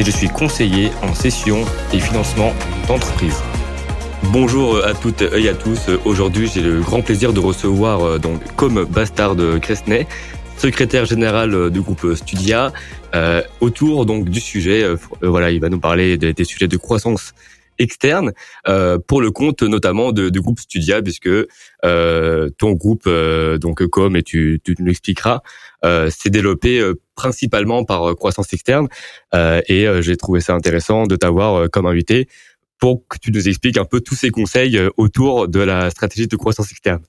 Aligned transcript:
et 0.00 0.02
je 0.02 0.10
suis 0.10 0.28
conseiller 0.28 0.90
en 1.02 1.14
session 1.14 1.62
et 1.92 2.00
financement 2.00 2.54
d'entreprise. 2.88 3.36
Bonjour 4.32 4.82
à 4.82 4.94
toutes 4.94 5.20
et 5.20 5.46
à 5.46 5.54
tous. 5.54 5.90
Aujourd'hui, 6.06 6.48
j'ai 6.52 6.62
le 6.62 6.80
grand 6.80 7.02
plaisir 7.02 7.34
de 7.34 7.40
recevoir 7.40 8.02
euh, 8.02 8.18
donc 8.18 8.40
comme 8.56 8.84
Bastard 8.84 9.36
Cresnay, 9.60 10.06
secrétaire 10.56 11.04
général 11.04 11.70
du 11.70 11.82
groupe 11.82 12.14
Studia, 12.14 12.72
euh, 13.14 13.42
autour 13.60 14.06
donc 14.06 14.30
du 14.30 14.40
sujet. 14.40 14.82
Euh, 14.82 14.96
voilà, 15.20 15.50
il 15.50 15.60
va 15.60 15.68
nous 15.68 15.80
parler 15.80 16.16
des, 16.16 16.44
sujets 16.44 16.68
de 16.68 16.78
croissance 16.78 17.34
externe 17.80 18.32
euh, 18.68 18.98
pour 18.98 19.20
le 19.20 19.30
compte 19.30 19.62
notamment 19.62 20.12
de, 20.12 20.28
de 20.28 20.40
groupe 20.40 20.60
Studia 20.60 21.02
puisque 21.02 21.28
euh, 21.84 22.50
ton 22.58 22.72
groupe 22.72 23.04
euh, 23.06 23.58
donc 23.58 23.84
comme 23.86 24.16
et 24.16 24.22
tu, 24.22 24.60
tu 24.62 24.76
nous 24.78 24.86
l'expliqueras 24.86 25.40
s'est 25.82 26.30
développé 26.30 26.82
principalement 27.14 27.84
par 27.84 28.14
croissance 28.16 28.52
externe 28.52 28.88
et 29.34 29.86
j'ai 30.00 30.16
trouvé 30.16 30.40
ça 30.40 30.54
intéressant 30.54 31.06
de 31.06 31.16
t'avoir 31.16 31.70
comme 31.70 31.86
invité 31.86 32.28
pour 32.78 33.06
que 33.08 33.18
tu 33.18 33.30
nous 33.32 33.48
expliques 33.48 33.76
un 33.76 33.84
peu 33.84 34.00
tous 34.00 34.14
ces 34.14 34.30
conseils 34.30 34.80
autour 34.96 35.48
de 35.48 35.60
la 35.60 35.90
stratégie 35.90 36.26
de 36.26 36.36
croissance 36.36 36.70
externe. 36.70 37.02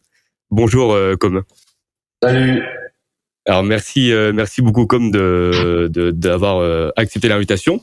Bonjour 0.50 0.98
comme. 1.20 1.44
Salut. 2.24 2.64
Alors 3.46 3.64
merci 3.64 4.12
merci 4.34 4.62
beaucoup 4.62 4.86
comme 4.86 5.12
de 5.12 5.90
d'avoir 6.12 6.92
accepté 6.96 7.28
l'invitation. 7.28 7.82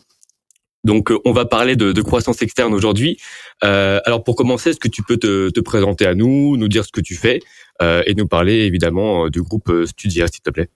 Donc, 0.85 1.11
euh, 1.11 1.19
on 1.25 1.33
va 1.33 1.45
parler 1.45 1.77
de, 1.77 1.93
de 1.93 2.03
croissance 2.03 2.41
externe 2.43 2.73
aujourd'hui. 2.73 3.19
Euh, 3.65 4.01
alors, 4.05 4.23
pour 4.23 4.37
commencer, 4.37 4.71
est-ce 4.71 4.81
que 4.81 4.89
tu 4.89 5.03
peux 5.03 5.17
te, 5.17 5.51
te, 5.51 5.61
présenter 5.61 6.07
à 6.07 6.15
nous, 6.15 6.57
nous 6.57 6.69
dire 6.69 6.85
ce 6.85 6.93
que 6.93 7.01
tu 7.01 7.15
fais 7.15 7.41
euh, 7.41 7.43
et 7.81 8.15
nous 8.17 8.27
parler 8.27 8.67
évidemment 8.67 9.27
euh, 9.27 9.31
du 9.31 9.43
groupe 9.43 9.69
euh, 9.71 9.87
Studia, 9.87 10.27
s'il 10.27 10.43
te 10.43 10.51
plaît 10.51 10.69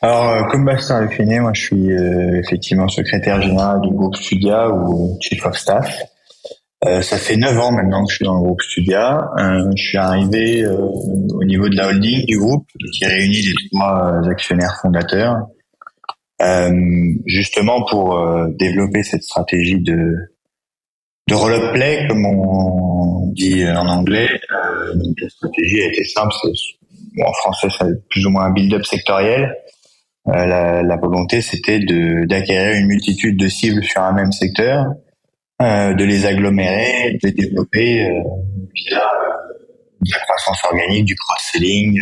Alors, 0.00 0.48
comme 0.48 0.64
Bastien 0.64 1.00
l'a 1.00 1.08
fini, 1.08 1.38
moi, 1.40 1.52
je 1.54 1.62
suis 1.62 1.90
effectivement 2.38 2.88
secrétaire 2.88 3.40
général 3.40 3.80
du 3.80 3.90
groupe 3.90 4.16
Studia 4.16 4.70
ou 4.70 5.18
Chief 5.20 5.44
of 5.46 5.56
Staff. 5.56 6.02
ça 6.82 7.16
fait 7.16 7.36
neuf 7.36 7.58
ans 7.58 7.72
maintenant 7.72 8.04
que 8.04 8.10
je 8.10 8.16
suis 8.16 8.24
dans 8.24 8.36
le 8.38 8.42
groupe 8.42 8.62
Studia. 8.62 9.30
je 9.36 9.82
suis 9.82 9.98
arrivé 9.98 10.66
au 10.66 11.44
niveau 11.44 11.68
de 11.68 11.76
la 11.76 11.88
holding 11.88 12.26
du 12.26 12.38
groupe 12.38 12.66
qui 12.92 13.04
réunit 13.04 13.42
les 13.42 13.54
trois 13.70 14.20
actionnaires 14.28 14.76
fondateurs 14.82 15.36
euh, 16.42 16.70
justement 17.26 17.84
pour 17.84 18.18
euh, 18.18 18.48
développer 18.58 19.02
cette 19.04 19.22
stratégie 19.22 19.80
de 19.80 20.14
de 21.28 21.34
roll-up 21.34 21.72
play, 21.72 22.06
comme 22.08 22.26
on 22.26 23.26
dit 23.32 23.66
en 23.68 23.86
anglais. 23.88 24.28
Euh, 24.52 24.94
la 25.20 25.28
stratégie 25.28 25.82
a 25.82 25.86
été 25.86 26.04
simple, 26.04 26.32
c'est 26.42 27.22
en 27.22 27.32
français 27.32 27.68
c'est 27.78 28.08
plus 28.08 28.26
ou 28.26 28.30
moins 28.30 28.44
un 28.44 28.52
build-up 28.52 28.84
sectoriel. 28.84 29.56
Euh, 30.28 30.46
la, 30.46 30.82
la, 30.82 30.96
volonté 30.96 31.42
c'était 31.42 31.80
d'acquérir 31.80 32.76
une 32.76 32.86
multitude 32.86 33.36
de 33.36 33.48
cibles 33.48 33.82
sur 33.82 34.02
un 34.02 34.12
même 34.12 34.30
secteur, 34.30 34.86
euh, 35.60 35.94
de 35.94 36.04
les 36.04 36.26
agglomérer, 36.26 37.18
de 37.20 37.28
les 37.28 37.32
développer 37.32 38.08
via 38.74 39.02
de 40.00 40.10
la 40.10 40.18
croissance 40.20 40.64
organique, 40.64 41.06
du 41.06 41.16
cross-selling, 41.16 42.00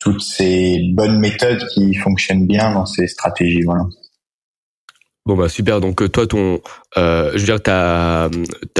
toutes 0.00 0.20
ces 0.20 0.80
bonnes 0.94 1.20
méthodes 1.20 1.64
qui 1.74 1.94
fonctionnent 1.94 2.46
bien 2.46 2.72
dans 2.72 2.86
ces 2.86 3.06
stratégies. 3.06 3.62
Voilà. 3.62 3.84
Bon 5.24 5.36
bah 5.36 5.48
super. 5.48 5.80
Donc 5.80 6.02
euh, 6.02 6.08
toi 6.08 6.26
ton, 6.26 6.60
euh, 6.98 7.30
je 7.34 7.38
veux 7.38 7.44
dire, 7.44 7.62
t'as 7.62 8.24
as, 8.24 8.30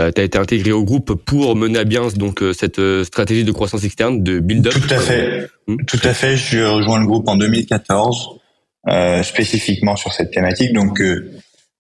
as, 0.01 0.23
été 0.23 0.39
intégré 0.39 0.73
au 0.73 0.85
groupe 0.85 1.15
pour 1.15 1.55
mener 1.55 1.79
à 1.79 1.85
bien 1.85 2.09
donc 2.17 2.43
euh, 2.43 2.53
cette 2.53 2.81
euh, 2.81 3.05
stratégie 3.05 3.45
de 3.45 3.53
croissance 3.53 3.85
externe 3.85 4.25
de 4.25 4.41
build-up. 4.41 4.73
Tout 4.73 4.93
à 4.93 4.99
fait. 4.99 5.49
Hmm. 5.69 5.77
Tout 5.87 6.01
à 6.03 6.13
fait. 6.13 6.37
Je 6.37 6.59
rejoins 6.65 6.99
le 6.99 7.07
groupe 7.07 7.29
en 7.29 7.37
2014 7.37 8.41
euh, 8.89 9.23
spécifiquement 9.23 9.95
sur 9.95 10.13
cette 10.13 10.33
thématique. 10.33 10.73
Donc 10.73 11.01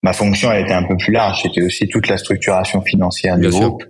ma 0.05 0.13
fonction 0.13 0.53
elle 0.53 0.63
était 0.63 0.75
un 0.75 0.85
peu 0.85 0.97
plus 0.97 1.13
large. 1.13 1.43
C'était 1.43 1.63
aussi 1.63 1.89
toute 1.89 2.07
la 2.07 2.17
structuration 2.17 2.83
financière 2.83 3.39
du 3.39 3.49
groupe. 3.49 3.85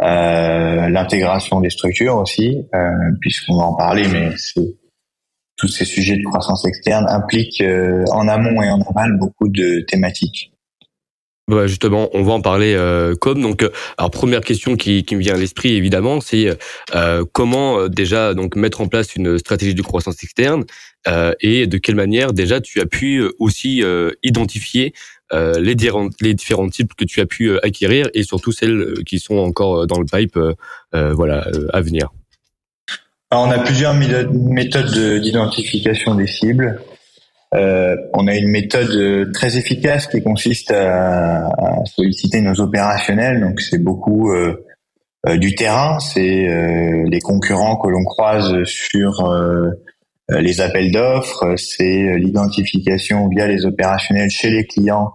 l'intégration 0.00 1.60
des 1.60 1.70
structures 1.70 2.18
aussi, 2.18 2.58
puisqu'on 3.20 3.56
va 3.56 3.64
en 3.64 3.74
parler, 3.74 4.06
mais 4.06 4.30
c'est 4.36 4.76
tous 5.56 5.68
ces 5.68 5.84
sujets 5.84 6.16
de 6.16 6.24
croissance 6.24 6.64
externe 6.66 7.06
impliquent 7.08 7.60
euh, 7.60 8.04
en 8.12 8.28
amont 8.28 8.62
et 8.62 8.70
en 8.70 8.80
aval 8.80 9.16
beaucoup 9.18 9.48
de 9.48 9.84
thématiques. 9.88 10.54
Ouais, 11.46 11.68
justement, 11.68 12.08
on 12.14 12.22
va 12.22 12.32
en 12.32 12.40
parler 12.40 12.72
euh, 12.74 13.14
comme 13.20 13.42
donc. 13.42 13.62
Euh, 13.62 13.68
alors 13.98 14.10
première 14.10 14.40
question 14.40 14.76
qui, 14.76 15.04
qui 15.04 15.14
me 15.14 15.20
vient 15.20 15.34
à 15.34 15.36
l'esprit 15.36 15.74
évidemment, 15.74 16.22
c'est 16.22 16.58
euh, 16.94 17.24
comment 17.32 17.80
euh, 17.80 17.88
déjà 17.88 18.32
donc 18.32 18.56
mettre 18.56 18.80
en 18.80 18.88
place 18.88 19.14
une 19.14 19.38
stratégie 19.38 19.74
de 19.74 19.82
croissance 19.82 20.22
externe 20.22 20.64
et 21.40 21.66
de 21.66 21.76
quelle 21.76 21.96
manière 21.96 22.32
déjà 22.32 22.62
tu 22.62 22.80
as 22.80 22.86
pu 22.86 23.22
aussi 23.38 23.82
identifier 24.22 24.94
les, 25.32 25.76
les 26.22 26.34
différents 26.34 26.68
types 26.70 26.94
que 26.94 27.04
tu 27.04 27.20
as 27.20 27.26
pu 27.26 27.58
acquérir 27.58 28.08
et 28.14 28.22
surtout 28.22 28.52
celles 28.52 29.04
qui 29.04 29.18
sont 29.18 29.36
encore 29.36 29.86
dans 29.86 29.98
le 29.98 30.06
pipe, 30.06 30.38
voilà, 30.94 31.46
à 31.74 31.82
venir 31.82 32.08
on 33.38 33.50
a 33.50 33.58
plusieurs 33.58 33.94
méthodes 33.94 35.20
d'identification 35.20 36.14
des 36.14 36.26
cibles. 36.26 36.80
Euh, 37.54 37.96
on 38.12 38.26
a 38.26 38.34
une 38.34 38.48
méthode 38.48 39.32
très 39.32 39.56
efficace 39.56 40.08
qui 40.08 40.22
consiste 40.22 40.72
à, 40.72 41.48
solliciter 41.84 42.40
nos 42.40 42.60
opérationnels. 42.60 43.40
Donc 43.40 43.60
c'est 43.60 43.78
beaucoup 43.78 44.32
euh, 44.32 44.64
euh, 45.28 45.36
du 45.36 45.54
terrain, 45.54 46.00
c'est 46.00 46.48
les 47.06 47.20
concurrents 47.20 47.76
que 47.76 47.88
l'on 47.88 48.04
croise 48.04 48.64
sur 48.64 49.30
les 50.30 50.60
appels 50.60 50.90
d'offres, 50.90 51.54
c'est 51.56 52.18
l'identification 52.18 53.28
via 53.28 53.46
les 53.46 53.66
opérationnels 53.66 54.30
chez 54.30 54.50
les 54.50 54.64
clients 54.66 55.12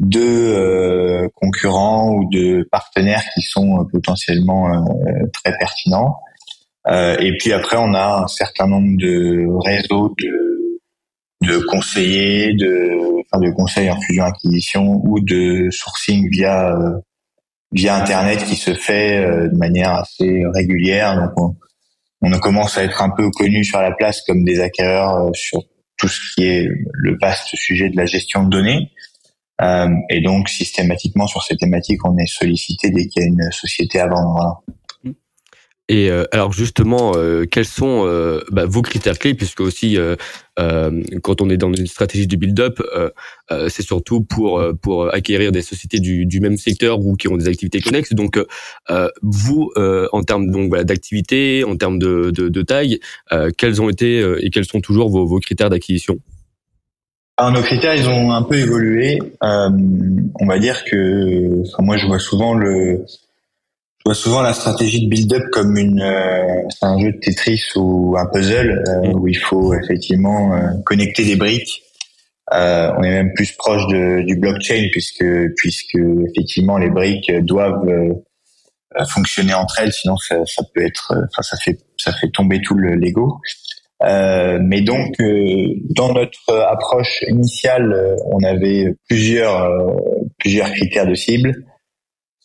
de 0.00 1.28
concurrents 1.34 2.10
ou 2.14 2.28
de 2.30 2.66
partenaires 2.70 3.22
qui 3.34 3.42
sont 3.42 3.86
potentiellement 3.92 4.68
très 5.32 5.56
pertinents. 5.58 6.18
Euh, 6.88 7.16
et 7.18 7.36
puis 7.38 7.52
après, 7.52 7.76
on 7.78 7.94
a 7.94 8.22
un 8.22 8.26
certain 8.26 8.66
nombre 8.66 8.96
de 8.98 9.46
réseaux 9.64 10.14
de, 10.18 10.80
de 11.46 11.58
conseillers, 11.58 12.54
de, 12.54 12.98
enfin 13.20 13.40
de 13.40 13.50
conseils 13.52 13.90
en 13.90 14.00
fusion 14.00 14.24
acquisition 14.24 15.00
ou 15.04 15.20
de 15.20 15.68
sourcing 15.70 16.28
via 16.30 16.70
euh, 16.70 16.98
via 17.72 17.96
internet 17.96 18.44
qui 18.44 18.56
se 18.56 18.74
fait 18.74 19.24
euh, 19.24 19.48
de 19.48 19.56
manière 19.56 19.92
assez 19.92 20.42
régulière. 20.54 21.16
Donc 21.16 21.32
on, 21.36 21.56
on, 22.22 22.38
commence 22.38 22.76
à 22.78 22.84
être 22.84 23.00
un 23.02 23.10
peu 23.10 23.30
connu 23.30 23.64
sur 23.64 23.80
la 23.80 23.92
place 23.92 24.20
comme 24.26 24.44
des 24.44 24.60
acquéreurs 24.60 25.30
sur 25.34 25.62
tout 25.96 26.08
ce 26.08 26.34
qui 26.34 26.44
est 26.44 26.66
le 26.66 27.16
vaste 27.20 27.54
sujet 27.54 27.88
de 27.88 27.96
la 27.96 28.06
gestion 28.06 28.42
de 28.44 28.50
données. 28.50 28.90
Euh, 29.60 29.88
et 30.10 30.20
donc 30.20 30.48
systématiquement 30.48 31.26
sur 31.26 31.42
ces 31.42 31.56
thématiques, 31.56 32.04
on 32.04 32.16
est 32.18 32.26
sollicité 32.26 32.90
dès 32.90 33.06
qu'il 33.06 33.22
y 33.22 33.24
a 33.24 33.28
une 33.28 33.52
société 33.52 34.00
à 34.00 34.08
vendre. 34.08 34.64
Voilà. 35.92 36.02
Et 36.02 36.10
euh, 36.10 36.24
alors 36.32 36.52
justement, 36.52 37.12
euh, 37.16 37.44
quels 37.44 37.66
sont 37.66 38.04
euh, 38.06 38.40
bah, 38.50 38.64
vos 38.66 38.82
critères 38.82 39.18
clés 39.18 39.34
Puisque 39.34 39.60
aussi, 39.60 39.98
quand 40.56 41.40
on 41.40 41.50
est 41.50 41.56
dans 41.56 41.72
une 41.72 41.86
stratégie 41.86 42.26
de 42.26 42.36
build-up, 42.36 42.80
c'est 43.68 43.82
surtout 43.82 44.22
pour 44.22 44.62
pour 44.80 45.12
acquérir 45.12 45.52
des 45.52 45.62
sociétés 45.62 46.00
du, 46.00 46.26
du, 46.26 46.40
même 46.40 46.56
secteur 46.56 47.00
ou 47.00 47.16
qui 47.16 47.28
ont 47.28 47.36
des 47.36 47.48
activités 47.48 47.80
connexes. 47.80 48.12
Donc, 48.12 48.38
vous, 49.22 49.70
en 49.76 50.22
termes 50.22 50.50
donc 50.50 50.76
d'activité, 50.82 51.64
en 51.64 51.76
termes 51.76 51.98
de, 51.98 52.30
de, 52.30 52.48
de 52.48 52.62
taille, 52.62 53.00
quels 53.56 53.80
ont 53.80 53.88
été 53.88 54.20
et 54.40 54.50
quels 54.50 54.66
sont 54.66 54.80
toujours 54.80 55.08
vos, 55.08 55.26
vos 55.26 55.40
critères 55.40 55.70
d'acquisition? 55.70 56.18
Alors 57.38 57.52
nos 57.52 57.62
critères, 57.62 57.94
ils 57.94 58.06
ont 58.06 58.32
un 58.32 58.42
peu 58.42 58.56
évolué. 58.56 59.18
on 59.40 60.46
va 60.46 60.58
dire 60.58 60.84
que, 60.84 61.62
enfin, 61.62 61.82
moi, 61.82 61.96
je 61.96 62.06
vois 62.06 62.18
souvent 62.18 62.54
le 62.54 63.04
je 64.04 64.10
vois 64.10 64.14
souvent 64.16 64.42
la 64.42 64.52
stratégie 64.52 65.04
de 65.04 65.08
build-up 65.08 65.44
comme 65.52 65.76
une, 65.76 66.02
euh, 66.02 66.68
un 66.82 66.98
jeu 66.98 67.12
de 67.12 67.18
Tetris 67.18 67.62
ou 67.76 68.16
un 68.18 68.26
puzzle 68.26 68.82
euh, 68.88 69.08
mm. 69.08 69.14
où 69.14 69.28
il 69.28 69.38
faut 69.38 69.74
effectivement 69.74 70.56
euh, 70.56 70.72
connecter 70.84 71.24
des 71.24 71.36
briques. 71.36 71.84
on 72.50 73.02
est 73.04 73.10
même 73.10 73.32
plus 73.34 73.52
proche 73.52 73.86
de, 73.86 74.22
du 74.22 74.34
blockchain 74.40 74.88
puisque 74.90 75.24
puisque 75.56 75.98
effectivement 76.30 76.78
les 76.78 76.90
briques 76.90 77.30
doivent 77.42 77.88
fonctionner 79.08 79.54
entre 79.54 79.78
elles, 79.78 79.92
sinon 79.92 80.16
ça, 80.16 80.44
ça 80.46 80.64
peut 80.74 80.84
être, 80.84 81.14
enfin 81.30 81.42
ça 81.42 81.56
fait 81.58 81.78
ça 81.96 82.12
fait 82.12 82.30
tomber 82.30 82.60
tout 82.60 82.74
le 82.74 82.96
Lego. 82.96 83.40
mais 84.00 84.82
donc, 84.82 85.14
dans 85.90 86.12
notre 86.12 86.52
approche 86.68 87.22
initiale, 87.28 88.16
on 88.26 88.42
avait 88.42 88.96
plusieurs 89.08 89.70
plusieurs 90.38 90.72
critères 90.72 91.06
de 91.06 91.14
cible. 91.14 91.54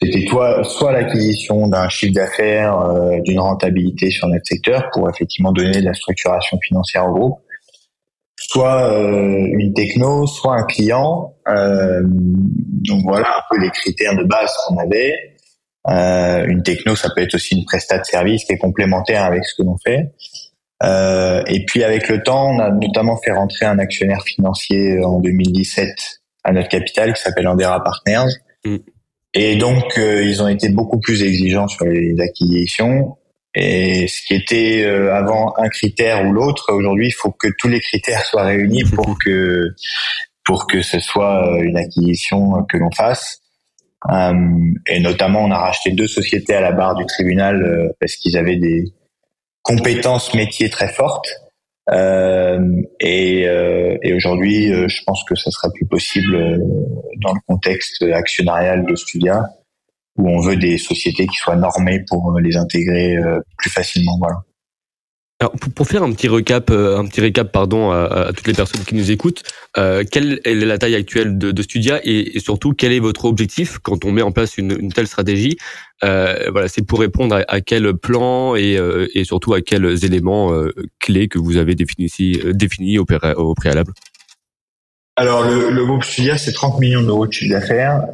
C'était 0.02 0.26
toi, 0.26 0.64
soit 0.64 0.92
l'acquisition 0.92 1.68
d'un 1.68 1.90
chiffre 1.90 2.14
d'affaires, 2.14 2.78
d'une 3.24 3.40
rentabilité 3.40 4.12
sur 4.12 4.28
notre 4.28 4.46
secteur 4.46 4.90
pour 4.94 5.10
effectivement 5.10 5.52
donner 5.52 5.82
de 5.82 5.86
la 5.86 5.94
structuration 5.94 6.60
financière 6.60 7.08
au 7.08 7.14
groupe, 7.14 7.40
soit 8.36 8.94
une 8.94 9.74
techno, 9.74 10.28
soit 10.28 10.54
un 10.54 10.66
client. 10.66 11.34
donc 11.48 13.02
voilà 13.06 13.28
un 13.28 13.42
peu 13.50 13.60
les 13.60 13.72
critères 13.72 14.16
de 14.16 14.24
base 14.24 14.54
qu'on 14.68 14.78
avait. 14.78 15.16
Euh, 15.90 16.46
une 16.48 16.64
techno, 16.64 16.96
ça 16.96 17.10
peut 17.16 17.22
être 17.22 17.36
aussi 17.36 17.56
une 17.56 17.66
prestat 17.66 18.00
de 18.00 18.06
service 18.06 18.44
qui 18.44 18.54
est 18.54 18.58
complémentaire 18.58 19.24
avec 19.24 19.46
ce 19.46 19.56
que 19.56 19.64
l'on 19.66 19.78
fait. 19.78 20.12
Euh, 20.84 21.42
et 21.48 21.66
puis 21.66 21.84
avec 21.84 22.10
le 22.10 22.22
temps, 22.22 22.50
on 22.50 22.60
a 22.60 22.72
notamment 22.72 23.18
fait 23.18 23.32
rentrer 23.32 23.66
un 23.66 23.80
actionnaire 23.80 24.22
financier 24.24 25.04
en 25.04 25.20
2017 25.20 25.90
à 26.44 26.52
notre 26.52 26.70
capital 26.70 27.14
qui 27.14 27.22
s'appelle 27.22 27.48
Andera 27.48 27.84
Partners. 27.84 28.32
Mm. 28.66 28.78
Et 29.34 29.56
donc 29.56 29.98
euh, 29.98 30.24
ils 30.24 30.42
ont 30.42 30.48
été 30.48 30.70
beaucoup 30.70 31.00
plus 31.00 31.24
exigeants 31.24 31.68
sur 31.68 31.86
les 31.86 32.20
acquisitions. 32.20 33.18
Et 33.56 34.08
ce 34.08 34.22
qui 34.26 34.36
était 34.36 34.84
euh, 34.84 35.14
avant 35.14 35.54
un 35.58 35.70
critère 35.70 36.26
ou 36.26 36.32
l'autre, 36.32 36.74
aujourd'hui 36.74 37.08
il 37.08 37.16
faut 37.16 37.32
que 37.32 37.48
tous 37.58 37.68
les 37.68 37.80
critères 37.80 38.24
soient 38.26 38.46
réunis 38.46 38.84
pour 38.84 39.18
que 39.20 39.70
pour 40.44 40.68
que 40.68 40.82
ce 40.82 41.00
soit 41.00 41.60
une 41.62 41.78
acquisition 41.78 42.64
que 42.70 42.78
l'on 42.78 42.92
fasse. 42.92 43.42
Euh, 44.10 44.74
et 44.88 45.00
notamment, 45.00 45.42
on 45.42 45.52
a 45.52 45.58
racheté 45.58 45.92
deux 45.92 46.08
sociétés 46.08 46.56
à 46.56 46.62
la 46.62 46.72
barre 46.72 46.96
du 46.96 47.06
tribunal 47.06 47.62
euh, 47.62 47.90
parce 48.00 48.16
qu'ils 48.16 48.38
avaient 48.38 48.58
des 48.58 48.86
compétences 49.62 50.34
métiers 50.34 50.70
très 50.70 50.88
fortes. 50.88 51.28
Euh, 51.92 52.60
et, 53.00 53.44
et 54.04 54.14
aujourd'hui, 54.14 54.72
je 54.88 55.04
pense 55.06 55.24
que 55.24 55.36
ça 55.36 55.52
sera 55.52 55.70
plus 55.74 55.86
possible 55.86 56.60
dans 57.22 57.34
le 57.34 57.40
contexte 57.48 58.02
actionnarial 58.04 58.86
de 58.86 58.96
Studia, 58.96 59.44
où 60.18 60.30
on 60.30 60.40
veut 60.40 60.58
des 60.58 60.78
sociétés 60.78 61.28
qui 61.28 61.38
soient 61.38 61.56
normées 61.56 62.04
pour 62.08 62.38
les 62.40 62.58
intégrer 62.58 63.16
plus 63.58 63.70
facilement. 63.70 64.20
Alors, 65.40 65.54
pour, 65.76 65.86
faire 65.86 66.02
un 66.02 66.12
petit 66.14 66.28
recap, 66.28 66.72
euh, 66.72 66.98
un 66.98 67.06
petit 67.06 67.22
récap, 67.22 67.52
pardon, 67.52 67.92
à, 67.92 68.32
toutes 68.36 68.48
les 68.48 68.54
personnes 68.54 68.82
qui 68.82 68.96
nous 68.96 69.12
écoutent, 69.12 69.44
euh, 69.78 70.04
quelle 70.10 70.42
est 70.44 70.56
la 70.56 70.80
taille 70.80 70.96
actuelle 70.96 71.38
de, 71.38 71.52
de 71.52 71.62
Studia 71.62 72.00
et, 72.04 72.40
surtout 72.40 72.74
quel 72.74 72.92
est 72.92 73.00
votre 73.00 73.26
objectif 73.26 73.78
quand 73.78 74.04
on 74.04 74.12
met 74.12 74.24
en 74.24 74.32
place 74.32 74.58
une, 74.58 74.76
une 74.80 74.92
telle 74.92 75.06
stratégie 75.06 75.58
euh, 76.04 76.50
Voilà, 76.52 76.68
c'est 76.68 76.82
pour 76.82 77.00
répondre 77.00 77.40
à, 77.48 77.62
quel 77.62 77.94
plan 77.94 78.56
et, 78.56 78.78
euh, 78.80 79.08
et, 79.14 79.26
surtout 79.26 79.54
à 79.54 79.62
quels 79.62 80.04
éléments 80.04 80.54
euh, 80.54 80.74
clés 81.00 81.28
que 81.28 81.38
vous 81.38 81.58
avez 81.58 81.76
définis, 81.76 82.10
définis 82.56 82.98
au, 82.98 83.06
au 83.36 83.54
préalable. 83.54 83.94
Alors, 85.18 85.44
le, 85.48 85.70
le 85.70 85.86
groupe 85.86 86.04
Studia, 86.04 86.40
c'est 86.40 86.52
30 86.52 86.80
millions 86.80 87.04
d'euros 87.04 87.28
de 87.28 87.32
chiffre 87.32 87.54
d'affaires, 87.54 88.08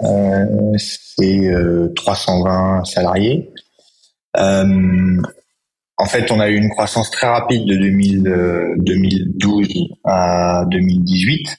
c'est 0.78 1.54
320 1.96 2.84
salariés. 2.84 3.50
Euh, 4.38 5.22
en 5.98 6.06
fait, 6.06 6.32
on 6.32 6.40
a 6.40 6.50
eu 6.50 6.56
une 6.56 6.70
croissance 6.70 7.12
très 7.12 7.28
rapide 7.28 7.66
de 7.66 7.76
2012 7.76 9.68
euh, 9.68 9.96
à 10.06 10.66
2018. 10.70 11.58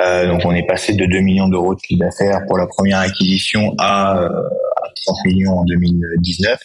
Euh, 0.00 0.26
donc, 0.26 0.42
on 0.44 0.52
est 0.52 0.66
passé 0.66 0.94
de 0.94 1.04
2 1.06 1.20
millions 1.20 1.48
d'euros 1.48 1.74
de 1.74 1.80
chiffre 1.80 2.00
d'affaires 2.00 2.40
pour 2.46 2.56
la 2.56 2.66
première 2.66 3.00
acquisition 3.00 3.74
à, 3.78 4.22
euh, 4.22 4.28
30 5.06 5.24
millions 5.24 5.58
en 5.58 5.64
2019. 5.64 6.58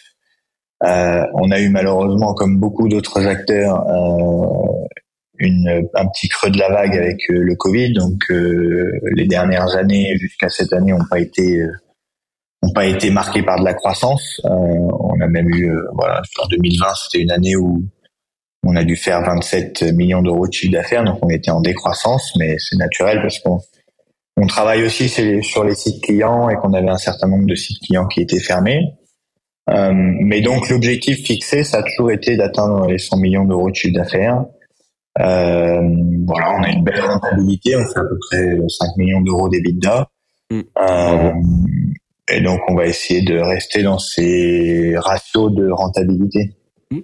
Euh, 0.84 1.24
on 1.34 1.50
a 1.50 1.60
eu 1.60 1.68
malheureusement, 1.68 2.32
comme 2.34 2.58
beaucoup 2.60 2.88
d'autres 2.88 3.26
acteurs, 3.26 3.84
euh, 3.88 4.86
une, 5.38 5.88
un 5.94 6.06
petit 6.06 6.28
creux 6.28 6.50
de 6.50 6.58
la 6.58 6.68
vague 6.68 6.96
avec 6.96 7.18
le 7.28 7.56
Covid. 7.56 7.92
Donc, 7.94 8.22
les 8.30 9.26
dernières 9.26 9.74
années 9.74 10.16
jusqu'à 10.16 10.48
cette 10.48 10.72
année 10.72 10.92
n'ont 10.92 11.04
pas 11.10 11.18
été 11.18 11.60
n'ont 12.64 12.72
pas 12.72 12.86
été 12.86 13.10
marqués 13.10 13.42
par 13.42 13.58
de 13.58 13.64
la 13.64 13.74
croissance. 13.74 14.40
Euh, 14.44 14.48
on 14.48 15.20
a 15.20 15.26
même 15.26 15.48
eu, 15.48 15.70
euh, 15.70 15.82
voilà, 15.94 16.22
en 16.42 16.46
2020, 16.48 16.86
c'était 17.04 17.22
une 17.22 17.30
année 17.30 17.56
où 17.56 17.82
on 18.66 18.76
a 18.76 18.84
dû 18.84 18.96
faire 18.96 19.22
27 19.22 19.82
millions 19.94 20.22
d'euros 20.22 20.46
de 20.46 20.52
chiffre 20.52 20.72
d'affaires, 20.72 21.04
donc 21.04 21.18
on 21.22 21.28
était 21.28 21.50
en 21.50 21.60
décroissance, 21.60 22.32
mais 22.38 22.56
c'est 22.58 22.76
naturel 22.76 23.20
parce 23.20 23.38
qu'on 23.38 23.60
on 24.36 24.46
travaille 24.46 24.84
aussi 24.84 25.08
sur 25.08 25.64
les 25.64 25.74
sites 25.74 26.02
clients 26.02 26.48
et 26.48 26.56
qu'on 26.56 26.72
avait 26.72 26.88
un 26.88 26.98
certain 26.98 27.28
nombre 27.28 27.46
de 27.46 27.54
sites 27.54 27.80
clients 27.86 28.06
qui 28.06 28.20
étaient 28.20 28.40
fermés. 28.40 28.80
Euh, 29.70 29.92
mais 29.94 30.40
donc 30.40 30.68
l'objectif 30.68 31.24
fixé, 31.24 31.64
ça 31.64 31.78
a 31.78 31.82
toujours 31.82 32.10
été 32.10 32.36
d'atteindre 32.36 32.86
les 32.86 32.98
100 32.98 33.16
millions 33.18 33.44
d'euros 33.44 33.70
de 33.70 33.74
chiffre 33.74 33.94
d'affaires. 33.94 34.44
Euh, 35.20 35.80
voilà, 36.26 36.56
on 36.58 36.62
a 36.62 36.70
une 36.70 36.82
belle 36.82 37.00
rentabilité, 37.00 37.76
on 37.76 37.84
fait 37.84 38.00
à 38.00 38.04
peu 38.04 38.18
près 38.28 38.56
5 38.68 38.96
millions 38.96 39.20
d'euros 39.20 39.48
d'EBITDA. 39.48 40.08
Mmh. 40.50 40.60
Euh, 40.78 41.32
et 42.30 42.40
donc, 42.40 42.60
on 42.68 42.74
va 42.74 42.86
essayer 42.86 43.22
de 43.22 43.38
rester 43.38 43.82
dans 43.82 43.98
ces 43.98 44.94
ratios 44.96 45.52
de 45.52 45.70
rentabilité. 45.70 46.54
Mmh. 46.90 47.00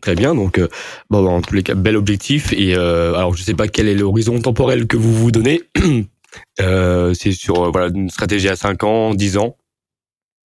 Très 0.00 0.14
bien, 0.14 0.34
donc 0.34 0.58
euh, 0.58 0.68
bon, 1.10 1.26
en 1.26 1.40
tous 1.40 1.54
les 1.54 1.62
cas, 1.62 1.74
bel 1.74 1.96
objectif. 1.96 2.52
Et 2.52 2.74
euh, 2.74 3.14
alors, 3.14 3.34
je 3.34 3.42
ne 3.42 3.44
sais 3.46 3.54
pas 3.54 3.68
quel 3.68 3.88
est 3.88 3.94
l'horizon 3.94 4.40
temporel 4.40 4.86
que 4.86 4.96
vous 4.96 5.12
vous 5.12 5.30
donnez. 5.30 5.62
euh, 6.60 7.14
c'est 7.14 7.32
sur 7.32 7.70
voilà 7.70 7.88
une 7.94 8.10
stratégie 8.10 8.48
à 8.48 8.56
5 8.56 8.82
ans, 8.84 9.14
10 9.14 9.38
ans. 9.38 9.56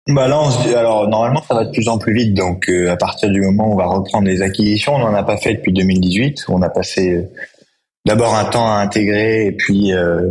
Bah 0.07 0.27
là, 0.27 0.39
on 0.39 0.51
se 0.51 0.67
dit, 0.67 0.75
alors 0.75 1.07
normalement, 1.07 1.41
ça 1.47 1.55
va 1.55 1.65
de 1.65 1.71
plus 1.71 1.87
en 1.87 1.97
plus 1.97 2.13
vite. 2.13 2.33
Donc, 2.35 2.69
à 2.69 2.95
partir 2.95 3.29
du 3.29 3.41
moment 3.41 3.69
où 3.69 3.73
on 3.73 3.77
va 3.77 3.87
reprendre 3.87 4.27
les 4.27 4.41
acquisitions, 4.41 4.95
on 4.95 4.99
n'en 4.99 5.15
a 5.15 5.23
pas 5.23 5.37
fait 5.37 5.55
depuis 5.55 5.73
2018. 5.73 6.45
On 6.49 6.61
a 6.61 6.69
passé 6.69 7.27
d'abord 8.05 8.35
un 8.35 8.45
temps 8.45 8.67
à 8.67 8.79
intégrer 8.79 9.47
et 9.47 9.51
puis 9.51 9.93
euh, 9.93 10.29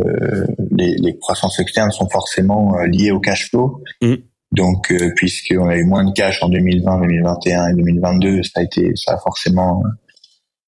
les, 0.77 0.95
les, 1.01 1.17
croissances 1.17 1.59
externes 1.59 1.91
sont 1.91 2.09
forcément 2.09 2.77
euh, 2.77 2.85
liées 2.87 3.11
au 3.11 3.19
cash 3.19 3.49
flow. 3.49 3.81
Mm. 4.01 4.15
Donc, 4.51 4.91
euh, 4.91 5.11
puisqu'on 5.15 5.67
a 5.67 5.75
eu 5.75 5.83
moins 5.83 6.05
de 6.05 6.13
cash 6.13 6.41
en 6.41 6.49
2020, 6.49 7.01
2021 7.01 7.67
et 7.69 7.73
2022, 7.73 8.43
ça 8.43 8.61
a 8.61 8.63
été, 8.63 8.91
ça 8.95 9.13
a 9.13 9.17
forcément 9.17 9.83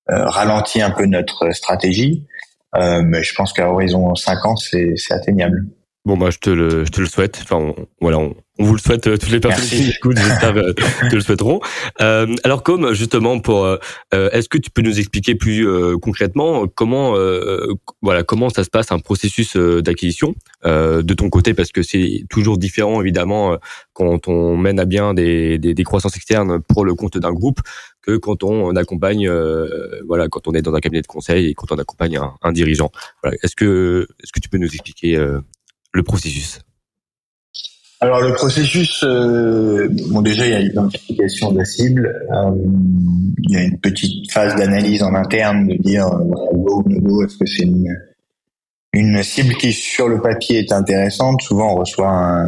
euh, 0.09 0.25
ralenti 0.25 0.81
un 0.81 0.92
peu 0.92 1.06
notre 1.06 1.51
stratégie. 1.51 2.25
Euh, 2.75 3.01
mais 3.04 3.24
je 3.24 3.33
pense 3.33 3.54
qu'à 3.54 3.71
horizon 3.71 4.13
5 4.13 4.45
ans, 4.45 4.56
c'est 4.56 4.95
atteignable. 5.09 5.68
Bon, 6.07 6.15
bah, 6.15 6.30
je 6.30 6.38
te 6.38 6.50
le, 6.50 6.86
je 6.86 6.89
te 6.89 7.01
le 7.01 7.06
souhaite. 7.06 7.38
Enfin, 7.44 7.74
voilà, 8.00 8.18
on, 8.18 8.33
on 8.59 8.63
vous 8.63 8.74
le 8.75 8.80
souhaite, 8.80 9.07
euh, 9.07 9.18
toutes 9.18 9.30
les 9.30 9.42
personnes 9.42 9.65
qui 9.65 9.89
écoutent, 9.89 10.18
j'espère 10.18 10.56
euh, 10.56 10.71
que 11.12 11.15
le 11.15 11.19
souhaiteront. 11.19 11.59
Euh, 12.00 12.33
alors, 12.45 12.63
comme 12.63 12.94
justement, 12.94 13.42
pour, 13.42 13.65
euh, 13.65 13.77
est-ce 14.13 14.48
que 14.48 14.57
tu 14.57 14.71
peux 14.71 14.81
nous 14.81 15.00
expliquer 15.00 15.36
plus 15.36 15.68
concrètement 16.00 16.65
comment, 16.65 17.13
voilà, 18.01 18.24
comment 18.24 18.48
ça 18.48 18.63
se 18.63 18.69
passe 18.69 18.94
un 18.94 19.00
processus 19.00 19.57
d'acquisition 19.57 20.33
de 20.63 21.13
ton 21.13 21.30
côté, 21.30 21.54
parce 21.54 21.74
que 21.74 21.83
c'est 21.83 22.24
toujours 22.30 22.57
différent 22.57 23.01
évidemment 23.01 23.57
quand 23.92 24.29
on 24.29 24.55
mène 24.55 24.79
à 24.79 24.86
bien 24.86 25.13
des, 25.13 25.58
des, 25.58 25.74
des 25.74 25.84
croissances 25.84 26.15
externes 26.15 26.62
pour 26.62 26.86
le 26.86 26.96
compte 26.96 27.17
d'un 27.17 27.34
groupe 27.34 27.60
que 28.01 28.15
quand 28.15 28.43
on 28.43 28.74
accompagne, 28.77 29.29
voilà, 30.08 30.29
quand 30.29 30.48
on 30.48 30.53
est 30.53 30.62
dans 30.62 30.74
un 30.74 30.79
cabinet 30.79 31.01
de 31.01 31.08
conseil 31.08 31.48
et 31.48 31.53
quand 31.53 31.74
on 31.74 31.77
accompagne 31.77 32.15
un, 32.15 32.34
un 32.41 32.53
dirigeant. 32.53 32.91
Voilà. 33.22 33.36
Est-ce 33.43 33.58
que, 33.58 34.08
est-ce 34.24 34.31
que 34.31 34.39
tu 34.39 34.48
peux 34.48 34.58
nous 34.58 34.74
expliquer 34.74 35.17
le 35.94 36.03
processus 36.03 36.60
alors 38.00 38.22
le 38.22 38.34
processus, 38.34 39.03
euh, 39.03 39.89
bon 40.12 40.22
déjà 40.22 40.46
il 40.46 40.51
y 40.51 40.56
a 40.56 40.60
l'identification 40.60 41.51
de 41.51 41.58
la 41.58 41.65
cible, 41.65 42.15
euh, 42.32 42.51
il 43.41 43.51
y 43.51 43.58
a 43.58 43.63
une 43.63 43.79
petite 43.79 44.32
phase 44.32 44.56
d'analyse 44.56 45.01
en 45.01 45.15
interne 45.15 45.67
de 45.67 45.75
dire 45.77 46.06
euh, 46.06 46.53
go 46.53 47.25
est-ce 47.25 47.38
que 47.38 47.46
c'est 47.48 47.63
une, 48.94 49.24
cible 49.24 49.56
qui 49.56 49.74
sur 49.74 50.10
le 50.10 50.22
papier 50.22 50.60
est 50.60 50.72
intéressante? 50.72 51.41
Souvent 51.41 51.74
on 51.74 51.77
reçoit 51.77 52.12
un, 52.12 52.48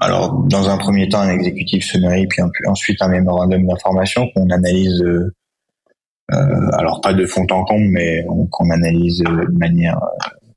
alors 0.00 0.40
dans 0.44 0.68
un 0.68 0.76
premier 0.76 1.08
temps 1.08 1.20
un 1.20 1.30
exécutif 1.30 1.84
summary 1.84 2.28
puis 2.28 2.42
ensuite 2.68 3.02
un 3.02 3.08
mémorandum 3.08 3.66
d'information 3.66 4.28
qu'on 4.34 4.50
analyse. 4.50 5.02
Euh, 5.02 5.30
alors 6.74 7.00
pas 7.00 7.12
de 7.12 7.26
fond 7.26 7.44
en 7.50 7.64
comble, 7.64 7.88
mais 7.88 8.24
qu'on 8.52 8.70
analyse 8.70 9.18
de 9.18 9.58
manière 9.58 9.98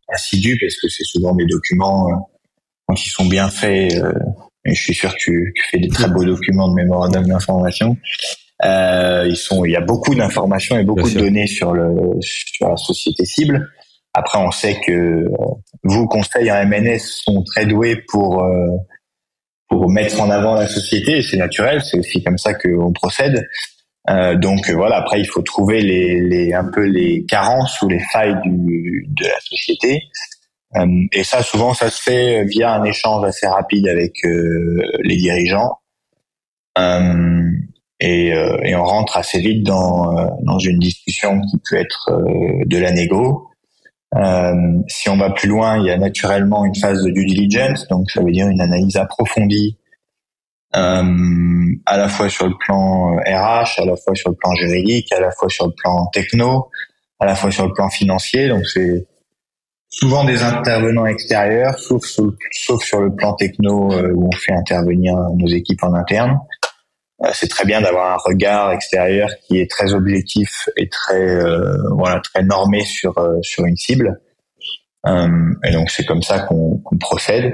assidue 0.09 0.57
parce 0.59 0.75
que 0.75 0.87
c'est 0.89 1.03
souvent 1.03 1.33
des 1.35 1.45
documents 1.45 2.29
quand 2.85 3.05
ils 3.05 3.09
sont 3.09 3.25
bien 3.25 3.49
faits, 3.49 3.93
euh, 3.93 4.13
et 4.65 4.73
je 4.73 4.81
suis 4.81 4.93
sûr 4.93 5.11
que 5.13 5.19
tu, 5.19 5.53
fais 5.71 5.79
des 5.79 5.89
très 5.89 6.07
beaux 6.07 6.23
documents 6.23 6.69
de 6.69 6.75
mémorandum 6.75 7.25
d'information. 7.27 7.97
Euh, 8.65 9.25
ils 9.27 9.35
sont, 9.35 9.65
il 9.65 9.71
y 9.71 9.75
a 9.75 9.81
beaucoup 9.81 10.15
d'informations 10.15 10.77
et 10.77 10.83
beaucoup 10.83 11.09
de 11.09 11.19
données 11.19 11.47
sur 11.47 11.73
le 11.73 11.89
sur 12.21 12.69
la 12.69 12.77
société 12.77 13.25
cible. 13.25 13.69
Après, 14.13 14.37
on 14.37 14.51
sait 14.51 14.79
que 14.85 14.91
euh, 14.91 15.27
vous, 15.83 16.07
conseils 16.07 16.51
en 16.51 16.65
MNS, 16.65 16.99
sont 16.99 17.43
très 17.43 17.65
doués 17.65 18.03
pour 18.07 18.43
euh, 18.43 18.67
pour 19.67 19.89
mettre 19.89 20.21
en 20.21 20.29
avant 20.29 20.55
la 20.55 20.69
société. 20.69 21.21
C'est 21.21 21.37
naturel, 21.37 21.81
c'est 21.81 21.97
aussi 21.97 22.23
comme 22.23 22.37
ça 22.37 22.53
qu'on 22.53 22.93
procède. 22.93 23.45
Euh, 24.09 24.35
donc 24.35 24.69
voilà. 24.69 24.97
Après, 24.97 25.19
il 25.19 25.25
faut 25.25 25.41
trouver 25.41 25.81
les, 25.81 26.19
les 26.21 26.53
un 26.53 26.65
peu 26.65 26.83
les 26.83 27.25
carences 27.25 27.81
ou 27.81 27.87
les 27.87 28.01
failles 28.11 28.37
du, 28.43 29.07
de 29.09 29.25
la 29.25 29.39
société 29.39 30.03
euh, 30.75 30.87
et 31.11 31.23
ça, 31.23 31.43
souvent, 31.43 31.73
ça 31.73 31.89
se 31.91 32.01
fait 32.01 32.43
via 32.45 32.73
un 32.73 32.83
échange 32.83 33.23
assez 33.25 33.45
rapide 33.45 33.87
avec 33.87 34.13
euh, 34.25 34.81
les 35.03 35.17
dirigeants. 35.17 35.79
Euh, 36.79 37.51
et, 37.99 38.29
et, 38.63 38.75
on 38.75 38.83
rentre 38.83 39.15
assez 39.15 39.39
vite 39.39 39.63
dans, 39.65 40.11
dans 40.41 40.59
une 40.59 40.79
discussion 40.79 41.39
qui 41.39 41.57
peut 41.69 41.77
être 41.77 42.11
de 42.65 42.77
la 42.77 42.91
négo. 42.91 43.47
Euh, 44.15 44.53
si 44.87 45.09
on 45.09 45.17
va 45.17 45.31
plus 45.31 45.47
loin, 45.47 45.79
il 45.79 45.85
y 45.85 45.89
a 45.89 45.97
naturellement 45.97 46.65
une 46.65 46.75
phase 46.75 47.01
de 47.03 47.09
due 47.11 47.25
diligence, 47.25 47.87
donc 47.87 48.11
ça 48.11 48.21
veut 48.21 48.31
dire 48.31 48.47
une 48.47 48.61
analyse 48.61 48.95
approfondie 48.97 49.77
euh, 50.75 51.75
à 51.85 51.97
la 51.97 52.09
fois 52.09 52.29
sur 52.29 52.47
le 52.47 52.55
plan 52.65 53.15
RH, 53.17 53.79
à 53.79 53.85
la 53.85 53.95
fois 53.95 54.15
sur 54.15 54.31
le 54.31 54.35
plan 54.35 54.53
juridique, 54.55 55.11
à 55.11 55.19
la 55.19 55.31
fois 55.31 55.47
sur 55.49 55.67
le 55.67 55.73
plan 55.73 56.07
techno, 56.07 56.69
à 57.19 57.25
la 57.25 57.35
fois 57.35 57.51
sur 57.51 57.67
le 57.67 57.73
plan 57.73 57.89
financier. 57.89 58.47
Donc 58.47 58.65
c'est 58.65 59.05
souvent 59.89 60.23
des 60.23 60.41
intervenants 60.41 61.05
extérieurs, 61.05 61.77
sauf, 61.77 62.03
sauf 62.05 62.83
sur 62.83 63.01
le 63.01 63.15
plan 63.15 63.33
techno 63.33 63.93
euh, 63.93 64.11
où 64.15 64.27
on 64.27 64.35
fait 64.35 64.53
intervenir 64.53 65.15
nos 65.37 65.47
équipes 65.47 65.83
en 65.83 65.93
interne. 65.93 66.39
Euh, 67.23 67.29
c'est 67.33 67.49
très 67.49 67.65
bien 67.65 67.79
d'avoir 67.81 68.13
un 68.13 68.17
regard 68.25 68.71
extérieur 68.71 69.29
qui 69.45 69.59
est 69.59 69.69
très 69.69 69.93
objectif 69.93 70.69
et 70.75 70.89
très 70.89 71.21
euh, 71.21 71.77
voilà 71.91 72.19
très 72.21 72.43
normé 72.43 72.83
sur 72.83 73.13
sur 73.43 73.65
une 73.65 73.77
cible. 73.77 74.19
et 75.05 75.71
donc 75.71 75.91
c'est 75.91 76.05
comme 76.05 76.23
ça 76.23 76.39
qu'on 76.39 76.81
procède. 76.99 77.53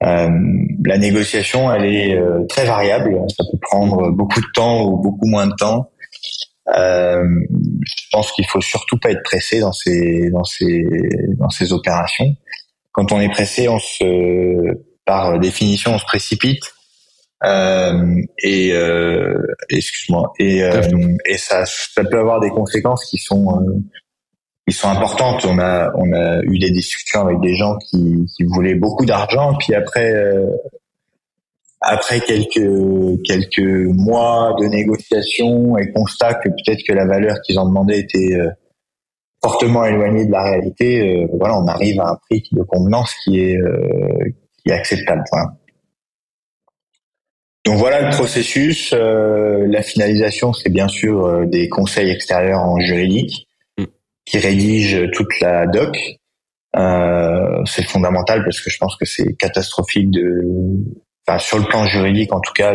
La 0.00 0.98
négociation, 0.98 1.72
elle 1.72 1.84
est 1.86 2.20
très 2.48 2.64
variable. 2.64 3.18
Ça 3.36 3.44
peut 3.50 3.58
prendre 3.60 4.10
beaucoup 4.10 4.40
de 4.40 4.46
temps 4.54 4.84
ou 4.84 4.96
beaucoup 4.96 5.26
moins 5.26 5.46
de 5.46 5.54
temps. 5.54 5.90
Euh, 6.76 7.24
je 7.86 8.04
pense 8.12 8.30
qu'il 8.32 8.46
faut 8.46 8.60
surtout 8.60 8.98
pas 8.98 9.10
être 9.10 9.22
pressé 9.22 9.60
dans 9.60 9.72
ces 9.72 10.30
dans 10.30 10.44
ces 10.44 10.84
dans 11.38 11.48
ces 11.48 11.72
opérations. 11.72 12.36
Quand 12.92 13.10
on 13.12 13.20
est 13.20 13.30
pressé, 13.30 13.68
on 13.68 13.78
se 13.78 14.78
par 15.06 15.38
définition 15.38 15.94
on 15.94 15.98
se 15.98 16.04
précipite 16.04 16.64
euh, 17.44 18.20
et 18.42 18.72
euh, 18.72 19.40
excuse-moi 19.70 20.32
et 20.38 20.62
euh, 20.64 20.82
et 21.24 21.38
ça 21.38 21.64
ça 21.66 22.04
peut 22.04 22.18
avoir 22.18 22.40
des 22.40 22.50
conséquences 22.50 23.04
qui 23.06 23.18
sont 23.18 23.62
euh, 24.68 24.70
qui 24.70 24.76
sont 24.76 24.88
importantes. 24.88 25.44
On 25.44 25.58
a 25.58 25.90
on 25.94 26.12
a 26.12 26.40
eu 26.42 26.58
des 26.58 26.70
discussions 26.70 27.22
avec 27.22 27.40
des 27.40 27.54
gens 27.54 27.76
qui 27.78 28.26
qui 28.36 28.44
voulaient 28.44 28.74
beaucoup 28.74 29.06
d'argent 29.06 29.54
puis 29.58 29.74
après 29.74 30.12
euh, 30.12 30.46
après 31.80 32.20
quelques 32.20 33.22
quelques 33.24 33.88
mois 33.94 34.54
de 34.58 34.66
négociations 34.66 35.76
et 35.78 35.92
constat 35.92 36.34
que 36.34 36.48
peut-être 36.48 36.82
que 36.86 36.92
la 36.92 37.06
valeur 37.06 37.40
qu'ils 37.42 37.58
en 37.58 37.66
demandaient 37.66 38.00
était 38.00 38.34
euh, 38.34 38.50
fortement 39.42 39.84
éloignée 39.84 40.26
de 40.26 40.32
la 40.32 40.42
réalité, 40.42 41.22
euh, 41.22 41.28
voilà, 41.38 41.58
on 41.58 41.66
arrive 41.66 42.00
à 42.00 42.10
un 42.10 42.18
prix 42.28 42.42
de 42.52 42.62
convenance 42.62 43.14
qui 43.22 43.40
est 43.40 43.56
euh, 43.56 44.30
qui 44.62 44.70
est 44.70 44.72
acceptable. 44.72 45.22
Donc 47.64 47.76
voilà 47.76 48.08
le 48.08 48.16
processus. 48.16 48.92
la 48.92 49.82
finalisation, 49.82 50.54
c'est 50.54 50.70
bien 50.70 50.88
sûr 50.88 51.46
des 51.46 51.68
conseils 51.68 52.10
extérieurs 52.10 52.60
en 52.60 52.80
juridique. 52.80 53.47
Qui 54.28 54.38
rédigent 54.38 55.10
toute 55.12 55.40
la 55.40 55.66
doc. 55.66 55.96
c'est 57.66 57.86
fondamental 57.86 58.44
parce 58.44 58.60
que 58.60 58.70
je 58.70 58.78
pense 58.78 58.96
que 58.96 59.04
c'est 59.04 59.34
catastrophique 59.34 60.10
de 60.10 60.42
sur 61.38 61.58
le 61.58 61.64
plan 61.64 61.84
juridique 61.84 62.32
en 62.32 62.40
tout 62.40 62.52
cas, 62.54 62.74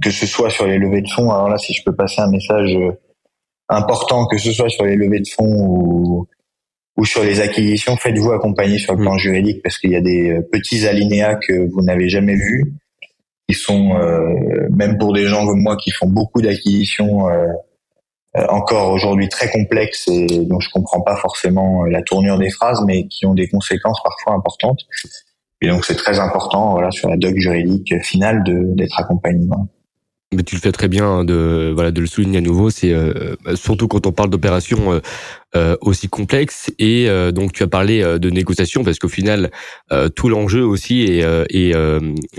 que 0.00 0.10
ce 0.10 0.26
soit 0.26 0.50
sur 0.50 0.66
les 0.66 0.78
levées 0.78 1.02
de 1.02 1.08
fonds. 1.08 1.32
Alors 1.32 1.48
là, 1.48 1.58
si 1.58 1.72
je 1.72 1.82
peux 1.82 1.94
passer 1.94 2.20
un 2.20 2.30
message 2.30 2.76
euh, 2.76 2.92
important, 3.68 4.26
que 4.26 4.38
ce 4.38 4.52
soit 4.52 4.68
sur 4.68 4.84
les 4.84 4.94
levées 4.94 5.18
de 5.18 5.28
fonds 5.28 5.66
ou, 5.66 6.28
ou 6.96 7.04
sur 7.04 7.24
les 7.24 7.40
acquisitions, 7.40 7.96
faites-vous 7.96 8.30
accompagner 8.30 8.78
sur 8.78 8.94
le 8.94 9.00
plan 9.00 9.14
mm. 9.14 9.18
juridique 9.18 9.62
parce 9.62 9.78
qu'il 9.78 9.90
y 9.90 9.96
a 9.96 10.00
des 10.00 10.30
euh, 10.30 10.42
petits 10.52 10.86
alinéas 10.86 11.34
que 11.34 11.68
vous 11.72 11.82
n'avez 11.82 12.08
jamais 12.08 12.36
vus, 12.36 12.74
qui 13.48 13.56
sont 13.56 13.96
euh, 13.96 14.68
même 14.70 14.96
pour 14.96 15.12
des 15.12 15.26
gens 15.26 15.44
comme 15.44 15.60
moi 15.60 15.76
qui 15.76 15.90
font 15.90 16.08
beaucoup 16.08 16.40
d'acquisitions. 16.40 17.26
Encore 18.34 18.92
aujourd'hui 18.92 19.28
très 19.28 19.50
complexes 19.50 20.06
et 20.08 20.26
dont 20.44 20.60
je 20.60 20.70
comprends 20.70 21.00
pas 21.00 21.16
forcément 21.16 21.84
la 21.84 22.02
tournure 22.02 22.38
des 22.38 22.50
phrases, 22.50 22.82
mais 22.86 23.08
qui 23.08 23.26
ont 23.26 23.34
des 23.34 23.48
conséquences 23.48 24.00
parfois 24.04 24.34
importantes. 24.34 24.80
Et 25.62 25.68
donc 25.68 25.84
c'est 25.84 25.96
très 25.96 26.18
important 26.18 26.72
voilà 26.72 26.90
sur 26.90 27.08
la 27.08 27.16
doc 27.16 27.34
juridique 27.36 27.92
finale 28.02 28.42
d'être 28.44 28.98
accompagné. 28.98 29.48
Mais 30.32 30.44
tu 30.44 30.54
le 30.54 30.60
fais 30.60 30.70
très 30.70 30.86
bien 30.86 31.06
hein, 31.06 31.24
de 31.24 31.72
voilà 31.74 31.90
de 31.90 32.00
le 32.00 32.06
souligner 32.06 32.38
à 32.38 32.40
nouveau. 32.40 32.70
C'est 32.70 32.92
euh, 32.92 33.34
surtout 33.56 33.88
quand 33.88 34.06
on 34.06 34.12
parle 34.12 34.30
d'opérations 34.30 34.92
euh, 34.92 35.00
euh, 35.56 35.76
aussi 35.80 36.08
complexes 36.08 36.70
et 36.78 37.08
donc 37.32 37.52
tu 37.52 37.64
as 37.64 37.66
parlé 37.66 38.00
de 38.00 38.30
négociation 38.30 38.84
parce 38.84 39.00
qu'au 39.00 39.08
final 39.08 39.50
tout 40.14 40.28
l'enjeu 40.28 40.64
aussi 40.64 41.02
et, 41.02 41.24
et 41.50 41.72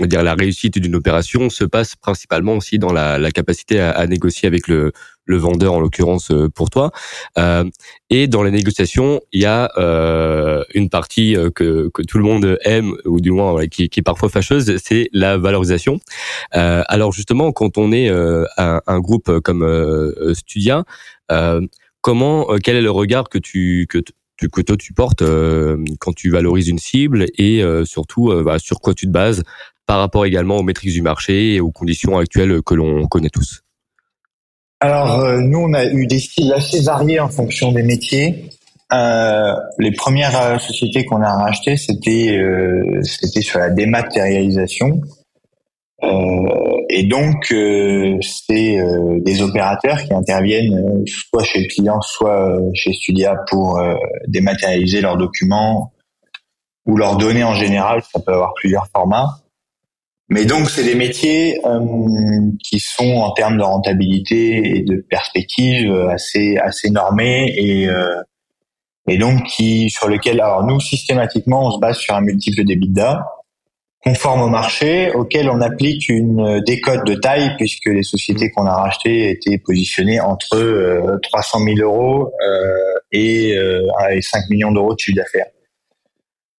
dire 0.06 0.22
la 0.22 0.34
réussite 0.34 0.78
d'une 0.78 0.94
opération 0.94 1.50
se 1.50 1.64
passe 1.64 1.94
principalement 1.94 2.56
aussi 2.56 2.78
dans 2.78 2.94
la, 2.94 3.18
la 3.18 3.30
capacité 3.30 3.80
à, 3.80 3.90
à, 3.90 4.06
négocier 4.06 4.46
avec 4.46 4.66
le 4.66 4.92
le 5.24 5.36
vendeur 5.36 5.74
en 5.74 5.80
l'occurrence 5.80 6.30
euh, 6.30 6.48
pour 6.48 6.70
toi. 6.70 6.90
Euh, 7.38 7.64
et 8.10 8.26
dans 8.26 8.42
les 8.42 8.50
négociations, 8.50 9.20
il 9.32 9.42
y 9.42 9.46
a 9.46 9.70
euh, 9.78 10.64
une 10.74 10.90
partie 10.90 11.36
que, 11.54 11.88
que 11.88 12.02
tout 12.02 12.18
le 12.18 12.24
monde 12.24 12.58
aime 12.64 12.94
ou 13.04 13.20
du 13.20 13.30
moins 13.30 13.66
qui, 13.66 13.88
qui 13.88 14.00
est 14.00 14.02
parfois 14.02 14.28
fâcheuse, 14.28 14.76
c'est 14.82 15.08
la 15.12 15.38
valorisation. 15.38 15.98
alors 16.52 17.12
justement, 17.12 17.52
quand 17.52 17.78
on 17.78 17.92
est 17.92 18.08
un, 18.10 18.80
un, 18.86 19.00
groupe 19.00 19.40
comme 19.40 20.12
Studia, 20.34 20.84
comment, 22.02 22.46
quel 22.62 22.76
est 22.76 22.82
le 22.82 22.90
regard 22.90 23.28
que 23.28 23.38
tu 23.38 23.86
que 23.88 23.98
que 24.46 24.60
toi 24.60 24.76
tu 24.76 24.92
portes 24.92 25.22
quand 26.00 26.12
tu 26.14 26.30
valorises 26.30 26.68
une 26.68 26.78
cible 26.78 27.26
et 27.38 27.62
surtout 27.84 28.32
bah, 28.44 28.58
sur 28.58 28.80
quoi 28.80 28.94
tu 28.94 29.06
te 29.06 29.12
bases 29.12 29.42
par 29.86 29.98
rapport 29.98 30.26
également 30.26 30.58
aux 30.58 30.62
métriques 30.62 30.92
du 30.92 31.02
marché 31.02 31.54
et 31.54 31.60
aux 31.60 31.70
conditions 31.70 32.18
actuelles 32.18 32.62
que 32.62 32.74
l'on 32.74 33.06
connaît 33.06 33.30
tous? 33.30 33.61
Alors, 34.82 35.20
euh, 35.20 35.38
nous, 35.38 35.60
on 35.60 35.74
a 35.74 35.84
eu 35.84 36.08
des 36.08 36.18
styles 36.18 36.52
assez 36.52 36.80
variés 36.80 37.20
en 37.20 37.28
fonction 37.28 37.70
des 37.70 37.84
métiers. 37.84 38.50
Euh, 38.92 39.54
les 39.78 39.92
premières 39.92 40.36
euh, 40.40 40.58
sociétés 40.58 41.04
qu'on 41.04 41.22
a 41.22 41.32
rachetées, 41.32 41.76
c'était 41.76 42.36
euh, 42.36 43.00
c'était 43.04 43.42
sur 43.42 43.60
la 43.60 43.70
dématérialisation. 43.70 45.00
et 46.90 47.04
donc, 47.04 47.54
c'est 48.22 48.76
des 49.20 49.40
opérateurs 49.40 50.02
qui 50.02 50.12
interviennent 50.12 51.04
soit 51.06 51.44
chez 51.44 51.60
le 51.60 51.68
client, 51.68 52.00
soit 52.00 52.58
chez 52.74 52.92
Studia 52.92 53.36
pour 53.48 53.80
dématérialiser 54.26 55.00
leurs 55.00 55.16
documents 55.16 55.92
ou 56.86 56.96
leurs 56.96 57.16
données 57.16 57.44
en 57.44 57.54
général. 57.54 58.02
Ça 58.12 58.18
peut 58.18 58.32
avoir 58.32 58.52
plusieurs 58.54 58.88
formats. 58.88 59.41
Mais 60.28 60.44
donc, 60.44 60.70
c'est 60.70 60.84
des 60.84 60.94
métiers 60.94 61.60
euh, 61.66 61.80
qui 62.64 62.80
sont 62.80 63.16
en 63.16 63.32
termes 63.32 63.58
de 63.58 63.62
rentabilité 63.62 64.76
et 64.76 64.82
de 64.82 65.04
perspective 65.08 65.92
assez 66.10 66.56
assez 66.56 66.90
normés 66.90 67.52
et 67.56 67.88
euh, 67.88 68.22
et 69.08 69.18
donc 69.18 69.44
qui 69.44 69.90
sur 69.90 70.08
lequel 70.08 70.40
alors 70.40 70.64
nous 70.64 70.80
systématiquement 70.80 71.66
on 71.66 71.70
se 71.72 71.78
base 71.80 71.98
sur 71.98 72.14
un 72.14 72.20
multiple 72.20 72.64
d'EBITDA 72.64 73.24
conforme 74.04 74.42
au 74.42 74.48
marché 74.48 75.12
auquel 75.12 75.48
on 75.48 75.60
applique 75.60 76.08
une 76.08 76.60
décote 76.60 77.06
de 77.06 77.14
taille 77.14 77.54
puisque 77.56 77.86
les 77.86 78.02
sociétés 78.02 78.50
qu'on 78.50 78.66
a 78.66 78.74
rachetées 78.74 79.30
étaient 79.30 79.58
positionnées 79.58 80.20
entre 80.20 80.56
euh, 80.56 81.18
300 81.22 81.60
000 81.76 81.78
euros 81.80 82.32
euh, 82.44 82.98
et, 83.12 83.56
euh, 83.56 83.86
et 84.10 84.20
5 84.20 84.50
millions 84.50 84.72
d'euros 84.72 84.94
de 84.94 84.98
chiffre 84.98 85.16
d'affaires. 85.16 85.46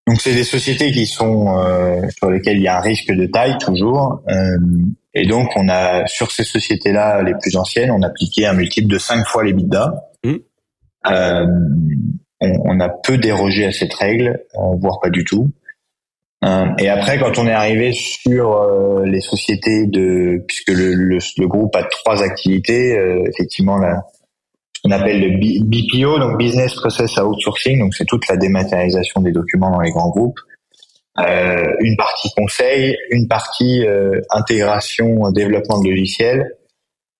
Donc 0.07 0.19
c'est 0.19 0.33
des 0.33 0.43
sociétés 0.43 0.91
qui 0.91 1.05
sont 1.05 1.57
euh, 1.57 2.01
sur 2.17 2.29
lesquelles 2.29 2.57
il 2.57 2.63
y 2.63 2.67
a 2.67 2.77
un 2.77 2.81
risque 2.81 3.11
de 3.11 3.25
taille 3.25 3.57
toujours. 3.59 4.21
Euh, 4.29 4.57
et 5.13 5.25
donc 5.25 5.49
on 5.55 5.69
a 5.69 6.05
sur 6.07 6.31
ces 6.31 6.43
sociétés-là 6.43 7.21
les 7.23 7.33
plus 7.39 7.55
anciennes, 7.55 7.91
on 7.91 8.01
a 8.01 8.07
appliqué 8.07 8.45
un 8.45 8.53
multiple 8.53 8.91
de 8.91 8.97
5 8.97 9.25
fois 9.25 9.43
les 9.43 9.53
bidas. 9.53 9.93
Mmh. 10.23 10.33
Euh, 11.11 11.45
on, 12.41 12.51
on, 12.65 12.79
a 12.79 12.89
peu 12.89 13.17
dérogé 13.17 13.65
à 13.65 13.71
cette 13.71 13.93
règle, 13.93 14.43
euh, 14.55 14.75
voire 14.79 14.99
pas 15.01 15.09
du 15.09 15.23
tout. 15.23 15.49
Euh, 16.43 16.65
et 16.77 16.89
après, 16.89 17.19
quand 17.19 17.37
on 17.37 17.47
est 17.47 17.53
arrivé 17.53 17.93
sur 17.93 19.01
les 19.05 19.21
sociétés 19.21 19.87
de, 19.87 20.43
puisque 20.45 20.71
le, 20.71 20.93
le, 20.93 21.19
le, 21.37 21.47
groupe 21.47 21.75
a 21.75 21.83
trois 21.83 22.21
activités, 22.21 22.97
effectivement 23.29 23.77
la, 23.77 24.03
qu'on 24.83 24.91
appelle 24.91 25.21
le 25.21 25.63
BPO, 25.63 26.19
donc 26.19 26.37
Business 26.37 26.75
Process 26.75 27.17
Outsourcing, 27.17 27.79
donc 27.79 27.95
c'est 27.95 28.05
toute 28.05 28.27
la 28.27 28.35
dématérialisation 28.35 29.21
des 29.21 29.31
documents 29.31 29.71
dans 29.71 29.79
les 29.79 29.91
grands 29.91 30.09
groupes. 30.09 30.39
Euh, 31.19 31.73
une 31.79 31.95
partie 31.95 32.29
conseil, 32.35 32.97
une 33.11 33.27
partie 33.27 33.85
euh, 33.85 34.19
intégration, 34.31 35.31
développement 35.31 35.79
de 35.79 35.89
logiciels, 35.89 36.57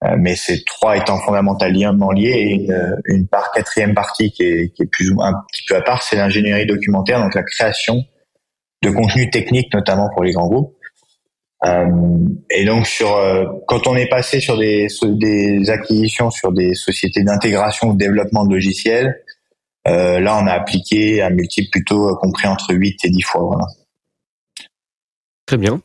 euh, 0.04 0.16
mais 0.18 0.36
ces 0.36 0.64
trois 0.66 0.98
étant 0.98 1.20
fondamentalement 1.20 2.12
liés, 2.12 2.30
et 2.30 2.68
une, 3.06 3.28
part 3.28 3.52
quatrième 3.52 3.94
partie 3.94 4.32
qui 4.32 4.44
est, 4.44 4.74
qui 4.76 4.84
est 4.84 4.88
plus 4.88 5.12
ou 5.12 5.16
moins 5.16 5.28
un 5.28 5.44
petit 5.52 5.64
peu 5.68 5.76
à 5.76 5.82
part, 5.82 6.02
c'est 6.02 6.16
l'ingénierie 6.16 6.66
documentaire, 6.66 7.22
donc 7.22 7.36
la 7.36 7.44
création 7.44 8.04
de 8.82 8.90
contenu 8.90 9.30
technique 9.30 9.74
notamment 9.74 10.10
pour 10.10 10.24
les 10.24 10.34
grands 10.34 10.48
groupes. 10.48 10.76
Euh, 11.66 11.86
et 12.50 12.66
donc 12.66 12.86
sur 12.86 13.16
euh, 13.16 13.46
quand 13.68 13.88
on 13.88 13.96
est 13.96 14.10
passé 14.10 14.42
sur 14.42 14.58
des, 14.58 14.88
acquisitions 15.70 16.30
sur 16.30 16.52
des 16.52 16.74
sociétés 16.74 17.24
d'intégration 17.24 17.90
ou 17.90 17.94
de 17.94 18.00
développement 18.00 18.46
de 18.46 18.54
logiciels, 18.54 19.24
euh, 19.88 20.20
là 20.20 20.38
on 20.42 20.48
a 20.48 20.52
appliqué 20.52 21.22
un 21.22 21.30
multiple 21.30 21.70
plutôt 21.72 22.16
compris 22.18 22.48
entre 22.48 22.74
8 22.74 23.06
et 23.06 23.10
10 23.10 23.22
fois. 23.22 23.42
Voilà. 23.44 23.66
Très 25.46 25.58
bien, 25.58 25.82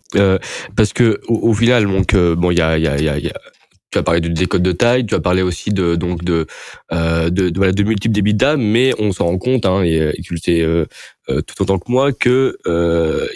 parce 0.77 0.93
que 0.93 1.21
au, 1.27 1.51
au, 1.51 1.55
final, 1.55 1.87
donc 1.87 2.15
bon, 2.15 2.53
il 2.53 2.59
y 2.59 2.63
a, 2.63 2.79
y, 2.79 2.87
a, 2.87 2.97
y 2.97 3.29
a 3.29 3.33
tu 3.91 3.99
as 3.99 4.03
parlé 4.03 4.21
de 4.21 4.29
décode 4.29 4.63
de 4.63 4.73
taille, 4.73 5.05
tu 5.05 5.15
as 5.15 5.21
parlé 5.21 5.43
aussi 5.43 5.71
de 5.71 5.97
donc 5.97 6.23
de 6.23 6.47
de, 6.93 7.53
voilà, 7.57 7.73
de 7.73 7.83
multiples 7.83 8.33
d'âme, 8.35 8.63
mais 8.63 8.93
on 8.99 9.13
s'en 9.13 9.27
rend 9.27 9.39
compte, 9.39 9.67
hein, 9.67 9.83
et, 9.83 10.13
tu 10.23 10.35
le 10.35 10.39
sais 10.39 10.65
euh, 11.29 11.39
euh, 11.39 11.43
tout 11.43 11.63
autant 11.63 11.79
que 11.79 11.91
moi, 11.91 12.13
que 12.13 12.59
euh, 12.67 13.27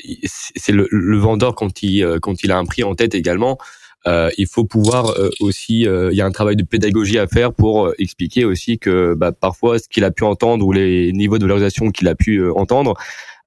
c'est 0.56 0.72
le, 0.72 0.88
le, 0.90 1.18
vendeur 1.18 1.54
quand 1.54 1.82
il 1.82 2.18
quand 2.20 2.42
il 2.42 2.50
a 2.50 2.58
un 2.58 2.64
prix 2.64 2.84
en 2.84 2.94
tête 2.94 3.14
également. 3.14 3.58
il 4.06 4.46
faut 4.50 4.64
pouvoir 4.64 5.14
aussi, 5.40 5.82
il 5.82 6.16
y 6.16 6.20
a 6.20 6.26
un 6.26 6.32
travail 6.32 6.56
de 6.56 6.64
pédagogie 6.64 7.18
à 7.18 7.26
faire 7.26 7.52
pour 7.52 7.92
expliquer 7.98 8.44
aussi 8.44 8.78
que 8.78 9.14
bah, 9.14 9.32
parfois 9.32 9.78
ce 9.78 9.88
qu'il 9.88 10.04
a 10.04 10.10
pu 10.10 10.24
entendre 10.24 10.66
ou 10.66 10.72
les 10.72 11.12
niveaux 11.12 11.38
de 11.38 11.44
valorisation 11.44 11.90
qu'il 11.90 12.08
a 12.08 12.14
pu 12.14 12.48
entendre 12.50 12.94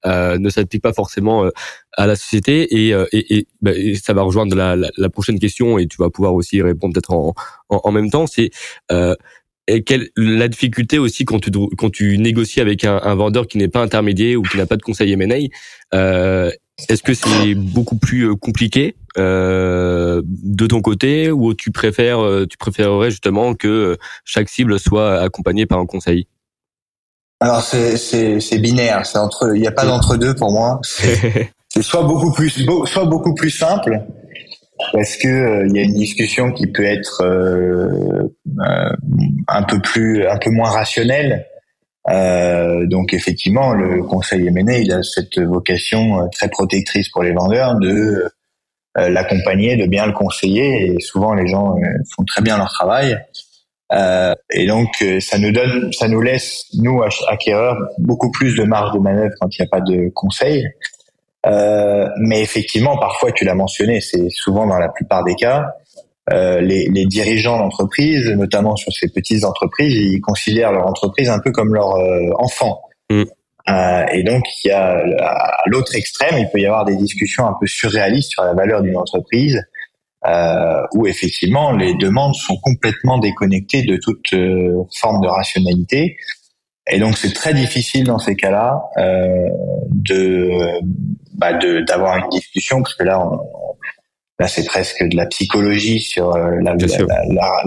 euh, 0.06 0.38
ne 0.38 0.50
s'applique 0.50 0.82
pas 0.82 0.92
forcément 0.92 1.44
euh, 1.44 1.50
à 1.96 2.06
la 2.06 2.14
société 2.14 2.86
et, 2.86 2.94
euh, 2.94 3.06
et, 3.12 3.48
bah, 3.60 3.72
et, 3.74 3.96
ça 3.96 4.12
va 4.12 4.22
rejoindre 4.22 4.54
la, 4.54 4.76
la, 4.76 4.90
la, 4.96 5.08
prochaine 5.08 5.38
question 5.38 5.78
et 5.78 5.88
tu 5.88 5.96
vas 5.98 6.10
pouvoir 6.10 6.34
aussi 6.34 6.62
répondre 6.62 6.94
peut-être 6.94 7.12
en, 7.12 7.34
en, 7.70 7.80
en, 7.82 7.92
même 7.92 8.10
temps. 8.10 8.26
C'est 8.26 8.50
et 9.68 9.82
quelle 9.82 10.08
la 10.16 10.48
difficulté 10.48 10.98
aussi 10.98 11.24
quand 11.24 11.40
tu 11.40 11.50
quand 11.76 11.90
tu 11.90 12.18
négocies 12.18 12.60
avec 12.60 12.84
un, 12.84 13.00
un 13.02 13.14
vendeur 13.14 13.46
qui 13.46 13.58
n'est 13.58 13.68
pas 13.68 13.82
intermédiaire 13.82 14.38
ou 14.38 14.42
qui 14.42 14.56
n'a 14.56 14.66
pas 14.66 14.76
de 14.76 14.82
conseil 14.82 15.12
M&A 15.12 15.48
euh, 15.94 16.50
est-ce 16.88 17.02
que 17.02 17.14
c'est 17.14 17.54
beaucoup 17.54 17.96
plus 17.96 18.36
compliqué 18.36 18.96
euh, 19.16 20.22
de 20.24 20.66
ton 20.66 20.82
côté 20.82 21.30
ou 21.30 21.54
tu 21.54 21.70
préfères 21.72 22.20
tu 22.48 22.58
préférerais 22.58 23.10
justement 23.10 23.54
que 23.54 23.96
chaque 24.24 24.48
cible 24.48 24.78
soit 24.78 25.20
accompagnée 25.20 25.66
par 25.66 25.78
un 25.78 25.86
conseil? 25.86 26.26
Alors 27.40 27.62
c'est 27.62 27.96
c'est 27.96 28.40
c'est 28.40 28.58
binaire, 28.58 29.04
c'est 29.04 29.18
entre 29.18 29.54
il 29.54 29.60
n'y 29.60 29.66
a 29.66 29.72
pas 29.72 29.84
d'entre 29.84 30.16
deux 30.16 30.34
pour 30.34 30.52
moi. 30.52 30.80
C'est 31.68 31.82
soit 31.82 32.04
beaucoup 32.04 32.32
plus 32.32 32.64
soit 32.86 33.04
beaucoup 33.04 33.34
plus 33.34 33.50
simple 33.50 34.00
parce 34.92 35.16
que 35.16 35.28
euh, 35.28 35.66
il 35.68 35.76
y 35.76 35.80
a 35.80 35.82
une 35.82 35.94
discussion 35.94 36.52
qui 36.52 36.66
peut 36.66 36.84
être 36.84 37.22
euh, 37.22 38.28
euh, 38.68 38.96
un 39.48 39.62
peu 39.62 39.80
plus 39.80 40.26
un 40.26 40.38
peu 40.38 40.50
moins 40.50 40.70
rationnelle. 40.70 41.46
donc 42.08 43.12
effectivement, 43.12 43.74
le 43.74 44.02
conseil 44.02 44.46
M&A, 44.46 44.78
il 44.78 44.92
a 44.92 45.02
cette 45.02 45.38
vocation 45.38 46.28
très 46.30 46.48
protectrice 46.48 47.08
pour 47.10 47.22
les 47.22 47.32
vendeurs 47.32 47.74
de 47.80 48.28
l'accompagner, 48.96 49.76
de 49.76 49.86
bien 49.86 50.06
le 50.06 50.12
conseiller. 50.12 50.86
Et 50.86 51.00
souvent, 51.00 51.34
les 51.34 51.48
gens 51.48 51.74
font 52.14 52.24
très 52.24 52.42
bien 52.42 52.58
leur 52.58 52.72
travail. 52.72 53.18
Euh, 53.92 54.34
et 54.50 54.66
donc, 54.66 54.90
euh, 55.02 55.20
ça 55.20 55.38
nous 55.38 55.52
donne, 55.52 55.92
ça 55.92 56.08
nous 56.08 56.20
laisse, 56.20 56.66
nous, 56.74 57.02
acquéreurs, 57.28 57.76
beaucoup 57.98 58.30
plus 58.30 58.56
de 58.56 58.64
marge 58.64 58.92
de 58.94 58.98
manœuvre 58.98 59.34
quand 59.40 59.48
il 59.56 59.62
n'y 59.62 59.66
a 59.66 59.70
pas 59.70 59.80
de 59.80 60.10
conseil. 60.14 60.66
Euh, 61.46 62.08
mais 62.18 62.42
effectivement, 62.42 62.98
parfois, 62.98 63.32
tu 63.32 63.44
l'as 63.44 63.54
mentionné, 63.54 64.00
c'est 64.00 64.28
souvent 64.30 64.66
dans 64.66 64.78
la 64.78 64.88
plupart 64.88 65.24
des 65.24 65.34
cas, 65.34 65.64
euh, 66.32 66.60
les, 66.60 66.88
les, 66.92 67.06
dirigeants 67.06 67.58
d'entreprise, 67.58 68.28
notamment 68.30 68.74
sur 68.74 68.92
ces 68.92 69.08
petites 69.08 69.44
entreprises, 69.44 69.94
ils 69.94 70.20
considèrent 70.20 70.72
leur 70.72 70.86
entreprise 70.86 71.28
un 71.28 71.38
peu 71.38 71.52
comme 71.52 71.72
leur 71.72 71.94
euh, 71.94 72.30
enfant. 72.38 72.82
Mm. 73.10 73.22
et 74.12 74.22
donc, 74.24 74.42
il 74.64 74.68
y 74.68 74.70
a 74.72 74.96
à 75.20 75.62
l'autre 75.66 75.94
extrême, 75.94 76.36
il 76.38 76.48
peut 76.52 76.58
y 76.58 76.66
avoir 76.66 76.84
des 76.84 76.96
discussions 76.96 77.46
un 77.46 77.54
peu 77.60 77.66
surréalistes 77.66 78.32
sur 78.32 78.42
la 78.42 78.54
valeur 78.54 78.82
d'une 78.82 78.96
entreprise 78.96 79.62
euh, 80.26 80.82
où 80.94 81.06
effectivement 81.06 81.70
les 81.72 81.94
demandes 81.94 82.34
sont 82.34 82.56
complètement 82.56 83.18
déconnectées 83.18 83.82
de 83.82 83.96
toute 83.96 84.32
euh, 84.32 84.82
forme 84.98 85.20
de 85.20 85.28
rationalité. 85.28 86.16
Et 86.90 86.98
donc 86.98 87.16
c'est 87.16 87.32
très 87.32 87.54
difficile 87.54 88.04
dans 88.04 88.18
ces 88.18 88.34
cas-là 88.34 88.82
euh, 88.98 89.48
de 89.90 90.50
bah, 91.38 91.52
d'avoir 91.86 92.16
une 92.18 92.28
discussion 92.30 92.82
parce 92.82 92.94
que 92.94 93.04
là 93.04 93.20
on, 93.20 93.38
là 94.38 94.48
c'est 94.48 94.64
presque 94.64 95.02
de 95.02 95.16
la 95.16 95.26
psychologie 95.26 96.00
sur 96.00 96.34
euh, 96.34 96.56
la, 96.62 96.74
la, 96.74 97.62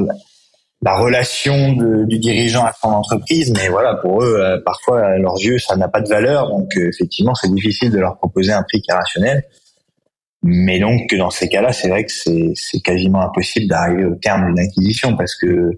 la, 0.81 0.95
relation 0.95 1.73
du 2.07 2.19
dirigeant 2.19 2.65
à 2.65 2.73
son 2.73 2.89
entreprise, 2.89 3.53
mais 3.55 3.69
voilà 3.69 3.95
pour 3.95 4.23
eux 4.23 4.37
euh, 4.39 4.59
parfois 4.65 5.01
à 5.05 5.17
leurs 5.17 5.39
yeux 5.39 5.59
ça 5.59 5.75
n'a 5.75 5.87
pas 5.87 6.01
de 6.01 6.09
valeur 6.09 6.49
donc 6.49 6.75
effectivement 6.75 7.35
c'est 7.35 7.53
difficile 7.53 7.91
de 7.91 7.99
leur 7.99 8.17
proposer 8.17 8.51
un 8.51 8.63
prix 8.63 8.81
qui 8.81 8.91
est 8.91 8.95
rationnel. 8.95 9.43
Mais 10.41 10.79
donc 10.79 11.13
dans 11.17 11.29
ces 11.29 11.49
cas-là, 11.49 11.73
c'est 11.73 11.89
vrai 11.89 12.05
que 12.05 12.11
c'est, 12.13 12.53
c'est 12.55 12.79
quasiment 12.79 13.21
impossible 13.21 13.67
d'arriver 13.67 14.05
au 14.05 14.15
terme 14.15 14.47
d'une 14.47 14.59
acquisition 14.59 15.17
parce 15.17 15.35
que 15.35 15.71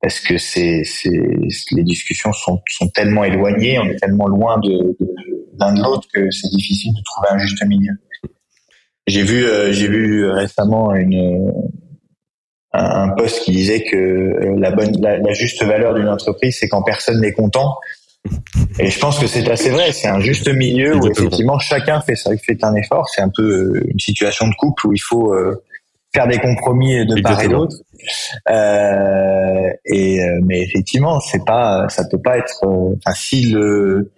parce 0.00 0.18
que 0.18 0.36
c'est, 0.36 0.82
c'est 0.84 1.10
les 1.10 1.84
discussions 1.84 2.32
sont, 2.32 2.60
sont 2.68 2.88
tellement 2.88 3.22
éloignées, 3.22 3.78
on 3.78 3.84
est 3.84 3.96
tellement 3.96 4.26
loin 4.26 4.58
de, 4.58 4.96
de 4.98 5.08
l'un 5.64 5.74
de 5.74 5.82
l'autre 5.82 6.06
que 6.12 6.30
c'est 6.30 6.48
difficile 6.48 6.92
de 6.94 7.02
trouver 7.04 7.28
un 7.30 7.38
juste 7.38 7.64
milieu. 7.66 7.92
J'ai 9.06 9.22
vu 9.22 9.44
euh, 9.44 9.72
j'ai 9.72 9.88
vu 9.88 10.28
récemment 10.30 10.94
une 10.94 11.52
un, 12.74 13.10
poste 13.10 13.44
qui 13.44 13.52
disait 13.52 13.84
que 13.84 13.96
euh, 13.96 14.56
la 14.58 14.70
bonne 14.70 14.96
la, 15.00 15.18
la 15.18 15.32
juste 15.32 15.62
valeur 15.62 15.94
d'une 15.94 16.08
entreprise 16.08 16.56
c'est 16.58 16.68
quand 16.68 16.82
personne 16.82 17.20
n'est 17.20 17.32
content 17.32 17.76
et 18.78 18.90
je 18.90 18.98
pense 18.98 19.18
que 19.18 19.26
c'est 19.26 19.48
assez 19.50 19.70
vrai. 19.70 19.92
C'est 19.92 20.08
un 20.08 20.20
juste 20.20 20.48
milieu 20.48 20.96
où 20.96 21.10
effectivement 21.10 21.58
chacun 21.58 22.00
fait 22.00 22.16
ça, 22.16 22.30
fait 22.36 22.62
un 22.62 22.74
effort. 22.74 23.08
C'est 23.08 23.20
un 23.20 23.30
peu 23.34 23.42
euh, 23.42 23.84
une 23.88 23.98
situation 23.98 24.48
de 24.48 24.54
couple 24.54 24.86
où 24.86 24.92
il 24.92 25.00
faut 25.00 25.32
euh, 25.32 25.62
faire 26.14 26.28
des 26.28 26.38
compromis 26.38 27.04
de 27.04 27.20
part 27.20 27.42
et 27.42 27.48
d'autre. 27.48 27.76
Euh, 28.48 29.70
et 29.84 30.20
mais 30.44 30.62
effectivement, 30.62 31.20
c'est 31.20 31.44
pas, 31.44 31.88
ça 31.88 32.04
peut 32.08 32.20
pas 32.20 32.38
être. 32.38 32.64
Enfin, 32.64 33.14
si 33.14 33.46
le 33.46 34.12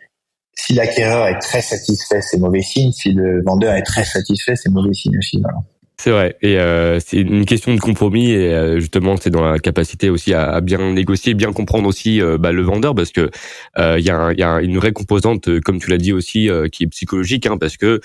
si 0.57 0.75
l'acquéreur 0.75 1.27
est 1.29 1.39
très 1.39 1.61
satisfait, 1.61 2.21
c'est 2.21 2.39
mauvais 2.39 2.63
signe. 2.63 2.93
Si 2.93 3.13
le 3.13 3.43
vendeur 3.43 3.75
est 3.75 3.83
très 3.83 4.05
satisfait, 4.05 4.55
c'est 4.57 4.71
mauvais 4.71 4.95
signe 4.95 5.19
aussi. 5.19 5.41
Voilà. 5.41 5.59
C'est 5.97 6.11
vrai, 6.11 6.37
et 6.43 6.59
euh, 6.59 6.99
c'est 6.99 7.19
une 7.19 7.45
question 7.45 7.73
de 7.73 7.79
compromis, 7.81 8.33
et 8.33 8.53
euh, 8.53 8.81
justement, 8.81 9.17
c'est 9.17 9.31
dans 9.31 9.49
la 9.49 9.61
capacité 9.61 10.11
aussi 10.11 10.35
à, 10.35 10.51
à, 10.51 10.61
bien 10.61 10.93
négocier, 10.93 11.35
bien 11.35 11.53
comprendre 11.53 11.89
aussi 11.89 12.21
euh, 12.21 12.37
bah, 12.37 12.51
le 12.51 12.63
vendeur, 12.63 12.97
parce 12.97 13.13
que 13.13 13.31
il 13.79 14.05
y, 14.05 14.11
a, 14.11 14.33
y, 14.33 14.43
a, 14.43 14.61
une 14.61 14.77
vraie 14.77 14.93
composante, 14.93 15.61
comme 15.61 15.79
tu 15.79 15.91
l'as 15.91 15.99
dit 15.99 16.13
aussi, 16.13 16.51
qui 16.73 16.83
est 16.83 16.89
psychologique, 16.89 17.47
hein, 17.47 17.59
parce 17.59 17.77
que 17.77 18.01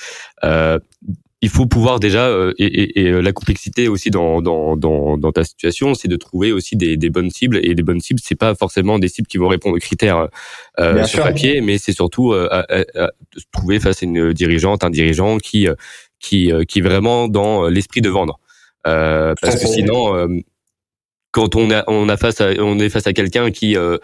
il 1.41 1.49
faut 1.49 1.65
pouvoir 1.65 1.99
déjà, 1.99 2.29
et, 2.57 2.65
et, 2.65 2.99
et, 2.99 3.11
la 3.21 3.31
complexité 3.31 3.87
aussi 3.87 4.11
dans, 4.11 4.41
dans, 4.41 4.75
dans, 4.75 5.17
dans 5.17 5.31
ta 5.31 5.43
situation, 5.43 5.93
c'est 5.93 6.09
de 6.09 6.17
trouver 6.17 6.51
aussi 6.51 6.75
des, 6.75 6.97
des, 6.97 7.09
bonnes 7.09 7.29
cibles, 7.29 7.59
et 7.63 7.75
des 7.75 7.83
bonnes 7.83 8.01
cibles, 8.01 8.19
c'est 8.21 8.35
pas 8.35 8.55
forcément 8.55 8.99
des 8.99 9.07
cibles 9.07 9.27
qui 9.27 9.37
vont 9.37 9.47
répondre 9.47 9.77
aux 9.77 9.79
critères 9.79 10.27
sur 11.05 11.23
papier, 11.23 11.61
mais 11.61 11.77
c'est 11.77 11.93
surtout 11.93 12.33
à, 12.33 12.65
trouver 13.53 13.79
face 13.79 14.03
à 14.03 14.05
une 14.05 14.33
dirigeante, 14.33 14.83
un 14.83 14.89
dirigeant 14.89 15.37
qui 15.37 15.67
qui, 16.19 16.51
euh, 16.51 16.63
qui 16.63 16.79
est 16.79 16.81
vraiment 16.81 17.27
dans 17.27 17.65
euh, 17.65 17.69
l'esprit 17.69 18.01
de 18.01 18.09
vendre. 18.09 18.39
Euh, 18.87 19.33
parce 19.41 19.59
que 19.59 19.67
sinon, 19.67 20.27
quand 21.31 21.55
on 21.55 21.71
a 21.71 21.83
on 21.87 22.09
a 22.09 22.17
face 22.17 22.41
à 22.41 22.49
on 22.59 22.79
est 22.79 22.89
face 22.89 23.07
à 23.07 23.13
quelqu'un 23.13 23.51
qui 23.51 23.77
euh, 23.77 23.97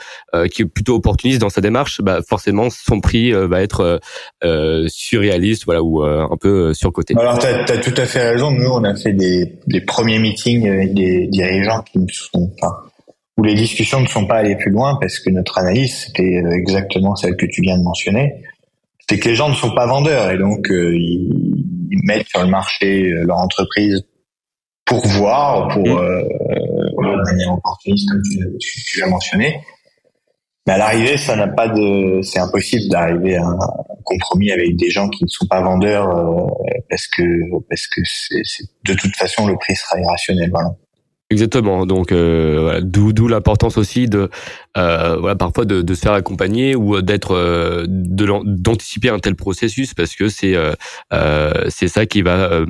qui 0.52 0.64
est 0.64 0.66
plutôt 0.66 0.96
opportuniste 0.96 1.42
dans 1.42 1.50
sa 1.50 1.62
démarche, 1.62 2.02
bah 2.02 2.20
forcément 2.28 2.70
son 2.70 3.02
prix 3.02 3.32
va 3.32 3.62
être 3.62 4.00
euh, 4.44 4.86
surréaliste, 4.88 5.66
voilà 5.66 5.84
ou 5.84 6.04
un 6.04 6.38
peu 6.40 6.74
surcoté. 6.74 7.16
Alors 7.18 7.40
tu 7.40 7.48
as, 7.48 7.78
tout 7.78 7.94
à 7.98 8.06
fait 8.06 8.32
raison. 8.32 8.52
Nous 8.52 8.70
on 8.70 8.84
a 8.84 8.96
fait 8.96 9.14
des, 9.14 9.60
des 9.68 9.82
premiers 9.82 10.20
meetings 10.20 10.68
avec 10.70 10.94
des 10.94 11.28
dirigeants 11.28 11.82
qui 11.82 12.00
ne 12.00 12.08
sont 12.08 12.52
pas 12.60 12.84
où 13.38 13.44
les 13.44 13.56
discussions 13.56 14.00
ne 14.00 14.08
sont 14.08 14.28
pas 14.28 14.36
allées 14.36 14.56
plus 14.56 14.72
loin 14.72 14.98
parce 15.02 15.20
que 15.20 15.30
notre 15.30 15.58
analyse 15.58 16.06
c'était 16.06 16.42
exactement 16.52 17.16
celle 17.16 17.36
que 17.36 17.46
tu 17.46 17.62
viens 17.62 17.78
de 17.78 17.84
mentionner. 17.84 18.34
C'est 19.10 19.20
que 19.20 19.30
les 19.30 19.36
gens 19.36 19.50
ne 19.50 19.56
sont 19.56 19.76
pas 19.76 19.86
vendeurs 19.86 20.32
et 20.32 20.38
donc 20.38 20.68
ils, 20.70 21.56
ils 21.92 22.02
mettent 22.04 22.28
sur 22.28 22.42
le 22.42 22.50
marché 22.50 23.12
euh, 23.12 23.24
leur 23.26 23.38
entreprise 23.38 24.04
pour 24.86 25.06
voir, 25.08 25.68
pour 25.70 25.88
euh, 25.88 26.22
de 26.22 27.24
manière 27.24 27.54
opportuniste 27.54 28.10
comme 28.10 28.22
tu, 28.60 29.00
l'as 29.00 29.08
mentionné. 29.08 29.62
Mais 30.68 30.74
à 30.74 30.78
l'arrivée, 30.78 31.18
ça 31.18 31.36
n'a 31.36 31.48
pas 31.48 31.68
de, 31.68 32.22
c'est 32.22 32.40
impossible 32.40 32.90
d'arriver 32.90 33.36
à 33.36 33.46
un 33.46 33.58
compromis 34.04 34.52
avec 34.52 34.76
des 34.76 34.90
gens 34.90 35.10
qui 35.10 35.24
ne 35.24 35.30
sont 35.30 35.46
pas 35.48 35.62
vendeurs 35.62 36.10
euh, 36.10 36.48
parce 36.90 37.08
que 37.08 37.24
parce 37.70 37.88
que 37.88 38.02
c'est, 38.04 38.64
de 38.86 38.94
toute 38.94 39.16
façon 39.16 39.48
le 39.48 39.56
prix 39.58 39.76
sera 39.76 40.00
irrationnel. 40.00 40.50
Voilà. 40.52 40.70
Exactement. 41.32 41.88
Donc, 41.88 42.12
euh, 42.12 42.60
voilà, 42.62 42.82
d'où, 42.82 43.12
d'où 43.12 43.28
l'importance 43.28 43.80
aussi 43.80 44.08
de, 44.08 44.30
euh, 44.78 45.18
voilà, 45.20 45.36
parfois 45.36 45.66
de, 45.66 45.82
de, 45.82 45.94
se 45.96 46.02
faire 46.02 46.14
accompagner 46.14 46.76
ou 46.76 47.02
d'être, 47.02 47.32
euh, 47.32 47.86
de, 47.88 48.28
d'anticiper 48.44 49.10
un 49.10 49.18
tel 49.18 49.36
processus 49.36 49.96
parce 49.96 50.16
que 50.16 50.30
c'est, 50.30 50.56
euh, 50.56 50.74
euh 51.14 51.66
c'est 51.70 51.88
ça 51.88 52.06
qui 52.06 52.22
va 52.22 52.52
euh, 52.52 52.66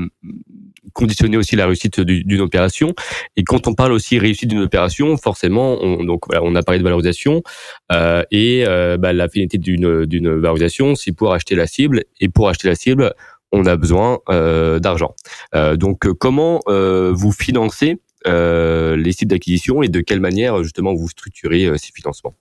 conditionner 0.96 1.38
aussi 1.38 1.56
la 1.56 1.68
réussite 1.68 2.00
d'une 2.02 2.42
opération. 2.42 2.96
Et 3.36 3.44
quand 3.44 3.68
on 3.68 3.76
parle 3.76 3.92
aussi 3.92 4.18
réussite 4.18 4.50
d'une 4.50 4.64
opération, 4.64 5.16
forcément, 5.18 5.78
on, 5.82 6.04
donc 6.04 6.26
voilà, 6.26 6.42
on 6.44 6.56
a 6.56 6.64
parlé 6.64 6.80
de 6.80 6.84
valorisation 6.84 7.44
euh, 7.92 8.24
et 8.32 8.64
bah, 8.98 9.14
la 9.14 9.30
finalité 9.30 9.60
d'une, 9.60 10.06
d'une 10.06 10.34
valorisation, 10.36 10.96
c'est 10.96 11.12
pour 11.12 11.34
acheter 11.34 11.56
la 11.56 11.68
cible 11.68 12.04
et 12.20 12.30
pour 12.30 12.50
acheter 12.50 12.68
la 12.68 12.76
cible, 12.76 13.14
on 13.52 13.68
a 13.68 13.76
besoin 13.76 14.20
euh, 14.30 14.80
d'argent. 14.80 15.14
Euh, 15.54 15.76
donc, 15.76 16.12
comment 16.14 16.62
vous 16.66 17.32
financez 17.32 18.00
euh, 18.28 18.96
les 18.98 19.12
sites 19.12 19.30
d'acquisition 19.30 19.84
et 19.84 19.88
de 19.88 20.02
quelle 20.02 20.20
manière 20.20 20.64
justement 20.64 20.96
vous 20.96 21.08
structurez 21.08 21.66
euh, 21.66 21.78
ces 21.78 21.92
financements? 21.92 22.34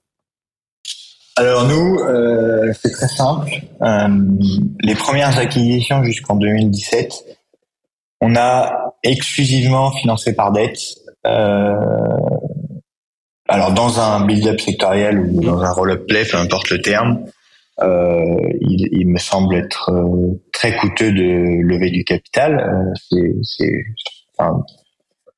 Alors 1.37 1.67
nous, 1.69 1.99
euh, 1.99 2.73
c'est 2.81 2.93
très 2.93 3.09
simple. 3.09 3.51
les 4.81 4.95
premières 4.95 5.37
acquisitions 5.39 6.03
jusqu'en 6.05 6.37
2017, 6.37 7.13
on 8.25 8.37
a 8.37 8.95
exclusivement 9.03 9.93
financé 9.93 10.35
par 10.35 10.53
dette 10.53 10.79
alors 13.49 13.73
dans 13.73 14.01
un 14.01 14.25
build-up 14.25 14.61
sectoriel 14.61 15.19
ou 15.19 15.41
dans 15.43 15.61
un 15.61 15.71
roll-up 15.71 16.07
play, 16.07 16.25
peu 16.25 16.37
importe 16.39 16.71
le 16.71 16.81
terme, 16.81 17.25
euh, 17.83 18.37
il, 18.61 18.89
il, 18.93 19.09
me 19.09 19.19
semble 19.19 19.57
être 19.57 19.91
euh, 19.91 20.41
très 20.53 20.77
coûteux 20.77 21.13
de 21.13 21.63
lever 21.63 21.91
du 21.91 22.05
capital. 22.05 22.59
Euh, 23.13 23.39
c'est, 23.43 23.73
enfin, 24.39 24.63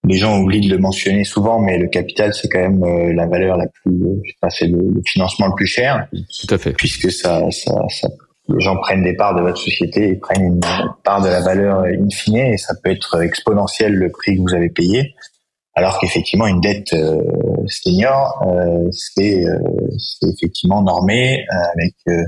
les 0.05 0.19
gens 0.19 0.41
oublient 0.41 0.69
de 0.69 0.75
le 0.75 0.79
mentionner 0.79 1.25
souvent, 1.25 1.61
mais 1.61 1.79
le 1.79 1.89
capital 1.89 2.33
c'est 2.33 2.49
quand 2.49 2.61
même 2.61 2.85
euh, 2.85 3.13
la 3.13 3.27
valeur 3.27 3.57
la 3.57 3.67
plus, 3.67 3.99
enfin, 4.41 4.51
c'est 4.51 4.67
le, 4.67 4.79
le, 4.79 5.03
financement 5.05 5.49
le 5.49 5.55
plus 5.57 5.67
cher. 5.67 6.07
Tout 6.13 6.55
à 6.55 6.59
fait. 6.59 6.73
Puisque 6.75 7.11
ça, 7.11 7.43
ça, 7.51 7.73
ça, 7.89 8.09
les 8.49 8.61
gens 8.61 8.77
prennent 8.77 9.03
des 9.03 9.15
parts 9.15 9.35
de 9.35 9.43
votre 9.43 9.59
société, 9.59 10.09
ils 10.09 10.21
prennent 10.21 10.45
une 10.45 10.61
part 11.03 11.23
de 11.23 11.29
la 11.29 11.41
valeur 11.41 11.81
in 11.81 12.09
fine 12.11 12.37
et 12.37 12.57
ça 12.57 12.75
peut 12.83 12.91
être 12.91 13.21
exponentiel 13.23 13.93
le 13.93 14.11
prix 14.11 14.37
que 14.37 14.43
vous 14.43 14.55
avez 14.55 14.71
payé. 14.71 15.15
Alors 15.75 15.99
qu'effectivement, 15.99 16.47
une 16.47 16.61
dette 16.61 16.95
euh, 16.95 17.21
senior, 17.67 18.43
euh, 18.49 18.89
c'est 18.93 19.45
euh, 19.45 19.59
effectivement 20.33 20.83
normé 20.83 21.41
euh, 21.41 21.57
avec 21.75 22.27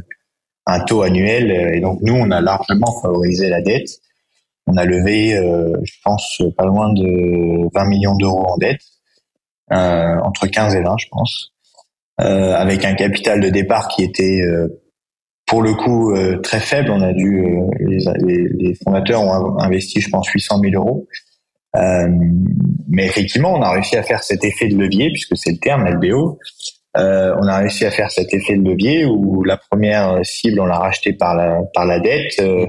un 0.66 0.80
taux 0.80 1.02
annuel. 1.02 1.50
Et 1.74 1.80
donc, 1.80 2.00
nous, 2.02 2.14
on 2.14 2.30
a 2.30 2.42
largement 2.42 3.00
favorisé 3.00 3.48
la 3.48 3.62
dette. 3.62 3.88
On 4.66 4.76
a 4.76 4.84
levé, 4.84 5.30
je 5.30 5.92
pense, 6.04 6.42
pas 6.58 6.66
loin 6.66 6.92
de 6.92 7.74
20 7.74 7.84
millions 7.86 8.14
d'euros 8.16 8.44
en 8.50 8.58
dette, 8.58 8.82
entre 9.70 10.46
15 10.46 10.74
et 10.74 10.82
20, 10.82 10.96
je 10.98 11.06
pense, 11.10 11.54
avec 12.18 12.84
un 12.84 12.92
capital 12.92 13.40
de 13.40 13.48
départ 13.48 13.88
qui 13.88 14.02
était 14.02 14.42
pour 15.48 15.62
le 15.62 15.74
coup 15.74 16.14
très 16.42 16.60
faible. 16.60 16.90
On 16.90 17.00
a 17.00 17.12
dû, 17.12 17.44
les, 17.80 17.98
les, 18.58 18.74
fondateurs 18.84 19.22
ont 19.22 19.58
investi, 19.58 20.00
je 20.00 20.10
pense, 20.10 20.28
800 20.28 20.60
000 20.60 20.74
euros. 20.74 21.08
Euh, 21.76 22.08
mais 22.88 23.06
effectivement, 23.06 23.54
on 23.54 23.62
a 23.62 23.70
réussi 23.70 23.96
à 23.96 24.02
faire 24.02 24.22
cet 24.22 24.44
effet 24.44 24.68
de 24.68 24.76
levier, 24.76 25.10
puisque 25.10 25.36
c'est 25.36 25.52
le 25.52 25.58
terme 25.58 25.86
LBO. 25.88 26.38
Euh, 26.96 27.34
on 27.38 27.46
a 27.46 27.58
réussi 27.58 27.84
à 27.84 27.90
faire 27.90 28.10
cet 28.10 28.32
effet 28.32 28.56
de 28.56 28.62
levier 28.62 29.04
où 29.04 29.44
la 29.44 29.56
première 29.56 30.24
cible, 30.24 30.60
on 30.60 30.66
l'a 30.66 30.78
racheté 30.78 31.12
par 31.12 31.36
la, 31.36 31.60
par 31.74 31.86
la 31.86 32.00
dette. 32.00 32.38
Euh, 32.40 32.66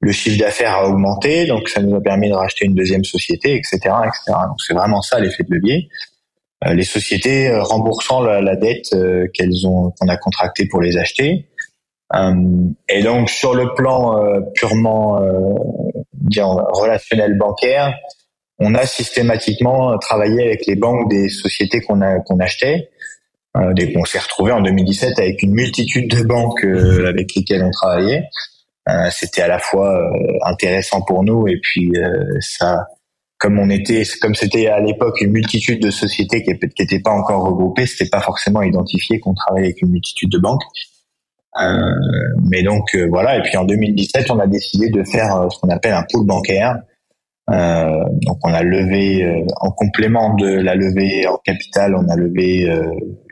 le 0.00 0.10
chiffre 0.10 0.38
d'affaires 0.38 0.74
a 0.74 0.88
augmenté, 0.88 1.46
donc 1.46 1.68
ça 1.68 1.80
nous 1.80 1.94
a 1.94 2.00
permis 2.00 2.28
de 2.28 2.34
racheter 2.34 2.66
une 2.66 2.74
deuxième 2.74 3.04
société, 3.04 3.54
etc., 3.54 3.76
etc. 3.76 4.36
Donc 4.48 4.56
c'est 4.66 4.74
vraiment 4.74 5.00
ça 5.00 5.20
l'effet 5.20 5.44
de 5.44 5.54
levier. 5.54 5.88
Euh, 6.66 6.74
les 6.74 6.82
sociétés 6.82 7.48
euh, 7.48 7.62
remboursant 7.62 8.20
la, 8.20 8.40
la 8.40 8.56
dette 8.56 8.90
qu'elles 9.32 9.66
ont, 9.66 9.92
qu'on 9.92 10.08
a 10.08 10.16
contractée 10.16 10.66
pour 10.66 10.80
les 10.80 10.96
acheter. 10.96 11.46
Et 12.88 13.02
donc 13.02 13.30
sur 13.30 13.54
le 13.54 13.72
plan 13.74 14.20
purement 14.54 15.18
relationnel 16.38 17.38
bancaire, 17.38 17.94
on 18.58 18.74
a 18.74 18.86
systématiquement 18.86 19.98
travaillé 19.98 20.44
avec 20.44 20.66
les 20.66 20.76
banques 20.76 21.10
des 21.10 21.28
sociétés 21.28 21.80
qu'on 21.80 22.00
a 22.00 22.20
qu'on 22.20 22.38
achetait. 22.38 22.90
Euh, 23.56 23.74
on 23.96 24.04
s'est 24.04 24.18
retrouvé 24.18 24.52
en 24.52 24.62
2017 24.62 25.18
avec 25.18 25.42
une 25.42 25.52
multitude 25.52 26.08
de 26.08 26.22
banques 26.22 26.64
euh, 26.64 27.08
avec 27.08 27.34
lesquelles 27.34 27.62
on 27.62 27.70
travaillait. 27.70 28.24
Euh, 28.88 29.10
c'était 29.10 29.42
à 29.42 29.48
la 29.48 29.58
fois 29.58 29.94
euh, 29.94 30.38
intéressant 30.44 31.02
pour 31.02 31.22
nous 31.22 31.46
et 31.46 31.58
puis 31.60 31.92
ça, 32.40 32.86
comme 33.38 33.58
on 33.58 33.68
était, 33.68 34.04
comme 34.20 34.34
c'était 34.34 34.68
à 34.68 34.80
l'époque 34.80 35.20
une 35.20 35.32
multitude 35.32 35.82
de 35.82 35.90
sociétés 35.90 36.42
qui 36.42 36.50
n'étaient 36.50 37.00
pas 37.00 37.10
encore 37.10 37.44
regroupées, 37.44 37.86
c'était 37.86 38.08
pas 38.08 38.20
forcément 38.20 38.62
identifié 38.62 39.20
qu'on 39.20 39.34
travaillait 39.34 39.68
avec 39.68 39.82
une 39.82 39.90
multitude 39.90 40.30
de 40.30 40.38
banques. 40.38 40.62
Mais 41.56 42.62
donc 42.62 42.96
voilà. 43.10 43.38
Et 43.38 43.42
puis 43.42 43.56
en 43.56 43.64
2017, 43.64 44.30
on 44.30 44.38
a 44.38 44.46
décidé 44.46 44.90
de 44.90 45.04
faire 45.04 45.46
ce 45.50 45.58
qu'on 45.58 45.68
appelle 45.68 45.92
un 45.92 46.04
pool 46.10 46.26
bancaire 46.26 46.76
euh, 47.50 48.04
donc 48.22 48.38
on 48.44 48.52
a 48.52 48.62
levé 48.62 49.24
euh, 49.24 49.44
en 49.60 49.72
complément 49.72 50.34
de 50.34 50.48
la 50.48 50.74
levée 50.74 51.26
en 51.26 51.38
capital, 51.38 51.94
on 51.96 52.08
a 52.08 52.16
levé 52.16 52.70
euh, 52.70 52.82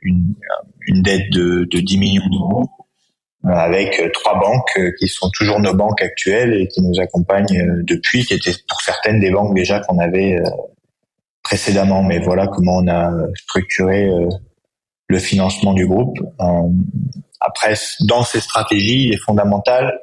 une, 0.02 0.34
une, 0.88 1.02
dette 1.02 1.30
de, 1.32 1.66
de 1.70 1.80
10 1.80 1.98
millions 1.98 2.28
d'euros 2.30 2.68
avec 3.44 4.02
trois 4.12 4.38
banques 4.38 4.78
qui 4.98 5.08
sont 5.08 5.30
toujours 5.32 5.60
nos 5.60 5.72
banques 5.72 6.02
actuelles 6.02 6.52
et 6.60 6.68
qui 6.68 6.82
nous 6.82 7.00
accompagnent 7.00 7.82
depuis, 7.84 8.22
qui 8.22 8.34
étaient 8.34 8.52
pour 8.68 8.82
certaines 8.82 9.18
des 9.18 9.30
banques 9.30 9.54
déjà 9.54 9.80
qu'on 9.80 9.98
avait 9.98 10.36
précédemment. 11.42 12.02
Mais 12.02 12.18
voilà 12.18 12.48
comment 12.48 12.76
on 12.76 12.88
a 12.88 13.10
structuré 13.36 14.10
le 15.08 15.18
financement 15.18 15.72
du 15.72 15.86
groupe. 15.86 16.18
Après, 17.40 17.74
dans 18.00 18.22
ces 18.22 18.40
stratégies, 18.40 19.06
il 19.06 19.12
est 19.14 19.22
fondamental 19.24 19.98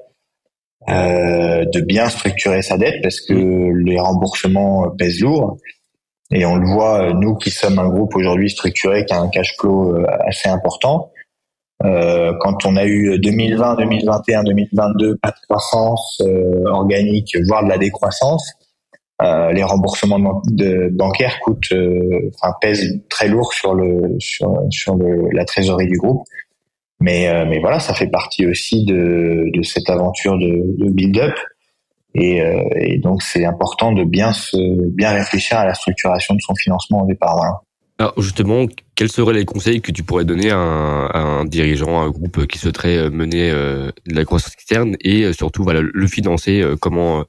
euh, 0.89 1.65
de 1.65 1.81
bien 1.81 2.09
structurer 2.09 2.61
sa 2.61 2.77
dette 2.77 3.01
parce 3.01 3.21
que 3.21 3.33
les 3.33 3.99
remboursements 3.99 4.89
pèsent 4.97 5.21
lourd. 5.21 5.57
Et 6.31 6.45
on 6.45 6.55
le 6.55 6.67
voit, 6.67 7.13
nous 7.13 7.35
qui 7.35 7.51
sommes 7.51 7.79
un 7.79 7.87
groupe 7.87 8.15
aujourd'hui 8.15 8.49
structuré 8.49 9.05
qui 9.05 9.13
a 9.13 9.19
un 9.19 9.29
cash 9.29 9.55
flow 9.57 9.95
euh, 9.95 10.05
assez 10.27 10.49
important, 10.49 11.11
euh, 11.85 12.33
quand 12.39 12.65
on 12.65 12.75
a 12.75 12.85
eu 12.85 13.19
2020, 13.19 13.75
2021, 13.75 14.43
2022 14.43 15.17
pas 15.17 15.29
de 15.29 15.37
croissance 15.47 16.21
euh, 16.25 16.63
organique, 16.71 17.37
voire 17.47 17.63
de 17.63 17.69
la 17.69 17.77
décroissance, 17.77 18.53
euh, 19.21 19.51
les 19.51 19.63
remboursements 19.63 20.41
de, 20.45 20.89
bancaires 20.91 21.39
coûtent, 21.43 21.73
enfin 22.35 22.53
pèsent 22.61 22.99
très 23.09 23.27
lourd 23.27 23.53
sur 23.53 23.75
le 23.75 24.15
sur 24.19 24.55
sur 24.71 24.95
le, 24.95 25.29
la 25.33 25.45
trésorerie 25.45 25.87
du 25.87 25.97
groupe. 25.97 26.23
Mais, 26.99 27.29
euh, 27.29 27.45
mais 27.47 27.59
voilà, 27.59 27.79
ça 27.79 27.93
fait 27.93 28.07
partie 28.07 28.47
aussi 28.47 28.85
de, 28.85 29.51
de 29.53 29.61
cette 29.61 29.89
aventure 29.89 30.37
de, 30.37 30.85
de 30.85 30.91
build-up. 30.91 31.35
Et, 32.15 32.41
euh, 32.41 32.63
et, 32.75 32.97
donc, 32.97 33.21
c'est 33.21 33.45
important 33.45 33.91
de 33.91 34.03
bien, 34.03 34.33
se, 34.33 34.57
bien 34.89 35.11
réfléchir 35.11 35.57
à 35.59 35.65
la 35.65 35.75
structuration 35.75 36.33
de 36.33 36.41
son 36.41 36.55
financement 36.55 37.03
au 37.03 37.07
départ. 37.07 37.35
Voilà. 37.35 37.61
Alors 37.99 38.13
justement, 38.17 38.65
quels 38.95 39.09
seraient 39.09 39.33
les 39.33 39.45
conseils 39.45 39.81
que 39.81 39.91
tu 39.91 40.03
pourrais 40.03 40.25
donner 40.25 40.51
à 40.51 40.57
un, 40.57 41.07
à 41.07 41.19
un 41.19 41.45
dirigeant, 41.45 41.99
à 41.99 42.03
un 42.03 42.09
groupe 42.09 42.45
qui 42.45 42.59
souhaiterait 42.59 43.09
mener 43.09 43.49
euh, 43.49 43.89
de 44.07 44.15
la 44.15 44.23
croissance 44.23 44.53
externe 44.53 44.95
et 45.01 45.33
surtout 45.33 45.63
voilà 45.63 45.81
le 45.81 46.07
financer 46.07 46.63
comment 46.79 47.23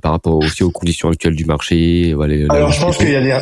par 0.00 0.12
rapport 0.12 0.36
aussi 0.36 0.62
aux 0.62 0.70
conditions 0.70 1.08
actuelles 1.08 1.34
du 1.34 1.44
marché 1.44 2.14
voilà, 2.14 2.34
Alors 2.50 2.70
je 2.70 2.80
pense 2.80 2.98
qu'il 2.98 3.10
y 3.10 3.16
a 3.16 3.20
des 3.20 3.36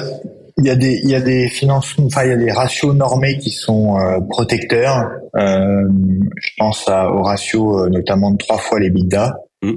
il 0.58 0.66
y 0.66 0.70
a 0.70 0.76
des 0.76 1.00
il 1.02 1.10
y 1.10 1.14
a 1.14 1.20
des 1.20 1.48
financements 1.48 2.06
enfin 2.06 2.24
il 2.24 2.30
y 2.30 2.32
a 2.32 2.36
des 2.36 2.52
ratios 2.52 2.94
normés 2.94 3.38
qui 3.38 3.50
sont 3.50 3.98
euh, 3.98 4.20
protecteurs 4.30 5.10
euh, 5.36 5.88
je 6.36 6.50
pense 6.58 6.88
à, 6.88 7.10
au 7.10 7.22
ratio 7.22 7.80
euh, 7.80 7.88
notamment 7.88 8.30
de 8.30 8.36
trois 8.36 8.58
fois 8.58 8.78
les 8.78 8.90
bidas 8.90 9.34
mmh. 9.62 9.72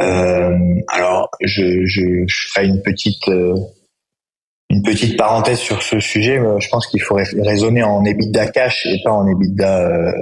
euh, 0.00 0.58
alors 0.88 1.30
je, 1.42 1.84
je, 1.84 2.24
je 2.26 2.48
ferai 2.48 2.66
une 2.66 2.82
petite 2.82 3.28
euh, 3.28 3.54
une 4.70 4.82
petite 4.82 5.18
parenthèse 5.18 5.58
sur 5.58 5.82
ce 5.82 6.00
sujet 6.00 6.40
je 6.58 6.68
pense 6.70 6.86
qu'il 6.86 7.02
faut 7.02 7.14
raisonner 7.14 7.82
en 7.82 8.04
EBITDA 8.04 8.48
cash 8.48 8.86
et 8.86 9.00
pas 9.04 9.12
en 9.12 9.28
EBITDA 9.28 10.12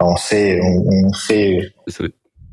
on 0.00 0.16
sait 0.16 0.58
on, 0.62 1.06
on 1.06 1.12
sait 1.12 1.58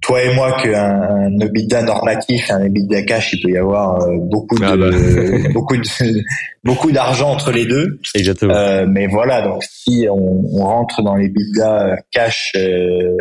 toi 0.05 0.21
et 0.21 0.35
moi 0.35 0.51
qu'un 0.61 1.01
un 1.01 1.39
EBITDA 1.39 1.81
normatif, 1.81 2.51
un 2.51 2.63
EBITDA 2.63 3.03
cash, 3.03 3.33
il 3.33 3.41
peut 3.41 3.49
y 3.49 3.57
avoir 3.57 4.03
euh, 4.03 4.17
beaucoup 4.19 4.59
de, 4.59 4.63
ah 4.63 4.77
bah. 4.77 5.49
beaucoup 5.53 5.75
de, 5.75 6.23
beaucoup 6.63 6.91
d'argent 6.91 7.31
entre 7.31 7.51
les 7.51 7.65
deux. 7.65 7.99
Exactement. 8.13 8.53
Euh, 8.53 8.85
mais 8.87 9.07
voilà, 9.07 9.41
donc 9.41 9.63
si 9.63 10.07
on, 10.09 10.43
on 10.53 10.63
rentre 10.63 11.01
dans 11.01 11.15
les 11.15 11.25
EBITDA 11.25 11.97
cash 12.11 12.51
euh, 12.55 13.17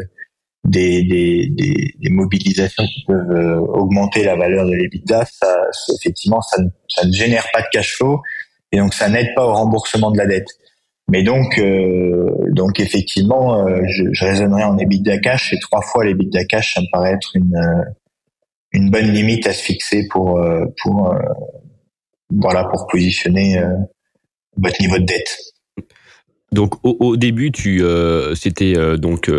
des, 0.65 1.03
des, 1.05 1.49
des, 1.57 1.95
des, 1.99 2.11
mobilisations 2.11 2.85
qui 2.85 3.05
peuvent 3.07 3.31
euh, 3.31 3.59
augmenter 3.61 4.25
la 4.25 4.37
valeur 4.37 4.67
de 4.67 4.75
l'EBITDA, 4.75 5.25
ça, 5.25 5.57
effectivement, 5.99 6.43
ça 6.43 6.59
ça 6.89 7.07
ne 7.07 7.13
génère 7.13 7.47
pas 7.53 7.63
de 7.63 7.67
cash 7.73 7.97
flow 7.97 8.21
et 8.73 8.79
donc 8.79 8.93
ça 8.93 9.09
n'aide 9.09 9.35
pas 9.35 9.47
au 9.47 9.55
remboursement 9.55 10.11
de 10.11 10.19
la 10.19 10.27
dette. 10.27 10.49
Mais 11.11 11.23
donc, 11.23 11.59
euh, 11.59 12.31
donc 12.51 12.81
effectivement, 12.81 13.67
euh, 13.67 13.81
je, 13.87 14.05
je 14.13 14.25
raisonnerais 14.25 14.65
en 14.65 14.79
EBITDA 14.79 15.19
cash 15.19 15.53
et 15.53 15.59
trois 15.61 15.83
fois 15.83 16.05
l'EBITDA 16.05 16.45
cash, 16.47 16.75
ça 16.75 16.81
me 16.81 16.87
paraît 16.91 17.13
être 17.13 17.31
une 17.35 17.55
euh, 17.55 17.83
une 18.73 18.91
bonne 18.91 19.13
limite 19.13 19.47
à 19.47 19.53
se 19.53 19.63
fixer 19.63 20.09
pour 20.11 20.41
pour 20.83 21.15
voilà 22.31 22.65
pour 22.65 22.89
positionner 22.89 23.63
votre 24.57 24.81
niveau 24.81 24.99
de 24.99 25.05
dette. 25.05 25.39
Donc 26.51 26.75
au, 26.85 26.97
au 26.99 27.17
début, 27.17 27.53
tu 27.53 27.85
c'était 28.35 28.75
donc 28.99 29.31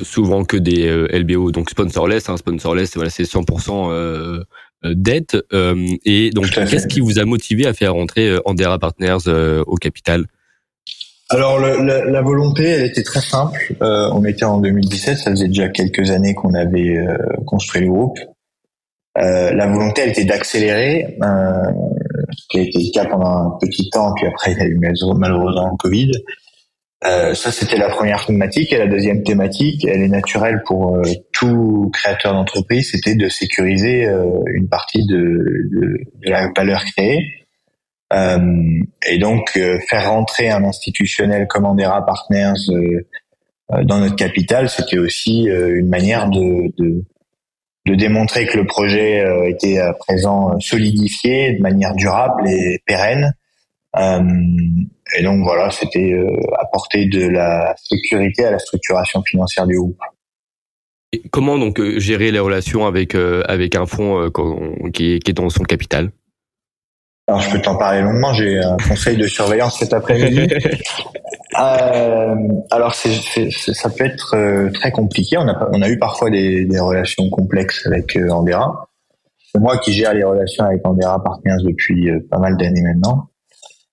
souvent 0.00 0.44
que 0.44 0.56
des 0.56 0.88
LBO, 1.12 1.50
donc 1.52 1.68
sponsorless. 1.68 2.30
Hein, 2.30 2.38
sponsorless, 2.38 2.94
voilà, 2.94 3.10
c'est 3.10 3.24
100% 3.24 4.42
dette. 4.84 5.36
et 6.06 6.30
donc, 6.30 6.50
qu'est-ce 6.50 6.86
qui 6.86 7.00
vous 7.00 7.18
a 7.18 7.26
motivé 7.26 7.66
à 7.66 7.74
faire 7.74 7.92
rentrer 7.92 8.38
Andera 8.46 8.78
Partners 8.78 9.28
au 9.66 9.74
capital? 9.74 10.24
Alors 11.30 11.58
le, 11.58 11.84
la, 11.84 12.04
la, 12.04 12.22
volonté, 12.22 12.64
elle 12.64 12.84
était 12.84 13.02
très 13.02 13.20
simple. 13.20 13.74
Euh, 13.82 14.08
on 14.12 14.24
était 14.24 14.44
en 14.44 14.58
2017, 14.58 15.18
ça 15.18 15.30
faisait 15.30 15.48
déjà 15.48 15.68
quelques 15.68 16.10
années 16.10 16.34
qu'on 16.34 16.54
avait 16.54 16.96
euh, 16.96 17.16
construit 17.44 17.82
le 17.82 17.88
groupe. 17.88 18.18
Euh, 19.18 19.52
la 19.52 19.66
volonté, 19.66 20.02
elle 20.02 20.10
était 20.10 20.24
d'accélérer, 20.24 21.18
euh, 21.22 21.72
ce 22.30 22.46
qui 22.48 22.58
a 22.58 22.62
été 22.62 22.78
le 22.78 22.92
cas 22.92 23.04
pendant 23.06 23.26
un 23.26 23.58
petit 23.60 23.90
temps, 23.90 24.12
puis 24.14 24.26
après 24.26 24.52
il 24.52 24.58
y 24.58 24.60
a 24.60 24.66
eu 24.66 24.78
malheureusement 24.78 25.70
le 25.70 25.76
Covid. 25.76 26.12
Euh, 27.04 27.34
ça, 27.34 27.52
c'était 27.52 27.76
la 27.76 27.90
première 27.90 28.24
thématique. 28.24 28.72
Et 28.72 28.78
la 28.78 28.88
deuxième 28.88 29.22
thématique, 29.22 29.84
elle 29.84 30.02
est 30.02 30.08
naturelle 30.08 30.62
pour 30.66 30.96
euh, 30.96 31.02
tout 31.32 31.90
créateur 31.92 32.32
d'entreprise, 32.32 32.90
c'était 32.90 33.14
de 33.14 33.28
sécuriser 33.28 34.08
une 34.54 34.68
partie 34.68 35.04
de, 35.06 35.16
de, 35.16 35.98
de 36.24 36.30
la 36.30 36.50
valeur 36.56 36.84
créée. 36.84 37.18
Et 38.12 39.18
donc 39.18 39.50
faire 39.88 40.10
rentrer 40.10 40.48
un 40.50 40.64
institutionnel 40.64 41.46
comme 41.46 41.66
Andera 41.66 42.04
Partners 42.06 42.54
dans 43.84 43.98
notre 43.98 44.16
capital, 44.16 44.70
c'était 44.70 44.98
aussi 44.98 45.42
une 45.44 45.88
manière 45.88 46.30
de, 46.30 46.72
de, 46.78 47.04
de 47.86 47.94
démontrer 47.94 48.46
que 48.46 48.56
le 48.56 48.66
projet 48.66 49.22
était 49.46 49.78
à 49.78 49.92
présent 49.92 50.58
solidifié 50.58 51.52
de 51.52 51.60
manière 51.60 51.94
durable 51.94 52.48
et 52.48 52.80
pérenne 52.86 53.34
euh, 53.96 54.20
et 55.18 55.22
donc 55.22 55.42
voilà, 55.42 55.70
c'était 55.70 56.12
euh, 56.12 56.26
apporter 56.58 57.06
de 57.06 57.26
la 57.26 57.74
sécurité 57.82 58.44
à 58.44 58.52
la 58.52 58.58
structuration 58.58 59.22
financière 59.22 59.66
du 59.66 59.76
groupe. 59.76 59.98
Comment 61.30 61.58
donc 61.58 61.80
euh, 61.80 61.98
gérer 61.98 62.30
les 62.30 62.38
relations 62.38 62.86
avec 62.86 63.14
avec 63.14 63.74
un 63.74 63.86
fonds 63.86 64.30
qui 64.92 65.14
est 65.14 65.32
dans 65.32 65.48
son 65.48 65.64
capital? 65.64 66.10
Alors 67.28 67.40
je 67.40 67.50
peux 67.50 67.60
t'en 67.60 67.76
parler 67.76 68.00
longuement. 68.00 68.32
J'ai 68.32 68.58
un 68.58 68.76
conseil 68.76 69.16
de 69.16 69.26
surveillance 69.26 69.78
cet 69.78 69.92
après-midi. 69.92 70.48
euh, 71.60 72.34
alors 72.70 72.94
ça 72.94 73.90
peut 73.90 74.04
être 74.04 74.70
très 74.72 74.90
compliqué. 74.90 75.36
On 75.36 75.46
a, 75.46 75.68
on 75.72 75.82
a 75.82 75.88
eu 75.88 75.98
parfois 75.98 76.30
des, 76.30 76.64
des 76.64 76.80
relations 76.80 77.28
complexes 77.30 77.86
avec 77.86 78.18
Andera. 78.30 78.88
C'est 79.52 79.60
moi 79.60 79.78
qui 79.78 79.92
gère 79.92 80.14
les 80.14 80.24
relations 80.24 80.64
avec 80.64 80.86
Andera 80.86 81.22
Partners 81.22 81.62
depuis 81.64 82.10
pas 82.30 82.38
mal 82.38 82.56
d'années 82.56 82.82
maintenant. 82.82 83.28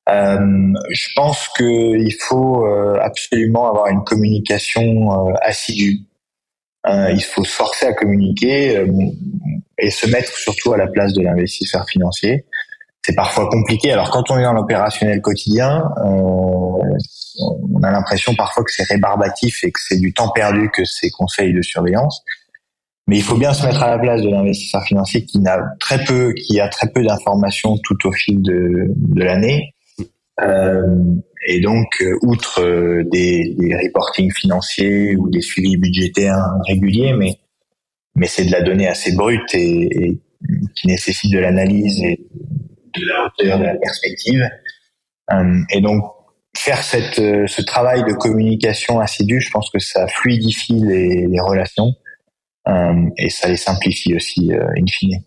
Euh, 0.08 0.74
je 0.92 1.08
pense 1.16 1.48
qu'il 1.58 2.14
faut 2.20 2.66
euh, 2.66 2.98
absolument 3.02 3.68
avoir 3.68 3.88
une 3.88 4.04
communication 4.04 5.30
euh, 5.30 5.34
assidue. 5.42 6.02
il 6.88 7.24
faut 7.24 7.44
se 7.44 7.52
forcer 7.52 7.88
à 7.88 7.94
communiquer 7.94 8.86
et 9.80 9.90
se 9.90 10.08
mettre 10.08 10.32
surtout 10.38 10.74
à 10.74 10.78
la 10.78 10.88
place 10.88 11.14
de 11.14 11.24
l'investisseur 11.24 11.88
financier. 11.90 12.46
C'est 13.06 13.14
parfois 13.14 13.48
compliqué. 13.50 13.92
Alors 13.92 14.10
quand 14.10 14.32
on 14.32 14.40
est 14.40 14.44
dans 14.44 14.54
l'opérationnel 14.54 15.22
quotidien, 15.22 15.84
on 16.04 16.82
a 17.84 17.92
l'impression 17.92 18.34
parfois 18.34 18.64
que 18.64 18.72
c'est 18.72 18.88
rébarbatif 18.90 19.64
et 19.64 19.72
que 19.72 19.80
c'est 19.80 20.00
du 20.00 20.12
temps 20.12 20.30
perdu 20.30 20.72
que 20.72 20.84
ces 20.86 21.12
conseils 21.12 21.54
de 21.54 21.62
surveillance. 21.62 22.24
Mais 23.08 23.18
il 23.18 23.24
faut 23.24 23.38
bien 23.38 23.54
se 23.54 23.64
mettre 23.64 23.84
à 23.84 23.92
la 23.92 24.00
place 24.00 24.24
de 24.24 24.30
l'investisseur 24.30 24.82
financier 24.84 25.24
qui 25.24 25.38
n'a 25.38 25.60
très 25.80 26.04
peu, 26.04 26.34
qui 26.34 26.60
a 26.60 26.68
très 26.68 26.88
peu 26.90 27.04
d'informations 27.04 27.78
tout 27.84 28.08
au 28.08 28.12
fil 28.12 28.42
de, 28.42 28.88
de 28.90 29.24
l'année 29.24 29.76
euh, 30.42 30.98
et 31.48 31.62
donc, 31.62 31.88
euh, 32.02 32.18
outre 32.24 32.62
euh, 32.62 33.04
des, 33.06 33.56
des 33.58 33.76
reportings 33.76 34.34
financiers 34.34 35.16
ou 35.16 35.30
des 35.30 35.42
suivis 35.42 35.78
budgétaires 35.78 36.44
réguliers, 36.68 37.14
mais 37.14 37.38
mais 38.18 38.28
c'est 38.28 38.46
de 38.46 38.52
la 38.52 38.62
donnée 38.62 38.88
assez 38.88 39.14
brute 39.14 39.54
et, 39.54 40.08
et 40.08 40.20
qui 40.74 40.88
nécessite 40.88 41.34
de 41.34 41.40
l'analyse 41.40 42.02
et 42.02 42.20
de 43.00 43.08
la 43.08 43.26
hauteur, 43.26 43.60
de 43.60 43.64
la 43.66 43.76
perspective. 43.76 44.50
et 45.72 45.82
donc, 45.82 46.04
faire 46.58 46.82
cette, 46.82 47.16
ce 47.16 47.62
travail 47.62 48.04
de 48.04 48.14
communication 48.14 49.00
assidue, 49.00 49.42
je 49.42 49.50
pense 49.52 49.70
que 49.70 49.80
ça 49.80 50.08
fluidifie 50.08 50.80
les, 50.80 51.40
relations 51.40 51.94
et 53.18 53.30
ça 53.30 53.48
les 53.50 53.58
simplifie 53.58 54.16
aussi, 54.16 54.52
in 54.54 54.86
fine. 54.90 55.22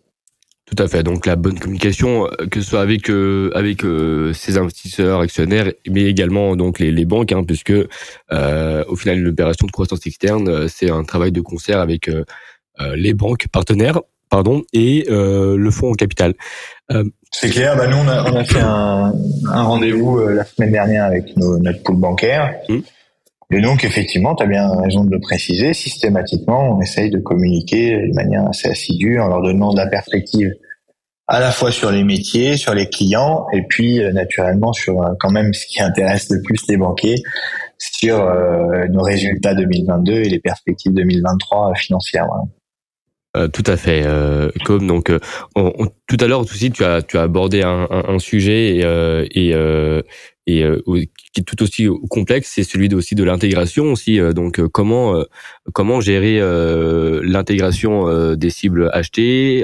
Tout 0.68 0.82
à 0.82 0.86
fait. 0.86 1.02
Donc 1.02 1.24
la 1.24 1.36
bonne 1.36 1.58
communication, 1.58 2.26
euh, 2.26 2.46
que 2.46 2.60
ce 2.60 2.70
soit 2.70 2.82
avec 2.82 3.08
euh, 3.08 3.50
avec 3.54 3.84
euh, 3.84 4.34
ses 4.34 4.58
investisseurs, 4.58 5.20
actionnaires, 5.20 5.72
mais 5.88 6.02
également 6.02 6.56
donc 6.56 6.78
les, 6.78 7.04
banques, 7.06 7.32
hein, 7.32 7.42
puisque 7.42 7.72
euh, 8.32 8.84
au 8.86 8.96
final 8.96 9.20
l'opération 9.20 9.66
de 9.66 9.72
croissance 9.72 10.06
externe, 10.06 10.68
c'est 10.68 10.90
un 10.90 11.04
travail 11.04 11.32
de 11.32 11.40
concert 11.40 11.80
avec 11.80 12.10
les 12.94 13.12
banques 13.14 13.48
partenaires, 13.48 14.00
pardon, 14.30 14.62
et 14.72 15.04
le 15.08 15.70
fonds 15.70 15.90
en 15.90 15.94
capital. 15.94 16.34
C'est 17.30 17.50
clair. 17.50 17.76
Bah 17.76 17.86
nous 17.86 17.96
on 17.96 18.08
a, 18.08 18.30
on 18.30 18.36
a 18.36 18.44
fait 18.44 18.60
un, 18.60 19.12
un 19.52 19.62
rendez-vous 19.62 20.18
la 20.28 20.44
semaine 20.44 20.72
dernière 20.72 21.04
avec 21.04 21.36
nos, 21.36 21.58
notre 21.58 21.82
pool 21.82 21.96
bancaire. 21.96 22.54
Mmh. 22.68 22.78
Et 23.50 23.62
donc, 23.62 23.82
effectivement, 23.82 24.34
tu 24.34 24.44
as 24.44 24.46
bien 24.46 24.68
raison 24.82 25.04
de 25.04 25.10
le 25.10 25.20
préciser, 25.20 25.72
systématiquement, 25.72 26.76
on 26.76 26.82
essaye 26.82 27.10
de 27.10 27.18
communiquer 27.18 27.92
de 27.92 28.14
manière 28.14 28.46
assez 28.46 28.68
assidue 28.68 29.18
en 29.20 29.28
leur 29.28 29.40
donnant 29.40 29.72
de 29.72 29.78
la 29.78 29.86
perspective 29.86 30.52
à 31.28 31.40
la 31.40 31.50
fois 31.50 31.70
sur 31.70 31.90
les 31.90 32.04
métiers, 32.04 32.56
sur 32.56 32.74
les 32.74 32.88
clients, 32.88 33.46
et 33.52 33.62
puis 33.62 34.02
euh, 34.02 34.12
naturellement 34.12 34.72
sur 34.72 35.02
euh, 35.02 35.12
quand 35.20 35.30
même 35.30 35.52
ce 35.52 35.66
qui 35.66 35.80
intéresse 35.80 36.30
le 36.30 36.40
plus 36.42 36.58
les 36.68 36.78
banquiers, 36.78 37.22
sur 37.78 38.18
euh, 38.18 38.86
nos 38.90 39.02
résultats 39.02 39.54
2022 39.54 40.12
et 40.12 40.28
les 40.28 40.40
perspectives 40.40 40.92
2023 40.94 41.74
financières. 41.74 42.26
Tout 43.52 43.64
à 43.66 43.76
fait, 43.76 44.04
comme 44.64 44.86
donc 44.86 45.12
tout 46.06 46.16
à 46.20 46.26
l'heure 46.26 46.40
aussi 46.40 46.70
tu 46.70 46.84
as 46.84 47.02
tu 47.02 47.18
as 47.18 47.22
abordé 47.22 47.62
un, 47.62 48.18
sujet 48.18 48.76
et, 48.76 49.50
et, 49.50 49.54
et 50.48 50.64
euh, 50.64 50.80
qui 51.34 51.40
est 51.40 51.44
tout 51.44 51.62
aussi 51.62 51.86
complexe, 52.08 52.52
c'est 52.54 52.64
celui 52.64 52.92
aussi 52.94 53.14
de 53.14 53.22
l'intégration 53.22 53.92
aussi. 53.92 54.18
Euh, 54.18 54.32
donc 54.32 54.58
euh, 54.58 54.68
comment 54.68 55.22
comment 55.74 56.00
gérer 56.00 56.40
l'intégration 57.22 58.34
des 58.34 58.50
cibles 58.50 58.88
achetées 58.92 59.62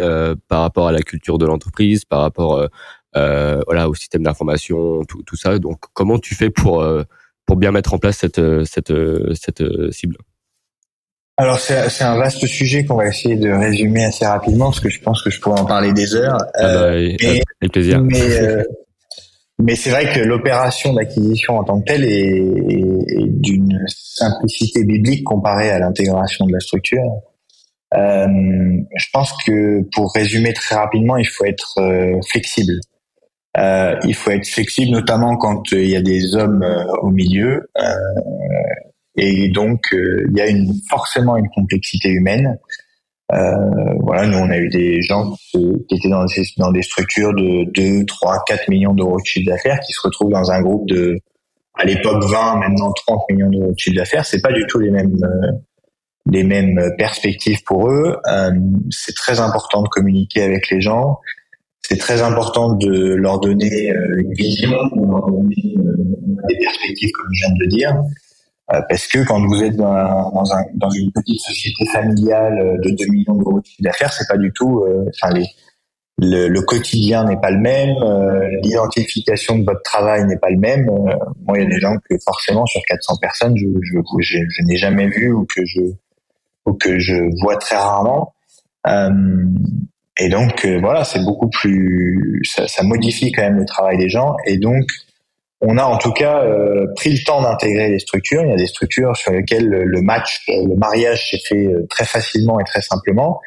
par 0.48 0.61
rapport 0.61 0.88
à 0.88 0.92
la 0.92 1.00
culture 1.00 1.38
de 1.38 1.46
l'entreprise, 1.46 2.05
par 2.05 2.20
rapport 2.20 2.68
voilà 3.14 3.88
au 3.88 3.94
système 3.94 4.22
d'information, 4.22 5.05
tout, 5.05 5.22
tout 5.22 5.37
ça. 5.37 5.59
Donc 5.59 5.79
comment 5.94 6.18
tu 6.18 6.35
fais 6.35 6.50
pour 6.50 6.85
pour 7.46 7.57
bien 7.57 7.72
mettre 7.72 7.94
en 7.94 7.98
place 7.98 8.18
cette 8.18 8.40
cette 8.64 8.92
cette 9.35 9.92
cible? 9.92 10.18
Alors 11.37 11.59
c'est 11.59 12.05
un 12.05 12.16
vaste 12.16 12.47
sujet 12.47 12.85
qu'on 12.85 12.97
va 12.97 13.09
essayer 13.09 13.37
de 13.37 13.51
résumer 13.51 14.05
assez 14.05 14.25
rapidement 14.25 14.66
parce 14.66 14.81
que 14.81 14.88
je 14.88 15.01
pense 15.01 15.23
que 15.23 15.31
je 15.31 15.40
pourrais 15.40 15.61
en 15.61 15.64
parler 15.64 15.92
des 15.92 16.14
heures. 16.14 16.38
Ah 16.55 16.75
bah, 16.75 16.90
avec 16.90 17.73
plaisir. 17.73 18.01
Mais, 18.03 18.18
mais 19.59 19.75
c'est 19.77 19.90
vrai 19.90 20.12
que 20.12 20.20
l'opération 20.20 20.94
d'acquisition 20.94 21.59
en 21.59 21.64
tant 21.64 21.81
que 21.81 21.87
telle 21.87 22.05
est, 22.05 22.38
est, 22.38 23.27
d'une 23.27 23.85
simplicité 23.88 24.85
biblique 24.85 25.25
comparée 25.25 25.70
à 25.70 25.79
l'intégration 25.79 26.47
de 26.47 26.53
la 26.53 26.61
structure. 26.61 27.03
Euh, 27.94 28.27
je 28.97 29.07
pense 29.12 29.33
que 29.44 29.83
pour 29.94 30.12
résumer 30.12 30.53
très 30.53 30.75
rapidement, 30.75 31.16
il 31.16 31.27
faut 31.27 31.44
être 31.44 31.79
euh, 31.79 32.20
flexible. 32.29 32.81
Euh, 33.57 33.94
il 34.05 34.14
faut 34.14 34.31
être 34.31 34.47
flexible, 34.47 34.90
notamment 34.90 35.37
quand 35.37 35.70
il 35.73 35.88
y 35.88 35.97
a 35.97 36.03
des 36.03 36.35
hommes 36.35 36.62
euh, 36.62 36.85
au 37.03 37.11
milieu, 37.11 37.70
euh, 37.79 37.94
et 39.16 39.48
donc 39.48 39.88
il 39.92 40.37
y 40.37 40.40
a 40.40 40.48
une, 40.48 40.72
forcément 40.88 41.37
une 41.37 41.48
complexité 41.55 42.09
humaine. 42.09 42.59
Euh, 43.33 43.37
voilà, 44.00 44.27
nous 44.27 44.37
on 44.37 44.50
a 44.50 44.59
eu 44.59 44.68
des 44.68 45.00
gens 45.03 45.35
qui 45.50 45.66
étaient 45.90 46.09
dans 46.59 46.72
des, 46.72 46.83
structures 46.83 47.33
de 47.33 47.64
2, 47.72 48.05
3, 48.05 48.44
4 48.46 48.68
millions 48.68 48.92
d'euros 48.92 49.18
de 49.18 49.24
chiffre 49.24 49.50
d'affaires 49.50 49.81
qui 49.81 49.92
se 49.92 50.00
retrouvent 50.03 50.31
dans 50.31 50.50
un 50.50 50.61
groupe 50.61 50.87
de 50.88 51.18
à 51.77 51.85
l'époque 51.85 52.22
20, 52.22 52.57
maintenant 52.57 52.92
30 52.92 53.22
millions 53.31 53.50
d'euros 53.50 53.72
de 53.72 53.79
chiffre 53.79 53.96
d'affaires. 53.96 54.24
C'est 54.27 54.42
pas 54.42 54.53
du 54.53 54.64
tout 54.66 54.79
les 54.79 54.90
mêmes 54.90 55.16
euh, 55.22 55.53
les 56.31 56.44
mêmes 56.44 56.79
perspectives 56.98 57.62
pour 57.64 57.90
eux. 57.90 58.16
Euh, 58.31 58.50
c'est 58.90 59.14
très 59.14 59.40
important 59.40 59.83
de 59.83 59.88
communiquer 59.88 60.42
avec 60.42 60.70
les 60.70 60.81
gens. 60.81 61.18
C'est 61.81 61.98
très 61.98 62.22
important 62.22 62.74
de 62.74 63.14
leur 63.14 63.40
donner 63.40 63.90
une 64.16 64.33
vision, 64.33 64.70
de 64.70 65.11
leur 65.11 65.27
donner 65.31 65.74
des 66.48 66.59
perspectives, 66.59 67.11
comme 67.12 67.29
je 67.33 67.46
viens 67.46 67.55
de 67.55 67.61
le 67.61 67.66
dire. 67.68 68.03
Euh, 68.72 68.81
parce 68.88 69.07
que 69.07 69.18
quand 69.27 69.46
vous 69.46 69.62
êtes 69.62 69.77
dans, 69.77 70.31
dans, 70.31 70.53
un, 70.55 70.64
dans, 70.74 70.88
une 70.90 71.12
petite 71.12 71.40
société 71.40 71.85
familiale 71.92 72.59
euh, 72.59 72.79
de 72.79 72.96
2 72.96 73.12
millions 73.12 73.35
d'euros 73.35 73.61
de 73.61 73.66
chiffre 73.66 73.83
d'affaires, 73.83 74.12
c'est 74.12 74.27
pas 74.27 74.38
du 74.38 74.50
tout, 74.53 74.81
euh, 74.81 75.05
enfin 75.11 75.35
les, 75.35 75.44
le, 76.16 76.48
le, 76.48 76.62
quotidien 76.62 77.24
n'est 77.24 77.37
pas 77.37 77.50
le 77.50 77.59
même, 77.59 77.94
l'identification 78.62 79.59
de 79.59 79.64
votre 79.64 79.83
travail 79.83 80.24
n'est 80.24 80.38
pas 80.38 80.48
le 80.48 80.57
même. 80.57 80.87
moi, 80.87 81.59
il 81.59 81.64
y 81.64 81.66
a 81.66 81.68
des 81.68 81.81
gens 81.81 81.94
que 82.09 82.16
forcément 82.24 82.64
sur 82.64 82.81
400 82.87 83.16
personnes, 83.20 83.55
je, 83.57 83.66
je, 83.83 83.98
je, 84.20 84.38
je 84.48 84.62
n'ai 84.62 84.77
jamais 84.77 85.09
vu 85.09 85.33
ou 85.33 85.44
que 85.44 85.62
je 85.66 85.81
ou 86.66 86.72
que 86.72 86.98
je 86.98 87.16
vois 87.42 87.57
très 87.57 87.77
rarement. 87.77 88.33
et 88.87 90.29
donc 90.31 90.64
voilà, 90.81 91.05
c'est 91.05 91.22
beaucoup 91.22 91.50
plus, 91.50 92.40
ça, 92.44 92.66
ça 92.68 92.83
modifie 92.83 93.31
quand 93.33 93.42
même 93.42 93.59
le 93.59 93.66
travail 93.66 93.98
des 93.98 94.09
gens. 94.09 94.37
Et 94.46 94.57
donc 94.57 94.87
on 95.66 95.79
a 95.79 95.85
en 95.85 95.96
tout 95.98 96.12
cas 96.12 96.44
euh, 96.44 96.87
pris 96.94 97.11
le 97.11 97.24
temps 97.24 97.42
d'intégrer 97.42 97.88
les 97.88 97.98
structures. 97.98 98.42
Il 98.42 98.50
y 98.50 98.53
a 98.53 98.57
des 98.57 98.66
structures 98.66 99.16
sur 99.16 99.33
lesquelles 99.33 99.66
le 99.66 100.00
match, 100.03 100.42
le 100.48 100.77
mariage 100.77 101.31
s'est 101.31 101.40
fait 101.48 101.66
euh, 101.66 101.87
très 101.88 102.05
facilement 102.05 102.61
et 102.61 102.64
très 102.64 102.83
simplement. 102.83 103.40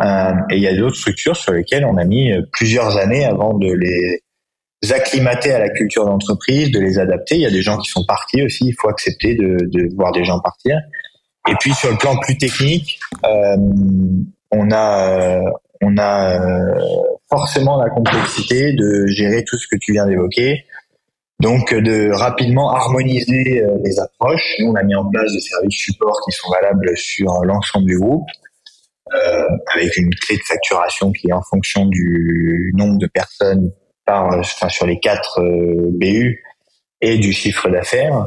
Euh, 0.00 0.32
et 0.50 0.56
il 0.56 0.62
y 0.62 0.68
a 0.68 0.74
d'autres 0.74 0.96
structures 0.96 1.36
sur 1.36 1.52
lesquelles 1.52 1.84
on 1.84 1.96
a 1.96 2.04
mis 2.04 2.32
plusieurs 2.52 2.96
années 2.96 3.24
avant 3.24 3.54
de 3.58 3.70
les 3.72 4.92
acclimater 4.92 5.52
à 5.52 5.58
la 5.58 5.68
culture 5.68 6.06
d'entreprise, 6.06 6.70
de 6.70 6.80
les 6.80 6.98
adapter. 6.98 7.34
Il 7.34 7.42
y 7.42 7.46
a 7.46 7.50
des 7.50 7.62
gens 7.62 7.76
qui 7.78 7.90
sont 7.90 8.04
partis 8.06 8.42
aussi. 8.42 8.66
Il 8.66 8.74
faut 8.80 8.88
accepter 8.88 9.34
de, 9.34 9.58
de 9.60 9.94
voir 9.94 10.12
des 10.12 10.24
gens 10.24 10.40
partir. 10.40 10.78
Et 11.48 11.54
puis 11.58 11.74
sur 11.74 11.90
le 11.90 11.98
plan 11.98 12.16
plus 12.18 12.38
technique, 12.38 12.98
on 13.22 14.70
a 14.72 15.40
on 15.82 15.96
a 15.98 16.38
forcément 17.28 17.82
la 17.82 17.90
complexité 17.90 18.72
de 18.72 19.06
gérer 19.06 19.44
tout 19.44 19.58
ce 19.58 19.66
que 19.66 19.76
tu 19.78 19.92
viens 19.92 20.06
d'évoquer, 20.06 20.64
donc 21.40 21.72
de 21.74 22.10
rapidement 22.12 22.70
harmoniser 22.70 23.62
euh, 23.62 23.78
les 23.84 23.98
approches. 23.98 24.56
Nous, 24.58 24.70
on 24.70 24.74
a 24.74 24.82
mis 24.82 24.94
en 24.94 25.08
place 25.08 25.32
des 25.32 25.40
services 25.40 25.78
support 25.78 26.20
qui 26.24 26.32
sont 26.32 26.50
valables 26.50 26.96
sur 26.96 27.44
l'ensemble 27.44 27.86
du 27.86 27.98
groupe, 27.98 28.28
euh, 29.14 29.44
avec 29.74 29.96
une 29.96 30.14
clé 30.14 30.36
de 30.36 30.42
facturation 30.42 31.12
qui 31.12 31.28
est 31.28 31.32
en 31.32 31.42
fonction 31.42 31.86
du 31.86 32.72
nombre 32.76 32.98
de 32.98 33.06
personnes 33.06 33.72
par, 34.04 34.38
enfin, 34.38 34.68
sur 34.68 34.86
les 34.86 35.00
quatre 35.00 35.40
BU 35.92 36.42
et 37.00 37.18
du 37.18 37.32
chiffre 37.32 37.68
d'affaires. 37.68 38.26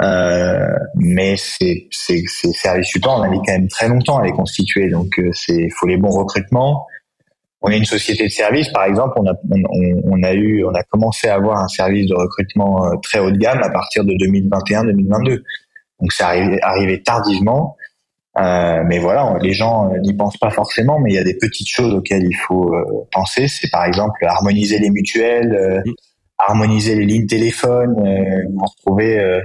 Euh, 0.00 0.66
mais 0.94 1.36
ces, 1.36 1.88
ces, 1.90 2.24
ces 2.26 2.52
services 2.52 2.88
support, 2.88 3.18
on 3.18 3.22
a 3.22 3.28
mis 3.28 3.38
quand 3.38 3.52
même 3.52 3.68
très 3.68 3.88
longtemps 3.88 4.18
à 4.18 4.24
les 4.24 4.32
constituer. 4.32 4.88
Donc, 4.88 5.20
c'est 5.32 5.68
faut 5.78 5.86
les 5.86 5.98
bons 5.98 6.10
recrutements. 6.10 6.86
On 7.62 7.70
est 7.70 7.78
une 7.78 7.84
société 7.84 8.24
de 8.24 8.30
service, 8.30 8.68
par 8.70 8.84
exemple. 8.84 9.14
On 9.16 9.26
a, 9.26 9.34
on, 9.50 10.02
on 10.04 10.22
a 10.22 10.32
eu, 10.32 10.64
on 10.64 10.74
a 10.74 10.82
commencé 10.84 11.28
à 11.28 11.34
avoir 11.34 11.58
un 11.58 11.68
service 11.68 12.06
de 12.06 12.14
recrutement 12.14 12.98
très 13.02 13.18
haut 13.18 13.30
de 13.30 13.36
gamme 13.36 13.62
à 13.62 13.70
partir 13.70 14.04
de 14.04 14.12
2021-2022. 14.12 15.42
Donc, 16.00 16.12
c'est 16.12 16.24
arrivé, 16.24 16.58
arrivé 16.62 17.02
tardivement. 17.02 17.76
Euh, 18.38 18.84
mais 18.86 18.98
voilà, 18.98 19.36
les 19.42 19.52
gens 19.52 19.90
n'y 20.02 20.14
pensent 20.14 20.36
pas 20.36 20.50
forcément, 20.50 21.00
mais 21.00 21.10
il 21.10 21.14
y 21.14 21.18
a 21.18 21.24
des 21.24 21.36
petites 21.36 21.68
choses 21.68 21.92
auxquelles 21.94 22.24
il 22.24 22.36
faut 22.46 22.74
euh, 22.74 23.06
penser. 23.12 23.48
C'est 23.48 23.70
par 23.70 23.84
exemple 23.84 24.24
harmoniser 24.24 24.78
les 24.78 24.90
mutuelles, 24.90 25.52
euh, 25.52 25.82
harmoniser 26.38 26.94
les 26.94 27.06
lignes 27.06 27.26
téléphone. 27.26 27.94
vous 28.52 28.64
retrouvez 28.64 29.40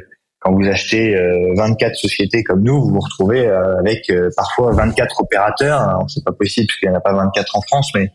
quand 0.46 0.54
vous 0.54 0.68
achetez 0.68 1.16
24 1.58 1.96
sociétés 1.96 2.44
comme 2.44 2.64
nous, 2.64 2.80
vous 2.80 2.90
vous 2.90 3.00
retrouvez 3.00 3.48
avec 3.48 4.12
parfois 4.38 4.72
24 4.74 5.22
opérateurs. 5.22 6.06
C'est 6.08 6.24
pas 6.24 6.34
possible 6.34 6.68
parce 6.68 6.78
qu'il 6.78 6.90
n'y 6.90 6.96
en 6.96 7.00
a 7.00 7.02
pas 7.02 7.14
24 7.14 7.56
en 7.56 7.62
France, 7.62 7.90
mais 7.96 8.12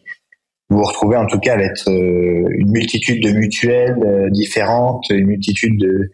vous 0.69 0.79
vous 0.79 0.85
retrouvez 0.85 1.17
en 1.17 1.27
tout 1.27 1.41
cas 1.41 1.55
avec 1.55 1.73
une 1.87 2.71
multitude 2.71 3.21
de 3.21 3.33
mutuelles 3.33 4.31
différentes, 4.31 5.11
une 5.11 5.27
multitude 5.27 5.77
de 5.81 6.11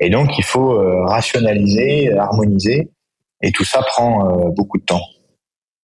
et 0.00 0.10
donc 0.10 0.36
il 0.36 0.44
faut 0.44 0.76
rationaliser, 1.06 2.12
harmoniser. 2.12 2.90
Et 3.42 3.50
tout 3.50 3.64
ça 3.64 3.82
prend 3.82 4.28
euh, 4.28 4.50
beaucoup 4.56 4.78
de 4.78 4.84
temps. 4.84 5.02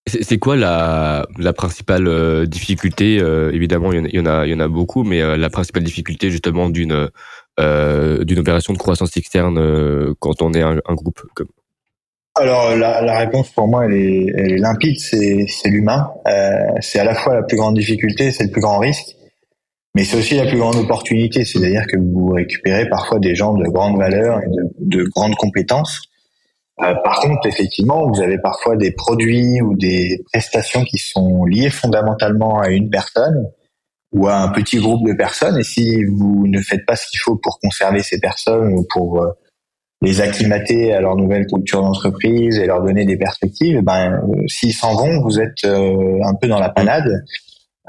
C'est 0.07 0.39
quoi 0.39 0.57
la, 0.57 1.27
principale 1.55 2.09
euh, 2.09 2.47
difficulté 2.47 3.19
euh, 3.21 3.51
Évidemment, 3.53 3.93
il 3.93 4.15
y 4.15 4.21
en 4.21 4.61
a 4.61 4.69
beaucoup, 4.69 5.05
mais 5.05 5.37
la 5.37 5.51
principale 5.51 5.83
difficulté 5.83 6.31
justement 6.31 6.71
d'une 6.71 7.11
d'une 7.59 8.39
opération 8.39 8.73
de 8.73 8.79
croissance 8.79 9.17
externe 9.17 10.15
quand 10.21 10.43
on 10.43 10.53
est 10.53 10.63
un, 10.63 10.95
groupe. 10.95 11.21
Alors 12.37 12.77
la, 12.77 13.19
réponse 13.19 13.51
pour 13.51 13.67
moi 13.67 13.87
elle 13.87 13.95
est, 13.95 14.59
limpide, 14.59 14.99
c'est 14.99 15.69
l'humain. 15.69 16.09
c'est 16.81 17.01
à 17.01 17.05
la 17.05 17.15
fois 17.15 17.35
la 17.35 17.43
plus 17.43 17.57
grande 17.57 17.75
difficulté, 17.75 18.31
c'est 18.31 18.45
le 18.45 18.51
plus 18.51 18.61
grand 18.61 18.79
risque, 18.79 19.17
mais 19.95 20.05
c'est 20.05 20.17
aussi 20.17 20.37
la 20.37 20.47
plus 20.47 20.59
grande 20.59 20.77
opportunité. 20.77 21.45
C'est-à-dire 21.45 21.87
que 21.89 21.97
vous 21.97 22.29
récupérez 22.29 22.89
parfois 22.89 23.19
des 23.19 23.35
gens 23.35 23.55
de 23.55 23.65
grande 23.65 23.99
valeur 23.99 24.41
et 24.41 24.47
de, 24.47 24.99
de 24.99 25.05
grandes 25.05 25.35
compétences 25.35 26.09
euh, 26.81 26.95
par 27.03 27.21
contre, 27.21 27.47
effectivement, 27.47 28.09
vous 28.09 28.21
avez 28.21 28.39
parfois 28.39 28.77
des 28.77 28.93
produits 28.93 29.61
ou 29.61 29.77
des 29.77 30.23
prestations 30.33 30.85
qui 30.85 30.99
sont 30.99 31.45
liées 31.45 31.71
fondamentalement 31.71 32.61
à 32.61 32.71
une 32.71 32.89
personne 32.89 33.51
ou 34.13 34.27
à 34.27 34.37
un 34.37 34.49
petit 34.49 34.79
groupe 34.79 35.07
de 35.07 35.13
personnes. 35.15 35.59
Et 35.59 35.65
si 35.65 36.05
vous 36.05 36.47
ne 36.47 36.61
faites 36.61 36.87
pas 36.87 36.97
ce 36.97 37.07
qu'il 37.09 37.21
faut 37.21 37.37
pour 37.37 37.59
conserver 37.61 38.03
ces 38.03 38.19
personnes 38.19 38.73
ou 38.73 38.87
pour 38.91 39.23
euh, 39.23 39.29
les 40.03 40.21
acclimater 40.21 40.93
à 40.93 41.01
leur 41.01 41.17
nouvelle 41.17 41.47
culture 41.47 41.83
d'entreprise 41.83 42.59
et 42.59 42.67
leur 42.67 42.83
donner 42.83 43.05
des 43.05 43.17
perspectives, 43.17 43.77
eh 43.79 43.83
ben, 43.83 44.13
euh, 44.13 44.47
s'ils 44.47 44.75
s'en 44.75 44.95
vont, 44.95 45.21
vous 45.23 45.41
êtes 45.41 45.65
un 45.65 46.35
peu 46.41 46.49
dans 46.49 46.61
la 46.61 46.71
panade. 46.71 47.25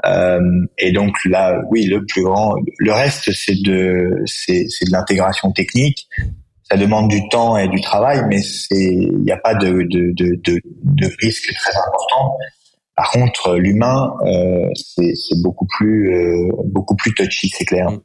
Euh, 0.06 0.40
et 0.78 0.92
donc 0.92 1.14
là, 1.24 1.60
oui, 1.70 1.84
le 1.84 2.04
plus 2.06 2.22
grand, 2.22 2.54
le 2.78 2.92
reste, 2.92 3.30
c'est 3.32 3.60
de, 3.62 4.22
c'est, 4.26 4.64
de 4.64 4.92
l'intégration 4.92 5.52
technique, 5.52 6.08
ça 6.70 6.76
demande 6.76 7.08
du 7.08 7.28
temps 7.28 7.56
et 7.56 7.68
du 7.68 7.80
travail, 7.80 8.22
mais 8.28 8.40
c'est 8.40 8.76
il 8.76 9.22
n'y 9.22 9.32
a 9.32 9.36
pas 9.36 9.54
de, 9.54 9.70
de, 9.70 10.12
de, 10.16 10.60
de 10.84 11.10
risque 11.20 11.52
très 11.54 11.72
important. 11.76 12.36
Par 13.00 13.12
contre, 13.12 13.56
l'humain, 13.56 14.14
euh, 14.26 14.68
c'est 14.74 15.42
beaucoup 15.42 15.66
plus 15.78 16.14
euh, 16.14 16.50
beaucoup 16.66 16.94
plus 16.96 17.14
touchy, 17.14 17.48
c'est 17.48 17.64
clair. 17.64 17.90
Mm. 17.90 18.00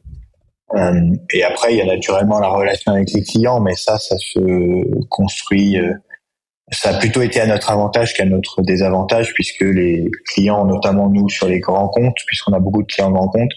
Euh, 0.78 1.18
et 1.34 1.44
après, 1.44 1.74
il 1.74 1.80
y 1.80 1.82
a 1.82 1.86
naturellement 1.86 2.40
la 2.40 2.48
relation 2.48 2.94
avec 2.94 3.12
les 3.12 3.22
clients, 3.22 3.60
mais 3.60 3.76
ça, 3.76 3.98
ça 3.98 4.16
se 4.18 4.40
construit. 5.10 5.78
Euh, 5.78 5.92
ça 6.72 6.92
a 6.92 6.94
plutôt 6.98 7.22
été 7.22 7.42
à 7.42 7.46
notre 7.46 7.72
avantage 7.72 8.14
qu'à 8.14 8.24
notre 8.24 8.62
désavantage, 8.62 9.34
puisque 9.34 9.64
les 9.64 10.10
clients, 10.30 10.64
notamment 10.64 11.10
nous 11.10 11.28
sur 11.28 11.50
les 11.50 11.60
grands 11.60 11.90
comptes, 11.90 12.16
puisqu'on 12.26 12.54
a 12.54 12.60
beaucoup 12.60 12.82
de 12.82 12.88
clients 12.88 13.12
grands 13.12 13.28
comptes, 13.28 13.52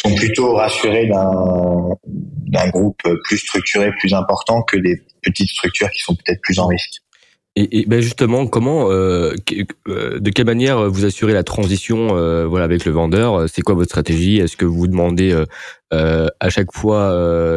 sont 0.00 0.14
plutôt 0.14 0.54
rassurés 0.54 1.10
d'un 1.10 2.68
groupe 2.70 3.02
plus 3.24 3.36
structuré, 3.36 3.90
plus 3.98 4.14
important 4.14 4.62
que 4.62 4.78
des 4.78 4.96
petites 5.22 5.50
structures 5.50 5.90
qui 5.90 6.00
sont 6.00 6.14
peut-être 6.14 6.40
plus 6.40 6.58
en 6.58 6.68
risque. 6.68 7.03
Et, 7.56 7.80
et 7.80 7.86
ben 7.86 8.00
justement, 8.00 8.46
comment, 8.48 8.90
euh, 8.90 9.32
euh, 9.88 10.18
de 10.18 10.30
quelle 10.30 10.46
manière 10.46 10.90
vous 10.90 11.04
assurez 11.04 11.32
la 11.32 11.44
transition, 11.44 12.16
euh, 12.16 12.46
voilà, 12.46 12.64
avec 12.64 12.84
le 12.84 12.90
vendeur? 12.90 13.48
C'est 13.48 13.62
quoi 13.62 13.76
votre 13.76 13.90
stratégie? 13.90 14.38
Est-ce 14.38 14.56
que 14.56 14.64
vous 14.64 14.88
demandez 14.88 15.32
euh, 15.92 16.26
à 16.40 16.50
chaque 16.50 16.72
fois 16.72 17.10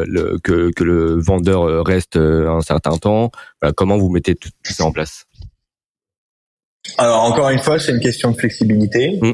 le, 0.06 0.38
que, 0.42 0.70
que, 0.70 0.84
le 0.84 1.20
vendeur 1.20 1.84
reste 1.84 2.16
un 2.16 2.60
certain 2.60 2.96
temps? 2.96 3.32
Comment 3.76 3.98
vous 3.98 4.08
mettez 4.08 4.36
tout, 4.36 4.50
ça 4.62 4.84
en 4.84 4.92
place? 4.92 5.26
Alors 6.96 7.24
encore 7.24 7.50
une 7.50 7.58
fois, 7.58 7.80
c'est 7.80 7.92
une 7.92 8.00
question 8.00 8.30
de 8.30 8.36
flexibilité. 8.36 9.18
Mmh. 9.20 9.32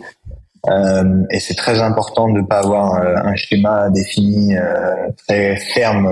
Euh, 0.68 1.24
et 1.30 1.40
c'est 1.40 1.54
très 1.54 1.80
important 1.80 2.28
de 2.28 2.40
ne 2.40 2.46
pas 2.46 2.60
avoir 2.60 2.94
euh, 2.94 3.16
un 3.16 3.36
schéma 3.36 3.90
défini 3.90 4.56
euh, 4.56 5.10
très 5.26 5.56
ferme 5.56 6.08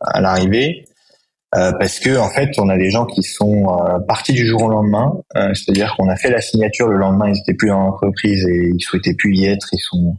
à 0.00 0.20
l'arrivée, 0.20 0.84
parce 1.52 1.98
que 1.98 2.16
en 2.16 2.30
fait, 2.30 2.50
on 2.58 2.68
a 2.68 2.78
des 2.78 2.90
gens 2.90 3.04
qui 3.04 3.22
sont 3.22 3.66
partis 4.08 4.32
du 4.32 4.46
jour 4.46 4.62
au 4.62 4.70
lendemain, 4.70 5.12
c'est-à-dire 5.54 5.94
qu'on 5.96 6.08
a 6.08 6.16
fait 6.16 6.30
la 6.30 6.40
signature 6.40 6.88
le 6.88 6.96
lendemain, 6.96 7.28
ils 7.28 7.38
étaient 7.38 7.54
plus 7.54 7.68
dans 7.68 7.80
l'entreprise 7.80 8.46
et 8.48 8.70
ils 8.74 8.80
souhaitaient 8.80 9.14
plus 9.14 9.34
y 9.34 9.46
être, 9.46 9.68
ils 9.72 9.80
sont 9.80 10.16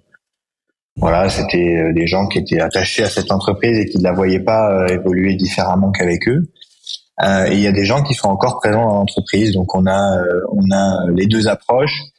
voilà, 0.97 1.27
c'était 1.27 1.91
des 1.91 2.05
gens 2.05 2.27
qui 2.27 2.37
étaient 2.37 2.59
attachés 2.59 3.03
à 3.03 3.09
cette 3.09 3.31
entreprise 3.31 3.79
et 3.79 3.85
qui 3.87 3.97
ne 3.97 4.03
la 4.03 4.11
voyaient 4.11 4.43
pas 4.43 4.85
évoluer 4.89 5.33
différemment 5.35 5.91
qu'avec 5.91 6.27
eux. 6.27 6.51
il 7.49 7.59
y 7.59 7.67
a 7.67 7.71
des 7.71 7.85
gens 7.85 8.03
qui 8.03 8.13
sont 8.13 8.27
encore 8.27 8.59
présents 8.59 8.85
dans 8.85 8.97
l'entreprise, 8.99 9.53
donc 9.53 9.73
on 9.73 9.87
a 9.87 10.23
on 10.51 10.71
a 10.71 11.11
les 11.15 11.25
deux 11.25 11.47
approches 11.47 12.13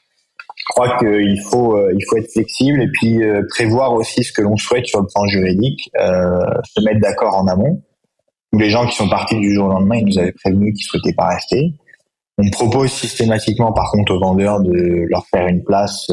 je 0.57 0.65
crois 0.73 0.97
qu'il 0.99 1.41
faut 1.43 1.77
euh, 1.77 1.93
il 1.95 2.05
faut 2.09 2.17
être 2.17 2.31
flexible 2.31 2.81
et 2.81 2.89
puis 2.89 3.23
euh, 3.23 3.43
prévoir 3.51 3.93
aussi 3.93 4.25
ce 4.25 4.33
que 4.33 4.41
l'on 4.41 4.57
souhaite 4.57 4.87
sur 4.87 5.01
le 5.01 5.07
plan 5.07 5.27
juridique, 5.27 5.91
euh, 6.01 6.41
se 6.65 6.83
mettre 6.85 7.01
d'accord 7.01 7.37
en 7.37 7.47
amont. 7.47 7.83
Les 8.57 8.71
gens 8.71 8.87
qui 8.87 8.97
sont 8.97 9.09
partis 9.09 9.37
du 9.37 9.55
jour 9.55 9.67
au 9.67 9.73
lendemain, 9.73 9.97
ils 9.97 10.07
nous 10.07 10.19
avaient 10.19 10.33
prévenu 10.33 10.73
qu'ils 10.73 10.85
souhaitaient 10.85 11.15
pas 11.15 11.29
rester. 11.29 11.75
On 12.39 12.49
propose 12.51 12.93
systématiquement, 12.93 13.73
par 13.73 13.91
contre, 13.91 14.13
aux 14.15 14.21
vendeurs 14.21 14.61
de 14.61 15.07
leur 15.09 15.27
faire 15.27 15.47
une 15.47 15.63
place, 15.63 16.11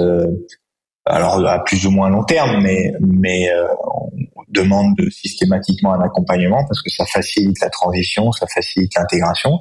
alors 1.05 1.45
à 1.47 1.63
plus 1.63 1.85
ou 1.87 1.91
moins 1.91 2.09
long 2.09 2.23
terme, 2.23 2.61
mais 2.61 2.93
mais 2.99 3.49
on 3.83 4.43
demande 4.49 4.99
systématiquement 5.09 5.93
un 5.93 6.01
accompagnement 6.01 6.63
parce 6.67 6.81
que 6.81 6.91
ça 6.91 7.05
facilite 7.05 7.59
la 7.61 7.69
transition, 7.69 8.31
ça 8.31 8.45
facilite 8.47 8.93
l'intégration. 8.95 9.59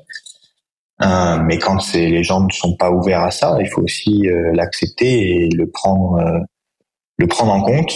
Euh, 1.03 1.39
mais 1.45 1.59
quand 1.59 1.79
les 1.95 2.23
gens 2.23 2.41
ne 2.41 2.53
sont 2.53 2.77
pas 2.77 2.91
ouverts 2.91 3.23
à 3.23 3.31
ça, 3.31 3.57
il 3.61 3.69
faut 3.69 3.83
aussi 3.83 4.27
euh, 4.27 4.53
l'accepter 4.53 5.45
et 5.45 5.49
le 5.49 5.71
prendre 5.71 6.19
euh, 6.19 6.41
le 7.17 7.27
prendre 7.27 7.53
en 7.53 7.63
compte. 7.63 7.93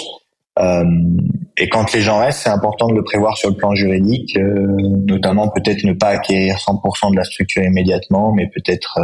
Et 0.59 1.69
quand 1.69 1.93
les 1.93 2.01
gens 2.01 2.21
restent, 2.21 2.43
c'est 2.45 2.51
important 2.51 2.88
de 2.88 2.95
le 2.95 3.03
prévoir 3.03 3.37
sur 3.37 3.51
le 3.51 3.57
plan 3.57 3.75
juridique, 3.75 4.38
notamment 4.38 5.49
peut-être 5.49 5.85
ne 5.85 5.93
pas 5.95 6.09
acquérir 6.09 6.57
100% 6.57 7.11
de 7.11 7.17
la 7.17 7.25
structure 7.25 7.62
immédiatement, 7.62 8.33
mais 8.33 8.49
peut-être 8.49 9.01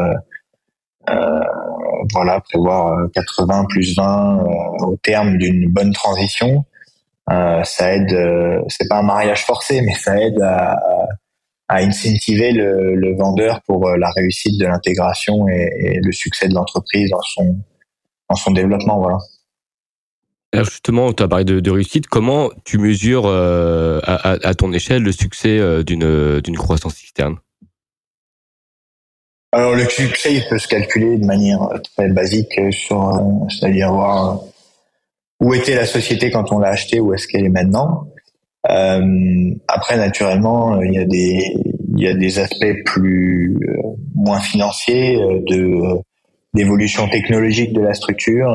voilà 2.12 2.40
prévoir 2.40 2.96
80 3.14 3.64
plus 3.68 3.96
20 3.96 4.44
au 4.82 4.96
terme 5.02 5.38
d'une 5.38 5.68
bonne 5.72 5.92
transition. 5.92 6.64
ça 7.28 7.94
aide, 7.94 8.16
c'est 8.68 8.88
pas 8.88 8.98
un 8.98 9.02
mariage 9.02 9.44
forcé, 9.44 9.82
mais 9.82 9.94
ça 9.94 10.16
aide 10.20 10.40
à, 10.40 10.76
à 11.70 11.76
incentiver 11.76 12.50
le, 12.50 13.16
vendeur 13.16 13.60
pour 13.62 13.86
euh, 13.86 13.96
la 13.96 14.10
réussite 14.10 14.58
de 14.58 14.66
l'intégration 14.66 15.46
et, 15.48 16.00
le 16.02 16.12
succès 16.12 16.48
de 16.48 16.54
l'entreprise 16.54 17.08
dans 17.10 17.22
son, 17.22 17.56
dans 18.28 18.34
son 18.34 18.50
développement. 18.50 18.98
Voilà. 18.98 19.18
Alors 20.52 20.66
justement, 20.66 21.12
tu 21.12 21.22
as 21.22 21.28
parlé 21.28 21.44
de, 21.44 21.70
réussite. 21.70 22.06
Comment 22.08 22.50
tu 22.64 22.78
mesures 22.78 23.26
euh, 23.26 24.00
à, 24.04 24.54
ton 24.54 24.72
échelle 24.72 25.02
le 25.02 25.12
succès 25.12 25.58
euh, 25.58 25.82
d'une, 25.82 26.40
d'une 26.40 26.56
croissance 26.56 27.00
externe 27.00 27.36
Alors 29.52 29.74
le 29.74 29.88
succès, 29.88 30.34
il 30.34 30.44
peut 30.48 30.58
se 30.58 30.66
calculer 30.66 31.18
de 31.18 31.24
manière 31.24 31.60
très 31.94 32.08
basique, 32.08 32.58
sur, 32.72 33.12
c'est-à-dire 33.48 33.92
voir 33.92 34.40
où 35.40 35.54
était 35.54 35.74
la 35.74 35.86
société 35.86 36.30
quand 36.30 36.52
on 36.52 36.58
l'a 36.58 36.70
achetée, 36.70 37.00
où 37.00 37.14
est-ce 37.14 37.26
qu'elle 37.26 37.44
est 37.44 37.48
maintenant. 37.48 38.08
Euh, 38.68 39.54
après, 39.68 39.96
naturellement, 39.96 40.80
il 40.82 40.92
y 40.92 40.98
a 40.98 41.04
des 41.04 41.54
il 41.96 42.04
y 42.04 42.08
a 42.08 42.14
des 42.14 42.38
aspects 42.38 42.84
plus 42.84 43.58
euh, 43.68 43.82
moins 44.14 44.40
financiers 44.40 45.20
euh, 45.20 45.40
de 45.46 46.00
d'évolution 46.54 47.08
technologique 47.08 47.72
de 47.72 47.80
la 47.80 47.94
structure. 47.94 48.50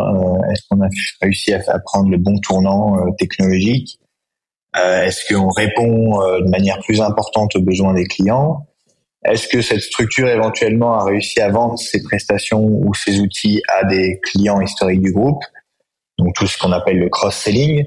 Est-ce 0.52 0.64
qu'on 0.70 0.82
a 0.82 0.90
réussi 1.22 1.54
à, 1.54 1.80
prendre 1.80 2.10
le 2.10 2.18
bon 2.18 2.38
tournant 2.40 2.96
technologique 3.18 4.00
Est-ce 4.76 5.34
qu'on 5.34 5.50
répond 5.50 6.20
de 6.40 6.50
manière 6.50 6.80
plus 6.80 7.02
importante 7.02 7.56
aux 7.56 7.62
besoins 7.62 7.94
des 7.94 8.06
clients 8.06 8.66
Est-ce 9.24 9.48
que 9.48 9.62
cette 9.62 9.82
structure 9.82 10.28
éventuellement 10.28 10.94
a 10.96 11.06
réussi 11.06 11.40
à 11.40 11.50
vendre 11.50 11.80
ses 11.80 12.04
prestations 12.04 12.64
ou 12.64 12.94
ses 12.94 13.20
outils 13.22 13.62
à 13.70 13.86
des 13.86 14.20
clients 14.24 14.60
historiques 14.60 15.02
du 15.02 15.14
groupe 15.14 15.42
donc 16.18 16.34
tout 16.36 16.48
ce 16.48 16.58
qu'on 16.58 16.72
appelle 16.72 17.00
le 17.00 17.10
cross-selling. 17.10 17.86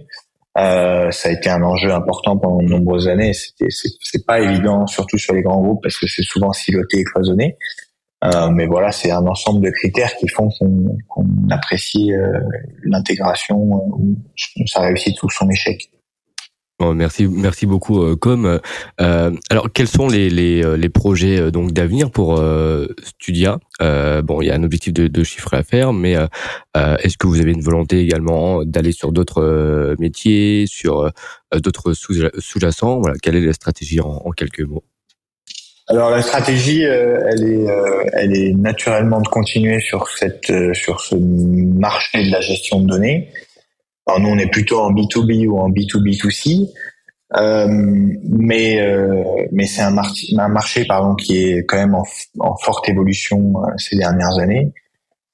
Euh, 0.57 1.11
ça 1.11 1.29
a 1.29 1.33
été 1.33 1.49
un 1.49 1.63
enjeu 1.63 1.93
important 1.93 2.37
pendant 2.37 2.63
de 2.63 2.69
nombreuses 2.69 3.09
années. 3.09 3.33
C'était, 3.33 3.71
c'est, 3.71 4.27
pas 4.27 4.41
évident, 4.41 4.87
surtout 4.87 5.19
sur 5.19 5.35
les 5.35 5.43
grands 5.43 5.63
groupes, 5.63 5.83
parce 5.83 5.97
que 5.97 6.07
c'est 6.09 6.25
souvent 6.25 6.53
siloté 6.53 6.99
et 6.99 7.05
cloisonné. 7.05 7.57
Euh, 8.25 8.51
mais 8.51 8.67
voilà, 8.67 8.91
c'est 8.91 9.13
un 9.13 9.27
ensemble 9.27 9.65
de 9.65 9.71
critères 9.71 10.15
qui 10.17 10.29
font 10.29 10.49
qu'on, 10.59 10.99
qu'on 11.09 11.27
apprécie 11.51 12.13
euh, 12.13 12.41
l'intégration 12.83 13.57
ou 13.59 14.17
sa 14.67 14.81
réussite 14.81 15.23
ou 15.23 15.31
son 15.31 15.49
échec. 15.51 15.91
Merci, 16.81 17.27
merci 17.27 17.67
beaucoup, 17.67 18.03
euh, 18.03 18.15
Com. 18.15 18.61
Euh, 19.01 19.31
alors, 19.51 19.69
quels 19.73 19.89
sont 19.89 20.07
les, 20.09 20.31
les, 20.31 20.65
euh, 20.65 20.77
les 20.77 20.89
projets 20.89 21.37
euh, 21.37 21.51
donc 21.51 21.73
d'avenir 21.73 22.13
pour 22.13 22.41
Studia? 23.05 23.59
Bon, 23.81 24.41
il 24.41 24.47
y 24.47 24.51
a 24.51 24.55
un 24.55 24.63
objectif 24.63 24.93
de, 24.93 25.09
de 25.09 25.25
chiffre 25.25 25.51
d'affaires, 25.51 25.93
mais 25.93 26.17
est-ce 26.75 27.19
que 27.19 27.27
vous 27.27 27.41
avez 27.41 27.53
une 27.53 27.63
volonté 27.63 28.01
également 28.01 28.65
d'aller 28.65 28.93
sur 28.93 29.13
d'autres 29.13 29.97
métiers, 29.99 30.67
sur 30.69 31.11
d'autres 31.53 31.93
sous-jacents? 31.93 33.01
Voilà, 33.01 33.17
quelle 33.23 33.37
est 33.37 33.47
la 33.47 33.53
stratégie 33.53 34.01
en, 34.01 34.23
en 34.25 34.31
quelques 34.31 34.61
mots? 34.61 34.85
Alors 35.89 36.11
la 36.11 36.23
stratégie, 36.23 36.83
elle 36.83 37.45
est, 37.45 37.67
elle 38.13 38.37
est 38.37 38.53
naturellement 38.53 39.21
de 39.21 39.29
continuer 39.29 39.81
sur 39.81 40.09
cette, 40.09 40.53
sur 40.75 41.01
ce 41.01 41.15
marché 41.15 42.25
de 42.25 42.31
la 42.31 42.41
gestion 42.41 42.81
de 42.81 42.87
données. 42.87 43.31
Alors 44.07 44.21
nous, 44.21 44.29
on 44.29 44.39
est 44.39 44.51
plutôt 44.51 44.81
en 44.81 44.93
B2B 44.93 45.47
ou 45.47 45.59
en 45.59 45.71
B2B2C. 45.71 46.69
Euh, 47.37 47.67
mais 47.69 48.81
euh, 48.81 49.23
mais 49.53 49.67
c'est 49.67 49.83
un, 49.83 49.91
marché, 49.91 50.29
un 50.39 50.49
marché 50.49 50.87
pardon 50.87 51.15
qui 51.15 51.37
est 51.37 51.65
quand 51.67 51.77
même 51.77 51.95
en, 51.95 52.07
en 52.39 52.57
forte 52.57 52.89
évolution 52.89 53.53
euh, 53.57 53.71
ces 53.77 53.97
dernières 53.97 54.39
années 54.39 54.73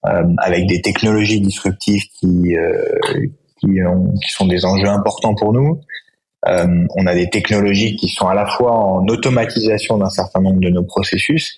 euh, 0.06 0.24
avec 0.38 0.66
des 0.66 0.82
technologies 0.82 1.40
disruptives 1.40 2.02
qui 2.18 2.56
euh, 2.56 2.82
qui, 3.60 3.80
ont, 3.84 4.12
qui, 4.14 4.28
sont 4.28 4.48
des 4.48 4.64
enjeux 4.64 4.88
importants 4.88 5.36
pour 5.36 5.52
nous 5.52 5.80
on 6.46 7.06
a 7.06 7.14
des 7.14 7.30
technologies 7.30 7.96
qui 7.96 8.08
sont 8.08 8.26
à 8.26 8.34
la 8.34 8.46
fois 8.46 8.72
en 8.72 9.06
automatisation 9.08 9.98
d'un 9.98 10.10
certain 10.10 10.40
nombre 10.40 10.60
de 10.60 10.68
nos 10.68 10.82
processus 10.82 11.56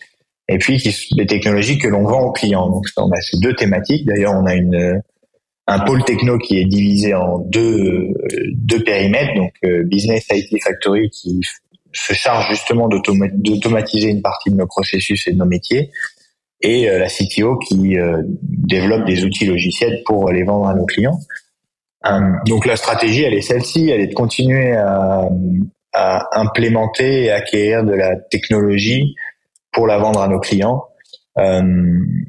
et 0.49 0.59
puis 0.59 0.79
qui, 0.79 0.95
des 1.17 1.27
technologies 1.27 1.79
que 1.79 1.89
l'on 1.89 2.05
vend 2.05 2.21
aux 2.21 2.33
clients. 2.33 2.69
Donc 2.71 2.87
on 2.97 3.11
a 3.11 3.21
ces 3.21 3.39
deux 3.39 3.55
thématiques. 3.55 4.07
D'ailleurs 4.07 4.33
on 4.35 4.47
a 4.47 4.55
une 4.55 5.03
un 5.67 5.81
pôle 5.81 6.05
techno 6.05 6.39
qui 6.39 6.59
est 6.59 6.65
divisé 6.65 7.15
en 7.15 7.39
deux, 7.39 8.15
deux 8.53 8.83
périmètres, 8.85 9.35
donc 9.35 9.53
euh, 9.65 9.83
Business 9.85 10.27
IT 10.31 10.63
Factory 10.63 11.11
qui 11.11 11.41
se 11.93 12.13
charge 12.13 12.49
justement 12.51 12.89
d'automatiser 12.89 14.11
une 14.11 14.23
partie 14.23 14.51
de 14.51 14.57
nos 14.57 14.67
processus 14.67 15.27
et 15.27 15.33
de 15.33 15.39
nos 15.39 15.47
métiers, 15.47 15.91
et 16.61 16.89
euh, 16.89 16.99
la 16.99 17.09
CTO 17.09 17.59
qui 17.59 17.99
euh, 17.99 18.23
développe 18.43 19.07
des 19.07 19.25
outils 19.25 19.47
logiciels 19.47 20.03
pour 20.05 20.31
les 20.31 20.45
vendre 20.45 20.69
à 20.69 20.75
nos 20.75 20.87
clients. 20.87 21.19
Donc 22.47 22.67
la 22.67 22.77
stratégie, 22.77 23.23
elle 23.23 23.35
est 23.35 23.43
celle-ci, 23.43 23.91
elle 23.91 24.01
est 24.01 24.07
de 24.09 24.15
continuer 24.15 24.73
à, 24.73 25.29
à 25.93 26.41
implémenter 26.41 27.25
et 27.25 27.31
acquérir 27.33 27.85
de 27.85 27.93
la 27.93 28.17
technologie 28.17 29.15
pour 29.73 29.87
la 29.87 29.99
vendre 29.99 30.21
à 30.21 30.29
nos 30.29 30.39
clients 30.39 30.85
euh, 31.39 31.63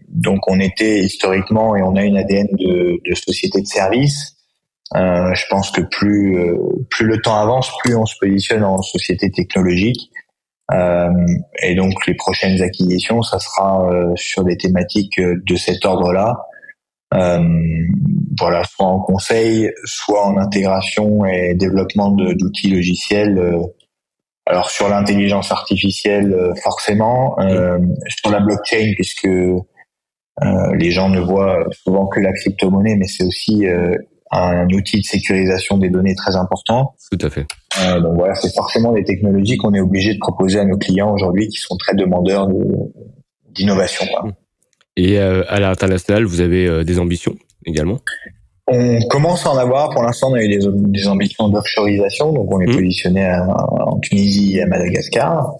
donc 0.09 0.47
on 0.47 0.59
était 0.59 0.99
historiquement 0.99 1.75
et 1.75 1.81
on 1.81 1.95
a 1.95 2.03
une 2.03 2.17
ADN 2.17 2.47
de, 2.53 2.99
de 3.09 3.15
société 3.15 3.61
de 3.61 3.67
service. 3.67 4.33
Euh, 4.95 5.33
je 5.33 5.45
pense 5.49 5.71
que 5.71 5.81
plus 5.81 6.37
euh, 6.37 6.57
plus 6.89 7.05
le 7.05 7.21
temps 7.21 7.37
avance, 7.37 7.71
plus 7.83 7.95
on 7.95 8.05
se 8.05 8.15
positionne 8.19 8.63
en 8.63 8.81
société 8.81 9.31
technologique. 9.31 10.11
Euh, 10.73 11.09
et 11.63 11.75
donc 11.75 11.93
les 12.05 12.15
prochaines 12.15 12.61
acquisitions, 12.61 13.21
ça 13.21 13.39
sera 13.39 13.89
euh, 13.89 14.11
sur 14.15 14.43
des 14.43 14.57
thématiques 14.57 15.19
de 15.19 15.55
cet 15.55 15.85
ordre-là. 15.85 16.37
Voilà, 17.11 18.63
soit 18.63 18.85
en 18.85 18.99
conseil, 18.99 19.71
soit 19.85 20.25
en 20.25 20.37
intégration 20.37 21.25
et 21.25 21.55
développement 21.55 22.11
d'outils 22.11 22.69
logiciels 22.69 23.39
alors 24.49 24.69
sur 24.69 24.87
l'intelligence 24.87 25.51
artificielle, 25.51 26.33
euh, 26.33 26.53
forcément, 26.63 27.37
euh, 27.39 27.77
sur 28.07 28.31
la 28.31 28.39
blockchain, 28.39 28.93
puisque 28.95 29.25
euh, 29.25 29.59
les 30.77 30.91
gens 30.91 31.09
ne 31.09 31.19
voient 31.19 31.65
souvent 31.83 32.07
que 32.07 32.19
la 32.19 32.31
crypto-monnaie, 32.31 32.95
mais 32.95 33.07
c'est 33.07 33.25
aussi 33.25 33.65
un 34.31 34.67
outil 34.69 34.99
de 34.99 35.05
sécurisation 35.05 35.77
des 35.77 35.89
données 35.89 36.15
très 36.15 36.35
important. 36.35 36.93
Tout 37.11 37.25
à 37.25 37.29
fait. 37.29 37.45
donc 38.01 38.15
voilà, 38.15 38.35
c'est 38.35 38.53
forcément 38.53 38.91
des 38.91 39.03
technologies 39.03 39.57
qu'on 39.57 39.73
est 39.73 39.79
obligé 39.79 40.13
de 40.13 40.19
proposer 40.19 40.59
à 40.59 40.65
nos 40.65 40.77
clients 40.77 41.11
aujourd'hui, 41.13 41.47
qui 41.47 41.57
sont 41.57 41.75
très 41.77 41.95
demandeurs 41.95 42.47
d'innovation. 43.49 44.05
Et 44.97 45.19
à 45.19 45.59
l'international, 45.59 46.25
vous 46.25 46.41
avez 46.41 46.83
des 46.83 46.99
ambitions 46.99 47.35
également? 47.65 47.99
On 48.67 48.99
commence 49.09 49.45
à 49.45 49.51
en 49.51 49.57
avoir. 49.57 49.91
Pour 49.91 50.03
l'instant, 50.03 50.31
on 50.31 50.33
a 50.33 50.43
eu 50.43 50.49
des, 50.49 50.59
des 50.59 51.07
ambitions 51.07 51.47
d'offshoreisation, 51.47 52.33
donc 52.33 52.53
on 52.53 52.59
est 52.59 52.67
mmh. 52.67 52.75
positionné 52.75 53.29
en 53.29 53.99
Tunisie 53.99 54.57
et 54.57 54.63
à 54.63 54.65
Madagascar. 54.65 55.53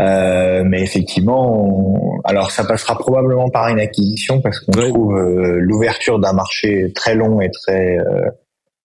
Euh, 0.00 0.62
mais 0.64 0.82
effectivement, 0.82 2.20
alors 2.24 2.50
ça 2.50 2.64
passera 2.64 2.96
probablement 2.96 3.50
par 3.50 3.68
une 3.68 3.78
acquisition 3.78 4.40
parce 4.40 4.60
qu'on 4.60 4.72
trouve 4.72 5.14
euh, 5.14 5.58
l'ouverture 5.58 6.18
d'un 6.18 6.32
marché 6.32 6.90
très 6.94 7.14
long 7.14 7.42
et 7.42 7.50
très 7.50 7.98
euh, 7.98 8.22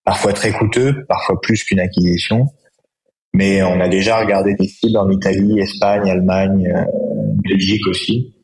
parfois 0.04 0.34
très 0.34 0.52
coûteux, 0.52 1.06
parfois 1.08 1.40
plus 1.40 1.64
qu'une 1.64 1.80
acquisition. 1.80 2.48
Mais 3.32 3.62
on 3.62 3.80
a 3.80 3.88
déjà 3.88 4.18
regardé 4.18 4.54
des 4.54 4.68
cibles 4.68 4.98
en 4.98 5.08
Italie, 5.08 5.58
Espagne, 5.60 6.10
Allemagne, 6.10 6.70
euh, 6.76 6.84
Belgique 7.48 7.86
aussi. 7.88 8.34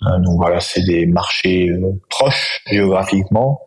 Donc 0.00 0.36
voilà, 0.36 0.60
c'est 0.60 0.84
des 0.84 1.06
marchés 1.06 1.70
proches 2.08 2.60
géographiquement 2.70 3.60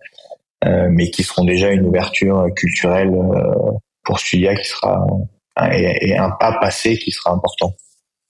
euh, 0.65 0.89
mais 0.91 1.09
qui 1.09 1.23
seront 1.23 1.45
déjà 1.45 1.71
une 1.71 1.86
ouverture 1.86 2.45
culturelle 2.53 3.13
euh, 3.13 3.71
pour 4.03 4.19
Studia 4.19 4.55
qui 4.55 4.67
sera 4.67 5.05
et, 5.71 6.17
un 6.17 6.32
pas 6.32 6.57
passé 6.59 6.97
qui 6.97 7.11
sera 7.11 7.32
important. 7.32 7.73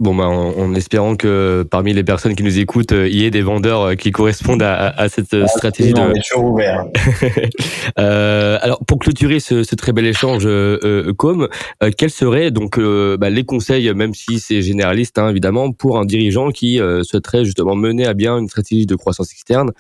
Bon, 0.02 0.16
bah, 0.16 0.28
en, 0.28 0.74
espérant 0.76 1.18
que 1.18 1.68
parmi 1.70 1.94
les 1.94 2.06
personnes 2.06 2.34
qui 2.34 2.44
nous 2.44 2.58
écoutent, 2.58 2.94
euh, 2.94 3.10
il 3.10 3.16
y 3.16 3.26
ait 3.26 3.32
des 3.32 3.42
vendeurs 3.42 3.98
qui 3.98 4.12
correspondent 4.12 4.64
à, 4.64 4.88
à 4.88 5.10
cette 5.10 5.34
ah, 5.34 5.46
stratégie. 5.48 5.92
de... 5.92 6.00
On 6.00 6.14
est 6.14 6.22
toujours 6.26 6.52
ouvert. 6.52 6.86
euh, 8.00 8.58
alors, 8.62 8.80
pour 8.86 9.00
clôturer 9.00 9.42
ce, 9.42 9.64
ce 9.64 9.76
très 9.76 9.92
bel 9.92 10.06
échange, 10.06 10.44
euh, 10.46 11.12
Com, 11.18 11.50
euh, 11.84 11.92
quels 11.98 12.12
seraient 12.12 12.50
donc 12.50 12.80
bah, 12.80 13.30
les 13.30 13.44
conseils, 13.44 13.94
même 13.94 14.14
si 14.14 14.40
c'est 14.40 14.62
généraliste, 14.62 15.20
hein, 15.20 15.30
évidemment, 15.30 15.74
pour 15.74 16.00
un 16.00 16.06
dirigeant 16.06 16.52
qui 16.52 16.80
souhaiterait 17.04 17.44
justement 17.44 17.76
mener 17.76 18.08
à 18.08 18.14
bien 18.14 18.38
une 18.38 18.48
stratégie 18.48 18.86
de 18.86 18.96
croissance 18.96 19.34
externe 19.34 19.72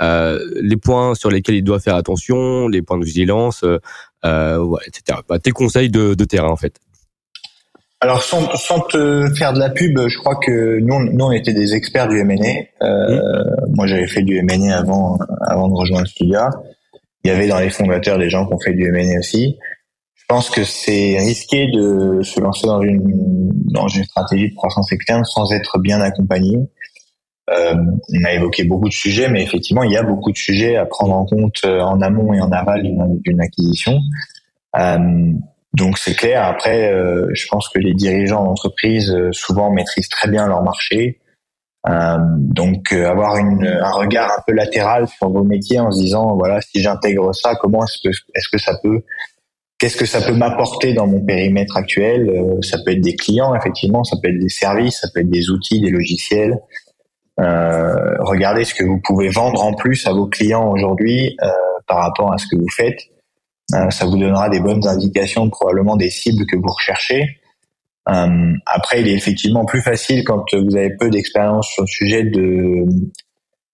euh, 0.00 0.38
les 0.60 0.76
points 0.76 1.14
sur 1.14 1.30
lesquels 1.30 1.56
il 1.56 1.64
doit 1.64 1.80
faire 1.80 1.96
attention, 1.96 2.68
les 2.68 2.82
points 2.82 2.98
de 2.98 3.04
vigilance, 3.04 3.64
euh, 3.64 3.78
euh 4.24 4.76
etc. 4.86 5.20
Bah, 5.28 5.38
tes 5.38 5.50
conseils 5.50 5.90
de, 5.90 6.14
de, 6.14 6.24
terrain 6.24 6.50
en 6.50 6.56
fait. 6.56 6.78
Alors 8.00 8.22
sans, 8.22 8.56
sans, 8.56 8.80
te 8.80 9.28
faire 9.34 9.52
de 9.52 9.58
la 9.58 9.70
pub, 9.70 9.98
je 10.06 10.18
crois 10.18 10.36
que 10.36 10.78
nous, 10.78 11.12
nous 11.12 11.24
on 11.24 11.32
était 11.32 11.52
des 11.52 11.74
experts 11.74 12.08
du 12.08 12.20
M&A. 12.20 12.84
Euh, 12.84 13.18
mmh. 13.20 13.74
Moi 13.74 13.86
j'avais 13.86 14.06
fait 14.06 14.22
du 14.22 14.38
M&A 14.38 14.78
avant, 14.78 15.18
avant 15.46 15.68
de 15.68 15.74
rejoindre 15.74 16.06
Studia. 16.06 16.50
Il 17.24 17.28
y 17.28 17.34
avait 17.34 17.48
dans 17.48 17.58
les 17.58 17.70
fondateurs 17.70 18.18
des 18.18 18.30
gens 18.30 18.46
qui 18.46 18.54
ont 18.54 18.60
fait 18.60 18.72
du 18.72 18.86
M&A 18.86 19.18
aussi. 19.18 19.58
Je 20.14 20.24
pense 20.28 20.50
que 20.50 20.62
c'est 20.62 21.16
risqué 21.18 21.68
de 21.72 22.20
se 22.22 22.38
lancer 22.38 22.66
dans 22.66 22.82
une, 22.82 23.50
dans 23.72 23.88
une 23.88 24.04
stratégie 24.04 24.50
de 24.50 24.54
croissance 24.54 24.92
externe 24.92 25.24
sans 25.24 25.50
être 25.52 25.78
bien 25.78 26.00
accompagné. 26.00 26.58
Euh, 27.50 27.74
on 27.74 28.24
a 28.24 28.34
évoqué 28.34 28.64
beaucoup 28.64 28.88
de 28.88 28.94
sujets, 28.94 29.28
mais 29.28 29.42
effectivement, 29.42 29.82
il 29.82 29.92
y 29.92 29.96
a 29.96 30.02
beaucoup 30.02 30.30
de 30.30 30.36
sujets 30.36 30.76
à 30.76 30.84
prendre 30.84 31.14
en 31.14 31.24
compte 31.24 31.60
euh, 31.64 31.80
en 31.80 32.00
amont 32.02 32.34
et 32.34 32.40
en 32.40 32.52
aval 32.52 32.82
d'une 32.82 33.40
acquisition. 33.40 33.98
Euh, 34.78 35.32
donc 35.74 35.98
c'est 35.98 36.14
clair. 36.14 36.44
Après, 36.44 36.92
je 37.32 37.48
pense 37.48 37.68
que 37.68 37.78
les 37.78 37.94
dirigeants 37.94 38.44
d'entreprise 38.44 39.14
souvent 39.32 39.70
maîtrisent 39.70 40.08
très 40.08 40.28
bien 40.28 40.46
leur 40.46 40.62
marché. 40.62 41.20
donc 41.86 42.92
avoir 42.92 43.36
une, 43.36 43.66
un 43.66 43.92
regard 43.92 44.30
un 44.30 44.42
peu 44.46 44.52
latéral 44.54 45.06
sur 45.08 45.30
vos 45.30 45.44
métiers 45.44 45.78
en 45.78 45.90
se 45.90 46.00
disant 46.00 46.36
voilà 46.36 46.60
si 46.60 46.80
j'intègre 46.80 47.34
ça, 47.34 47.54
comment 47.54 47.84
est-ce 47.84 47.98
que 48.02 48.14
est-ce 48.34 48.48
que 48.50 48.58
ça 48.58 48.74
peut 48.82 49.02
Qu'est-ce 49.78 49.96
que 49.96 50.06
ça 50.06 50.20
peut 50.20 50.34
m'apporter 50.34 50.92
dans 50.92 51.06
mon 51.06 51.24
périmètre 51.24 51.76
actuel? 51.76 52.28
Ça 52.62 52.78
peut 52.84 52.90
être 52.90 53.00
des 53.00 53.14
clients, 53.14 53.54
effectivement, 53.54 54.02
ça 54.02 54.16
peut 54.20 54.28
être 54.30 54.40
des 54.40 54.48
services, 54.48 54.98
ça 55.00 55.08
peut 55.14 55.20
être 55.20 55.30
des 55.30 55.50
outils, 55.50 55.80
des 55.80 55.90
logiciels, 55.90 56.58
euh, 57.40 58.16
regardez 58.20 58.64
ce 58.64 58.74
que 58.74 58.84
vous 58.84 59.00
pouvez 59.00 59.28
vendre 59.28 59.62
en 59.62 59.72
plus 59.74 60.06
à 60.06 60.12
vos 60.12 60.26
clients 60.26 60.70
aujourd'hui 60.70 61.36
euh, 61.42 61.48
par 61.86 61.98
rapport 61.98 62.32
à 62.32 62.38
ce 62.38 62.46
que 62.50 62.56
vous 62.56 62.68
faites. 62.74 62.98
Euh, 63.74 63.90
ça 63.90 64.06
vous 64.06 64.16
donnera 64.16 64.48
des 64.48 64.60
bonnes 64.60 64.86
indications 64.86 65.50
probablement 65.50 65.96
des 65.96 66.10
cibles 66.10 66.46
que 66.46 66.56
vous 66.56 66.72
recherchez. 66.72 67.40
après, 68.06 69.02
il 69.02 69.08
est 69.08 69.14
effectivement 69.14 69.66
plus 69.66 69.82
facile 69.82 70.24
quand 70.24 70.44
vous 70.54 70.76
avez 70.76 70.96
peu 70.96 71.10
d'expérience 71.10 71.68
sur 71.68 71.82
le 71.82 71.88
sujet 71.88 72.24
de 72.24 72.86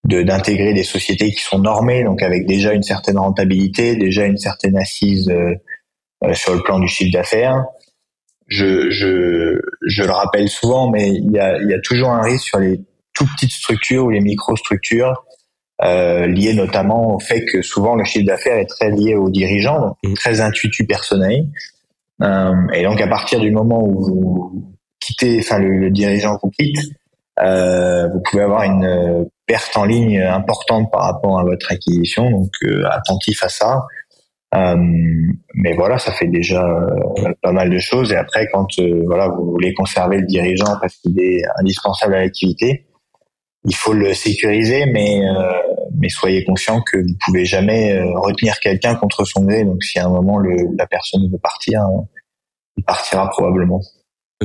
d'intégrer 0.06 0.74
des 0.74 0.82
sociétés 0.82 1.30
qui 1.30 1.40
sont 1.40 1.60
normées, 1.60 2.04
donc 2.04 2.20
avec 2.20 2.44
déjà 2.46 2.74
une 2.74 2.82
certaine 2.82 3.16
rentabilité, 3.16 3.96
déjà 3.96 4.26
une 4.26 4.36
certaine 4.36 4.76
assise 4.76 5.32
sur 6.32 6.54
le 6.54 6.62
plan 6.62 6.78
du 6.78 6.88
chiffre 6.88 7.12
d'affaires. 7.12 7.64
Je, 8.48 8.90
je, 8.90 9.60
je 9.86 10.02
le 10.02 10.10
rappelle 10.10 10.48
souvent, 10.48 10.90
mais 10.90 11.08
il 11.08 11.30
y 11.32 11.38
a, 11.38 11.56
il 11.56 11.70
y 11.70 11.74
a 11.74 11.80
toujours 11.80 12.10
un 12.10 12.20
risque 12.20 12.44
sur 12.44 12.58
les 12.58 12.80
tout 13.14 13.26
petites 13.34 13.52
structures 13.52 14.04
ou 14.04 14.10
les 14.10 14.20
microstructures 14.20 15.24
lié 15.82 16.54
notamment 16.54 17.16
au 17.16 17.18
fait 17.18 17.44
que 17.44 17.60
souvent 17.60 17.94
le 17.94 18.04
chiffre 18.04 18.26
d'affaires 18.26 18.56
est 18.56 18.66
très 18.66 18.90
lié 18.90 19.16
aux 19.16 19.30
dirigeants, 19.30 19.80
donc 19.80 19.96
mmh. 20.04 20.14
très 20.14 20.40
intuitu 20.40 20.86
personnel. 20.86 21.46
et 22.22 22.82
donc 22.84 23.00
à 23.00 23.08
partir 23.08 23.40
du 23.40 23.50
moment 23.50 23.82
où 23.82 24.02
vous 24.02 24.64
quittez, 25.00 25.38
enfin 25.40 25.58
le, 25.58 25.76
le 25.78 25.90
dirigeant 25.90 26.38
vous 26.42 26.50
quitte, 26.50 26.78
vous 27.38 28.20
pouvez 28.24 28.42
avoir 28.42 28.62
une 28.62 29.26
perte 29.46 29.76
en 29.76 29.84
ligne 29.84 30.20
importante 30.20 30.90
par 30.90 31.02
rapport 31.02 31.38
à 31.38 31.44
votre 31.44 31.70
acquisition, 31.70 32.30
donc 32.30 32.50
euh, 32.64 32.84
attentif 32.90 33.42
à 33.42 33.48
ça. 33.48 33.82
Euh, 34.54 34.76
mais 35.54 35.74
voilà, 35.74 35.98
ça 35.98 36.12
fait 36.12 36.28
déjà 36.28 36.64
euh, 36.64 37.32
pas 37.42 37.52
mal 37.52 37.70
de 37.70 37.78
choses. 37.78 38.12
Et 38.12 38.16
après, 38.16 38.46
quand 38.52 38.68
voilà, 39.06 39.28
vous 39.28 39.50
voulez 39.50 39.74
conserver 39.74 40.18
le 40.18 40.26
dirigeant 40.26 40.78
parce 40.80 40.94
qu'il 40.96 41.18
est 41.20 41.42
indispensable 41.58 42.14
à 42.14 42.20
l'activité, 42.20 42.86
il 43.64 43.74
faut 43.74 43.92
le 43.92 44.14
sécuriser, 44.14 44.86
mais 44.86 45.20
mais 45.98 46.08
soyez 46.08 46.44
conscient 46.44 46.80
que 46.82 46.98
vous 46.98 47.16
pouvez 47.24 47.44
jamais 47.44 48.02
retenir 48.14 48.58
quelqu'un 48.60 48.94
contre 48.94 49.24
son 49.24 49.44
gré. 49.44 49.64
Donc, 49.64 49.82
si 49.82 49.98
à 49.98 50.06
un 50.06 50.10
moment 50.10 50.38
le, 50.38 50.56
la 50.76 50.86
personne 50.86 51.28
veut 51.30 51.38
partir, 51.38 51.80
il 52.76 52.84
partira 52.84 53.28
probablement. 53.30 53.80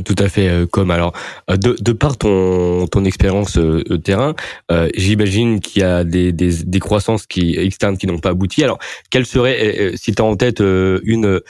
Tout 0.05 0.15
à 0.19 0.29
fait, 0.29 0.47
euh, 0.47 0.65
comme 0.67 0.91
alors 0.91 1.13
euh, 1.49 1.57
de, 1.57 1.75
de 1.79 1.91
par 1.91 2.15
ton 2.17 2.85
ton 2.87 3.05
expérience 3.05 3.57
euh, 3.57 3.83
terrain, 3.97 4.35
j'imagine 4.95 5.59
qu'il 5.59 5.81
y 5.81 5.85
a 5.85 6.03
des, 6.03 6.31
des, 6.31 6.63
des 6.63 6.79
croissances 6.79 7.25
qui 7.25 7.57
externes 7.57 7.97
qui 7.97 8.07
n'ont 8.07 8.19
pas 8.19 8.29
abouti. 8.29 8.63
Alors, 8.63 8.77
quelle 9.09 9.25
serait, 9.25 9.91
si 9.95 10.13
tu 10.13 10.21
as 10.21 10.25
en 10.25 10.35
tête 10.35 10.59
une 10.59 11.41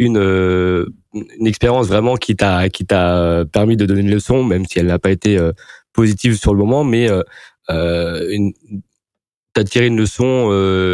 une 0.00 0.18
une 0.18 1.46
expérience 1.46 1.86
vraiment 1.86 2.16
qui 2.16 2.34
t'a 2.34 2.68
qui 2.68 2.84
t'a 2.84 3.44
permis 3.50 3.76
de 3.76 3.86
donner 3.86 4.00
une 4.00 4.10
leçon, 4.10 4.42
même 4.42 4.66
si 4.66 4.80
elle 4.80 4.86
n'a 4.86 4.98
pas 4.98 5.12
été 5.12 5.38
positive 5.94 6.36
sur 6.36 6.52
le 6.52 6.58
moment, 6.58 6.84
mais 6.84 7.08
une 7.70 8.52
t'as 9.54 9.64
tiré 9.64 9.86
une 9.86 9.96
leçon, 9.96 10.48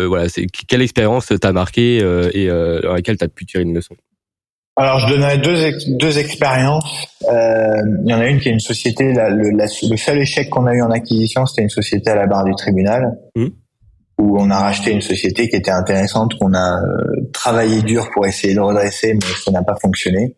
voilà, 0.09 0.28
c'est 0.28 0.46
quelle 0.46 0.82
expérience 0.82 1.32
t'a 1.40 1.53
marqué 1.53 1.96
et 2.34 2.46
dans 2.48 2.92
laquelle 2.92 3.16
t'as 3.16 3.28
pu 3.28 3.46
tirer 3.46 3.64
une 3.64 3.74
leçon? 3.74 3.96
Alors, 4.80 4.98
je 4.98 5.12
donnerai 5.12 5.36
deux, 5.36 5.72
deux 5.88 6.18
expériences. 6.18 7.07
Euh, 7.28 7.82
il 8.03 8.11
y 8.11 8.14
en 8.14 8.20
a 8.20 8.26
une 8.26 8.40
qui 8.40 8.48
est 8.48 8.53
une 8.53 8.61
société. 8.61 9.12
le, 9.12 9.51
le, 9.51 9.96
seul 9.98 10.18
échec 10.18 10.48
qu'on 10.48 10.64
a 10.64 10.72
eu 10.72 10.80
en 10.80 10.90
acquisition, 10.90 11.44
c'était 11.44 11.62
une 11.62 11.68
société 11.68 12.09
à 12.09 12.14
la 12.14 12.26
barre 12.26 12.44
du 12.44 12.55
tribunal, 12.55 13.18
mmh. 13.36 13.46
où 14.20 14.40
on 14.40 14.51
a 14.51 14.59
racheté 14.59 14.92
une 14.92 15.03
société 15.03 15.51
qui 15.51 15.57
était 15.57 15.70
intéressante, 15.70 16.38
qu'on 16.38 16.55
a 16.55 16.80
euh, 16.82 17.28
travaillé 17.34 17.82
dur 17.82 18.09
pour 18.14 18.26
essayer 18.26 18.55
de 18.55 18.61
redresser, 18.61 19.12
mais 19.12 19.34
ça 19.44 19.51
n'a 19.51 19.62
pas 19.62 19.76
fonctionné. 19.82 20.34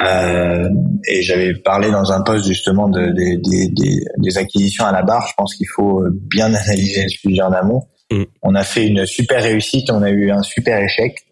Euh, 0.00 0.68
et 1.08 1.22
j'avais 1.22 1.54
parlé 1.54 1.90
dans 1.90 2.12
un 2.12 2.22
poste 2.22 2.46
justement 2.46 2.88
de, 2.88 3.12
des 3.12 4.38
acquisitions 4.38 4.84
à 4.84 4.92
la 4.92 5.02
barre. 5.02 5.26
Je 5.28 5.34
pense 5.36 5.54
qu'il 5.54 5.68
faut 5.74 6.02
bien 6.12 6.46
analyser 6.54 7.02
le 7.04 7.08
sujet 7.08 7.42
en 7.42 7.52
amont. 7.52 7.86
Mmh. 8.10 8.24
On 8.42 8.54
a 8.54 8.62
fait 8.62 8.86
une 8.86 9.06
super 9.06 9.42
réussite, 9.42 9.90
on 9.90 10.02
a 10.02 10.10
eu 10.10 10.30
un 10.30 10.42
super 10.42 10.78
échec. 10.80 11.26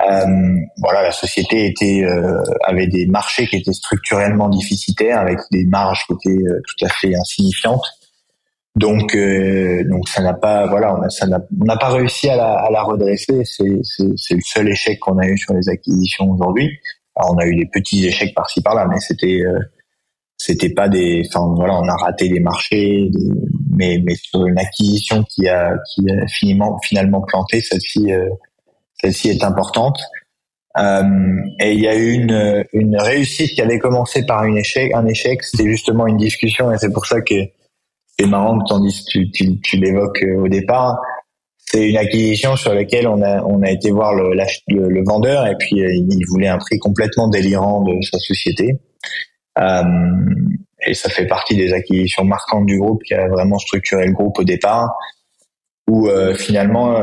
Euh, 0.00 0.26
voilà, 0.78 1.02
la 1.02 1.12
société 1.12 1.66
était 1.66 2.02
euh, 2.04 2.42
avait 2.64 2.86
des 2.86 3.06
marchés 3.06 3.46
qui 3.46 3.56
étaient 3.56 3.72
structurellement 3.72 4.48
déficitaires, 4.48 5.18
avec 5.18 5.38
des 5.50 5.64
marges 5.66 6.04
qui 6.06 6.14
étaient 6.14 6.42
euh, 6.42 6.60
tout 6.66 6.84
à 6.84 6.88
fait 6.88 7.14
insignifiantes. 7.14 7.86
Donc, 8.74 9.14
donc 9.14 10.08
ça 10.08 10.22
n'a 10.22 10.32
pas, 10.32 10.66
voilà, 10.66 10.96
on 10.96 11.02
a, 11.02 11.10
ça 11.10 11.26
n'a, 11.26 11.38
on 11.60 11.66
n'a 11.66 11.76
pas 11.76 11.90
réussi 11.90 12.30
à 12.30 12.36
la, 12.36 12.54
à 12.54 12.70
la 12.70 12.82
redresser. 12.82 13.44
C'est, 13.44 13.80
c'est, 13.82 14.08
c'est 14.16 14.34
le 14.34 14.40
seul 14.40 14.68
échec 14.70 14.98
qu'on 14.98 15.18
a 15.18 15.26
eu 15.26 15.36
sur 15.36 15.52
les 15.52 15.68
acquisitions 15.68 16.30
aujourd'hui. 16.30 16.70
On 17.16 17.36
a 17.38 17.46
eu 17.46 17.56
des 17.56 17.66
petits 17.66 18.06
échecs 18.06 18.34
par-ci 18.34 18.62
par-là, 18.62 18.86
mais 18.88 18.98
c'était, 19.00 19.40
c'était 20.36 20.70
pas 20.70 20.88
des, 20.88 21.22
enfin 21.28 21.52
voilà, 21.54 21.78
on 21.78 21.88
a 21.88 21.96
raté 21.96 22.28
des 22.28 22.40
marchés, 22.40 23.10
mais 23.70 24.00
mais 24.04 24.14
sur 24.14 24.46
une 24.46 24.58
acquisition 24.58 25.22
qui 25.24 25.48
a 25.48 25.76
qui 25.90 26.02
a 26.10 26.26
finalement 26.26 26.78
finalement 26.80 27.20
planté, 27.20 27.60
celle-ci 27.60 28.10
celle-ci 29.00 29.30
est 29.30 29.44
importante. 29.44 29.98
Euh, 30.78 31.02
et 31.60 31.72
il 31.72 31.80
y 31.80 31.88
a 31.88 31.94
eu 31.94 32.12
une, 32.12 32.64
une 32.72 32.96
réussite 32.96 33.50
qui 33.50 33.60
avait 33.60 33.78
commencé 33.78 34.24
par 34.24 34.44
une 34.44 34.56
échec, 34.56 34.90
un 34.94 35.06
échec, 35.06 35.42
c'était 35.42 35.68
justement 35.68 36.06
une 36.06 36.16
discussion, 36.16 36.72
et 36.72 36.78
c'est 36.78 36.92
pour 36.92 37.04
ça 37.04 37.20
que 37.20 37.34
c'est 38.18 38.26
marrant 38.26 38.58
que 38.58 38.64
tandis 38.68 39.04
tu, 39.04 39.30
tu, 39.30 39.60
tu 39.60 39.76
l'évoques 39.76 40.22
euh, 40.22 40.44
au 40.44 40.48
départ. 40.48 40.98
C'est 41.66 41.88
une 41.88 41.96
acquisition 41.96 42.56
sur 42.56 42.74
laquelle 42.74 43.08
on 43.08 43.22
a, 43.22 43.70
été 43.70 43.90
voir 43.90 44.14
le, 44.14 45.04
vendeur 45.04 45.46
et 45.46 45.54
puis 45.58 45.82
euh, 45.82 45.88
il 45.90 46.24
voulait 46.28 46.48
un 46.48 46.58
prix 46.58 46.78
complètement 46.78 47.28
délirant 47.28 47.82
de 47.82 47.94
sa 48.02 48.18
société. 48.18 48.78
Euh, 49.58 49.82
et 50.86 50.94
ça 50.94 51.08
fait 51.08 51.26
partie 51.26 51.56
des 51.56 51.72
acquisitions 51.72 52.24
marquantes 52.24 52.66
du 52.66 52.78
groupe 52.78 53.02
qui 53.04 53.14
a 53.14 53.28
vraiment 53.28 53.58
structuré 53.58 54.06
le 54.06 54.12
groupe 54.12 54.38
au 54.38 54.44
départ 54.44 54.90
où 55.88 56.08
euh, 56.08 56.34
finalement 56.34 56.96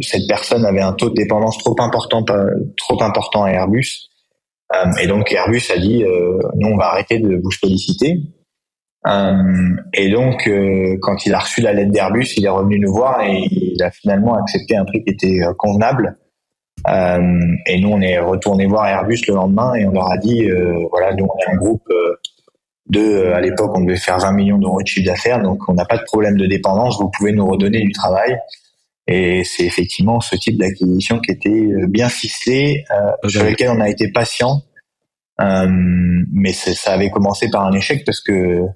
cette 0.00 0.26
personne 0.28 0.64
avait 0.64 0.80
un 0.80 0.92
taux 0.92 1.10
de 1.10 1.14
dépendance 1.14 1.58
trop 1.58 1.76
important, 1.80 3.44
à 3.44 3.50
Airbus. 3.50 4.08
Et 5.00 5.06
donc 5.06 5.32
Airbus 5.32 5.70
a 5.74 5.78
dit, 5.78 6.04
nous 6.56 6.68
on 6.68 6.76
va 6.76 6.92
arrêter 6.92 7.18
de 7.18 7.40
vous 7.42 7.50
solliciter. 7.50 8.20
Et 9.06 10.10
donc 10.10 10.50
quand 11.00 11.24
il 11.24 11.32
a 11.32 11.38
reçu 11.38 11.62
la 11.62 11.72
lettre 11.72 11.92
d'Airbus, 11.92 12.34
il 12.36 12.44
est 12.44 12.50
revenu 12.50 12.78
nous 12.78 12.92
voir 12.92 13.22
et 13.22 13.44
il 13.50 13.82
a 13.82 13.90
finalement 13.90 14.34
accepté 14.34 14.76
un 14.76 14.84
prix 14.84 15.02
qui 15.02 15.12
était 15.12 15.40
convenable. 15.56 16.18
et 16.86 17.80
nous 17.80 17.88
on 17.88 18.00
est 18.00 18.18
retourné 18.18 18.66
voir 18.66 18.86
Airbus 18.86 19.20
le 19.28 19.34
lendemain 19.34 19.74
et 19.74 19.86
on 19.86 19.92
leur 19.92 20.10
a 20.10 20.18
dit, 20.18 20.46
voilà, 20.90 21.14
nous 21.14 21.24
on 21.24 21.38
est 21.38 21.54
un 21.54 21.56
groupe 21.56 21.88
de, 22.88 23.00
euh, 23.00 23.34
à 23.34 23.40
l'époque, 23.40 23.70
on 23.74 23.82
devait 23.82 23.96
faire 23.96 24.18
20 24.18 24.32
millions 24.32 24.58
d'euros 24.58 24.82
de 24.82 24.86
chiffre 24.86 25.06
d'affaires, 25.06 25.42
donc 25.42 25.60
on 25.68 25.74
n'a 25.74 25.84
pas 25.84 25.98
de 25.98 26.04
problème 26.04 26.36
de 26.36 26.46
dépendance. 26.46 26.98
Vous 26.98 27.10
pouvez 27.10 27.32
nous 27.32 27.46
redonner 27.46 27.80
du 27.80 27.92
travail. 27.92 28.38
Et 29.06 29.42
c'est 29.44 29.64
effectivement 29.64 30.20
ce 30.20 30.36
type 30.36 30.58
d'acquisition 30.58 31.18
qui 31.18 31.32
était 31.32 31.48
euh, 31.48 31.86
bien 31.88 32.08
ficelé, 32.08 32.84
euh, 32.90 33.28
sur 33.28 33.44
lequel 33.44 33.70
on 33.70 33.80
a 33.80 33.88
été 33.88 34.10
patient. 34.10 34.62
Euh, 35.40 35.66
mais 36.32 36.52
ça 36.52 36.92
avait 36.92 37.10
commencé 37.10 37.48
par 37.48 37.64
un 37.64 37.72
échec 37.72 38.04
parce 38.04 38.20
que 38.20 38.66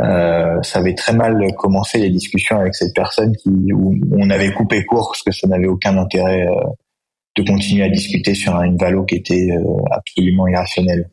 euh, 0.00 0.62
ça 0.62 0.78
avait 0.78 0.94
très 0.94 1.12
mal 1.12 1.40
commencé 1.56 1.98
les 1.98 2.10
discussions 2.10 2.58
avec 2.58 2.74
cette 2.74 2.94
personne 2.94 3.34
qui 3.36 3.50
où 3.72 3.94
on 4.12 4.30
avait 4.30 4.52
coupé 4.52 4.84
court 4.84 5.10
parce 5.12 5.22
que 5.22 5.32
ça 5.32 5.48
n'avait 5.48 5.66
aucun 5.66 5.96
intérêt 5.98 6.46
de 7.36 7.42
continuer 7.42 7.84
à 7.84 7.88
discuter 7.88 8.34
sur 8.34 8.54
une 8.62 8.76
valo 8.76 9.04
qui 9.04 9.16
était 9.16 9.48
absolument 9.90 10.46
irrationnelle. 10.46 11.08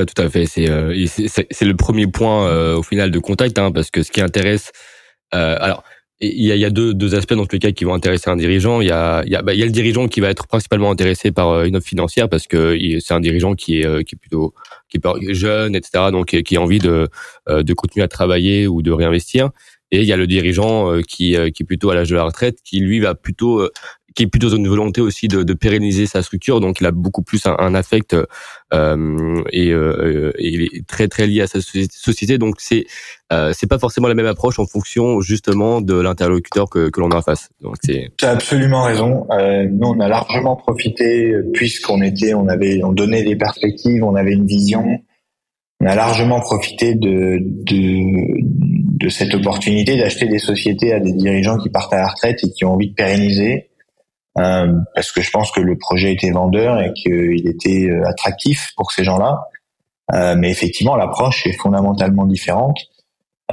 Bah, 0.00 0.06
tout 0.06 0.22
à 0.22 0.30
fait. 0.30 0.46
C'est 0.46 0.66
euh, 0.70 0.94
le 0.94 1.74
premier 1.74 2.06
point 2.06 2.46
euh, 2.46 2.78
au 2.78 2.82
final 2.82 3.10
de 3.10 3.18
contact, 3.18 3.58
hein, 3.58 3.70
parce 3.70 3.90
que 3.90 4.02
ce 4.02 4.10
qui 4.10 4.22
intéresse, 4.22 4.72
euh, 5.34 5.74
il 6.20 6.44
y 6.44 6.52
a, 6.52 6.54
il 6.54 6.60
y 6.60 6.64
a 6.64 6.70
deux, 6.70 6.92
deux 6.92 7.14
aspects 7.14 7.34
dans 7.34 7.46
tous 7.46 7.56
les 7.56 7.60
cas 7.60 7.72
qui 7.72 7.84
vont 7.84 7.94
intéresser 7.94 8.28
un 8.30 8.36
dirigeant. 8.36 8.80
Il 8.80 8.88
y 8.88 8.90
a, 8.90 9.22
il 9.24 9.32
y 9.32 9.36
a, 9.36 9.42
bah, 9.42 9.54
il 9.54 9.60
y 9.60 9.62
a 9.62 9.66
le 9.66 9.72
dirigeant 9.72 10.06
qui 10.08 10.20
va 10.20 10.28
être 10.28 10.46
principalement 10.46 10.90
intéressé 10.90 11.32
par 11.32 11.64
une 11.64 11.76
offre 11.76 11.86
financière 11.86 12.28
parce 12.28 12.46
que 12.46 12.76
c'est 13.00 13.14
un 13.14 13.20
dirigeant 13.20 13.54
qui 13.54 13.80
est, 13.80 14.04
qui 14.04 14.14
est 14.14 14.18
plutôt 14.18 14.54
qui 14.88 14.98
est 14.98 15.34
jeune, 15.34 15.74
etc. 15.74 16.04
Donc 16.12 16.28
qui 16.42 16.56
a 16.56 16.60
envie 16.60 16.78
de, 16.78 17.08
de 17.48 17.74
continuer 17.74 18.04
à 18.04 18.08
travailler 18.08 18.66
ou 18.66 18.82
de 18.82 18.90
réinvestir. 18.90 19.50
Et 19.92 20.00
il 20.00 20.06
y 20.06 20.12
a 20.12 20.16
le 20.16 20.26
dirigeant 20.26 21.00
qui, 21.02 21.36
qui 21.54 21.62
est 21.62 21.66
plutôt 21.66 21.90
à 21.90 21.94
l'âge 21.94 22.10
de 22.10 22.16
la 22.16 22.24
retraite, 22.24 22.58
qui 22.64 22.80
lui 22.80 23.00
va 23.00 23.14
plutôt 23.14 23.68
qui 24.14 24.24
est 24.24 24.26
plutôt 24.26 24.54
une 24.54 24.68
volonté 24.68 25.00
aussi 25.00 25.28
de, 25.28 25.42
de, 25.42 25.54
pérenniser 25.54 26.06
sa 26.06 26.22
structure. 26.22 26.60
Donc, 26.60 26.80
il 26.80 26.86
a 26.86 26.90
beaucoup 26.90 27.22
plus 27.22 27.46
un, 27.46 27.56
un 27.58 27.74
affect 27.74 28.16
euh, 28.72 29.42
et, 29.52 29.70
euh, 29.70 30.32
il 30.38 30.62
est 30.62 30.86
très 30.86 31.08
très 31.08 31.26
lié 31.26 31.42
à 31.42 31.46
sa 31.46 31.60
société. 31.60 32.38
Donc, 32.38 32.56
c'est 32.58 32.86
euh, 33.32 33.52
c'est 33.54 33.68
pas 33.68 33.78
forcément 33.78 34.08
la 34.08 34.14
même 34.14 34.26
approche 34.26 34.58
en 34.58 34.66
fonction 34.66 35.20
justement 35.20 35.80
de 35.80 35.94
l'interlocuteur 35.94 36.68
que, 36.68 36.90
que 36.90 37.00
l'on 37.00 37.10
a 37.10 37.16
en 37.16 37.22
face. 37.22 37.50
Donc, 37.60 37.76
c'est. 37.82 38.08
as 38.22 38.30
absolument 38.30 38.82
raison. 38.82 39.26
Euh, 39.30 39.66
nous, 39.70 39.88
on 39.88 40.00
a 40.00 40.08
largement 40.08 40.56
profité 40.56 41.32
puisqu'on 41.52 42.02
était, 42.02 42.34
on 42.34 42.48
avait, 42.48 42.82
on 42.82 42.92
donnait 42.92 43.22
des 43.22 43.36
perspectives, 43.36 44.02
on 44.02 44.16
avait 44.16 44.32
une 44.32 44.46
vision. 44.46 44.84
On 45.82 45.86
a 45.86 45.94
largement 45.94 46.40
profité 46.40 46.94
de, 46.94 47.38
de, 47.40 48.42
de 48.98 49.08
cette 49.08 49.32
opportunité 49.32 49.96
d'acheter 49.96 50.26
des 50.26 50.38
sociétés 50.38 50.92
à 50.92 51.00
des 51.00 51.12
dirigeants 51.12 51.56
qui 51.56 51.70
partent 51.70 51.94
à 51.94 51.98
la 51.98 52.08
retraite 52.08 52.38
et 52.44 52.50
qui 52.50 52.66
ont 52.66 52.74
envie 52.74 52.90
de 52.90 52.94
pérenniser 52.94 53.69
parce 54.34 55.12
que 55.12 55.20
je 55.20 55.30
pense 55.30 55.50
que 55.52 55.60
le 55.60 55.76
projet 55.76 56.12
était 56.12 56.30
vendeur 56.30 56.80
et 56.80 56.92
qu'il 56.92 57.48
était 57.48 57.88
euh, 57.90 58.08
attractif 58.08 58.70
pour 58.76 58.92
ces 58.92 59.04
gens-là. 59.04 59.40
Euh, 60.12 60.34
mais 60.36 60.50
effectivement, 60.50 60.96
l'approche 60.96 61.46
est 61.46 61.52
fondamentalement 61.52 62.26
différente 62.26 62.78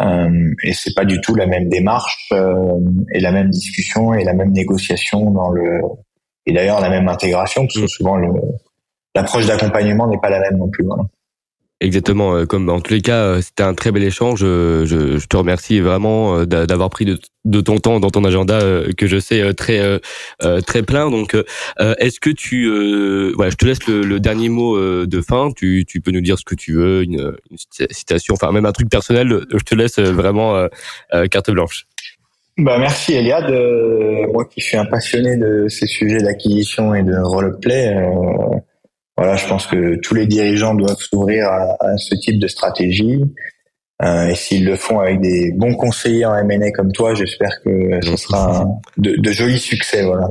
euh, 0.02 0.54
et 0.64 0.74
c'est 0.74 0.94
pas 0.94 1.06
du 1.06 1.22
tout 1.22 1.36
la 1.36 1.48
même 1.48 1.70
démarche 1.70 2.30
euh, 2.32 2.80
et 3.12 3.20
la 3.20 3.32
même 3.32 3.50
discussion 3.50 4.14
et 4.14 4.24
la 4.24 4.34
même 4.34 4.52
négociation 4.52 5.32
dans 5.32 5.50
le 5.50 5.82
et 6.46 6.54
d'ailleurs 6.54 6.80
la 6.80 6.90
même 6.90 7.08
intégration 7.08 7.64
parce 7.64 7.76
que 7.76 7.84
mm. 7.84 7.88
souvent 7.88 8.18
l'approche 9.16 9.48
d'accompagnement 9.48 10.08
n'est 10.08 10.20
pas 10.20 10.30
la 10.30 10.40
même 10.40 10.58
non 10.58 10.70
plus. 10.70 10.86
Voilà. 10.86 11.04
Exactement. 11.80 12.36
Euh, 12.36 12.46
comme 12.46 12.70
en 12.70 12.82
tous 12.82 12.94
les 12.94 13.02
cas, 13.02 13.22
euh, 13.24 13.42
c'était 13.42 13.62
un 13.62 13.76
très 13.76 13.92
bel 13.92 14.04
échange. 14.04 14.40
Je, 14.40 14.86
je, 14.86 15.28
te 15.28 15.38
remercie 15.38 15.80
vraiment 15.80 16.40
euh, 16.40 16.46
d'avoir 16.46 16.90
pris 16.90 17.06
de, 17.06 17.20
de, 17.46 17.62
ton 17.62 17.78
temps 17.78 18.00
dans 18.00 18.10
ton 18.10 18.24
agenda 18.24 18.60
que 18.98 19.06
je 19.06 19.20
sais 19.20 19.54
très 19.54 20.00
très 20.66 20.82
plein. 20.82 21.12
Donc, 21.12 21.36
est-ce 21.78 22.20
que 22.20 22.32
tu, 22.32 22.68
voilà, 23.36 23.52
je 23.52 23.56
te 23.56 23.66
laisse 23.66 23.86
le, 23.88 24.20
dernier 24.20 24.50
mot 24.50 24.78
de 25.06 25.22
fin. 25.22 25.52
Tu, 25.56 25.86
tu 25.88 26.02
peux 26.02 26.12
nous 26.12 26.22
dire 26.22 26.40
ce 26.40 26.46
que 26.46 26.56
tu 26.56 26.74
veux, 26.74 27.04
une, 27.04 27.36
une 27.52 27.58
citation, 27.92 28.34
enfin 28.34 28.52
même 28.52 28.66
un 28.66 28.72
truc 28.72 28.90
personnel. 28.90 29.46
Je 29.52 29.64
te 29.64 29.76
laisse 29.76 30.00
vraiment 30.00 30.68
carte 31.30 31.52
blanche. 31.52 31.86
Bah 32.58 32.80
merci 32.80 33.14
Eliade. 33.14 33.52
Euh, 33.52 34.26
moi 34.34 34.46
qui 34.46 34.62
suis 34.62 34.78
un 34.78 34.86
passionné 34.86 35.38
de 35.38 35.68
ces 35.68 35.86
sujets 35.86 36.24
d'acquisition 36.24 36.96
et 36.96 37.04
de 37.04 37.16
roleplay, 37.16 37.96
euh, 37.96 38.58
voilà, 39.18 39.36
je 39.36 39.48
pense 39.48 39.66
que 39.66 39.96
tous 39.96 40.14
les 40.14 40.28
dirigeants 40.28 40.76
doivent 40.76 41.00
s'ouvrir 41.00 41.48
à, 41.48 41.76
à, 41.80 41.98
ce 41.98 42.16
type 42.16 42.40
de 42.40 42.48
stratégie. 42.48 43.20
Euh, 44.04 44.28
et 44.28 44.36
s'ils 44.36 44.64
le 44.64 44.76
font 44.76 45.00
avec 45.00 45.22
des 45.22 45.52
bons 45.56 45.74
conseillers 45.74 46.26
en 46.26 46.36
M&A 46.36 46.70
comme 46.72 46.92
toi, 46.92 47.16
j'espère 47.16 47.50
que 47.66 48.00
ce 48.04 48.16
sera 48.16 48.68
de, 48.98 49.16
de, 49.18 49.32
jolis 49.32 49.58
succès. 49.58 50.06
Voilà. 50.06 50.30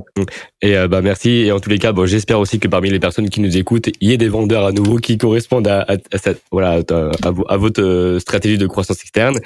Et 0.62 0.76
euh, 0.76 0.86
bah 0.86 1.02
merci. 1.02 1.30
Et 1.30 1.50
en 1.50 1.58
tous 1.58 1.70
les 1.70 1.80
cas, 1.80 1.90
bon, 1.90 2.06
j'espère 2.06 2.38
aussi 2.38 2.60
que 2.60 2.68
parmi 2.68 2.90
les 2.90 3.00
personnes 3.00 3.28
qui 3.28 3.40
nous 3.40 3.56
écoutent, 3.56 3.88
il 4.00 4.08
y 4.08 4.12
ait 4.12 4.18
des 4.18 4.28
vendeurs 4.28 4.64
à 4.64 4.70
nouveau 4.70 4.98
qui 4.98 5.18
correspondent 5.18 5.66
à, 5.66 5.80
à, 5.80 5.96
à 6.12 6.18
cette, 6.18 6.42
voilà, 6.52 6.78
à, 6.88 7.30
à, 7.48 7.56
votre 7.56 7.82
euh, 7.82 8.20
stratégie 8.20 8.56
de 8.56 8.68
croissance 8.68 9.00
externe. 9.00 9.40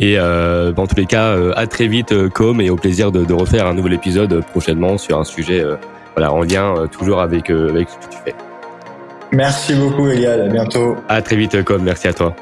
Et 0.00 0.14
euh, 0.16 0.72
bah, 0.72 0.82
en 0.82 0.86
tous 0.86 0.96
les 0.96 1.04
cas, 1.04 1.36
à 1.54 1.66
très 1.66 1.86
vite, 1.86 2.28
com, 2.30 2.62
et 2.62 2.70
au 2.70 2.76
plaisir 2.76 3.12
de, 3.12 3.26
de, 3.26 3.34
refaire 3.34 3.66
un 3.66 3.74
nouvel 3.74 3.92
épisode 3.92 4.42
prochainement 4.52 4.96
sur 4.96 5.18
un 5.18 5.24
sujet, 5.24 5.62
voilà, 6.14 6.32
en 6.32 6.40
lien 6.40 6.86
toujours 6.90 7.20
avec 7.20 7.50
avec 7.50 7.90
ce 7.90 7.96
que 7.96 8.12
tu 8.12 8.18
fais. 8.24 8.55
Merci 9.32 9.74
beaucoup, 9.74 10.08
Eliade. 10.08 10.40
À 10.40 10.48
bientôt. 10.48 10.96
À 11.08 11.22
très 11.22 11.36
vite, 11.36 11.62
com. 11.64 11.82
Merci 11.82 12.08
à 12.08 12.12
toi. 12.12 12.34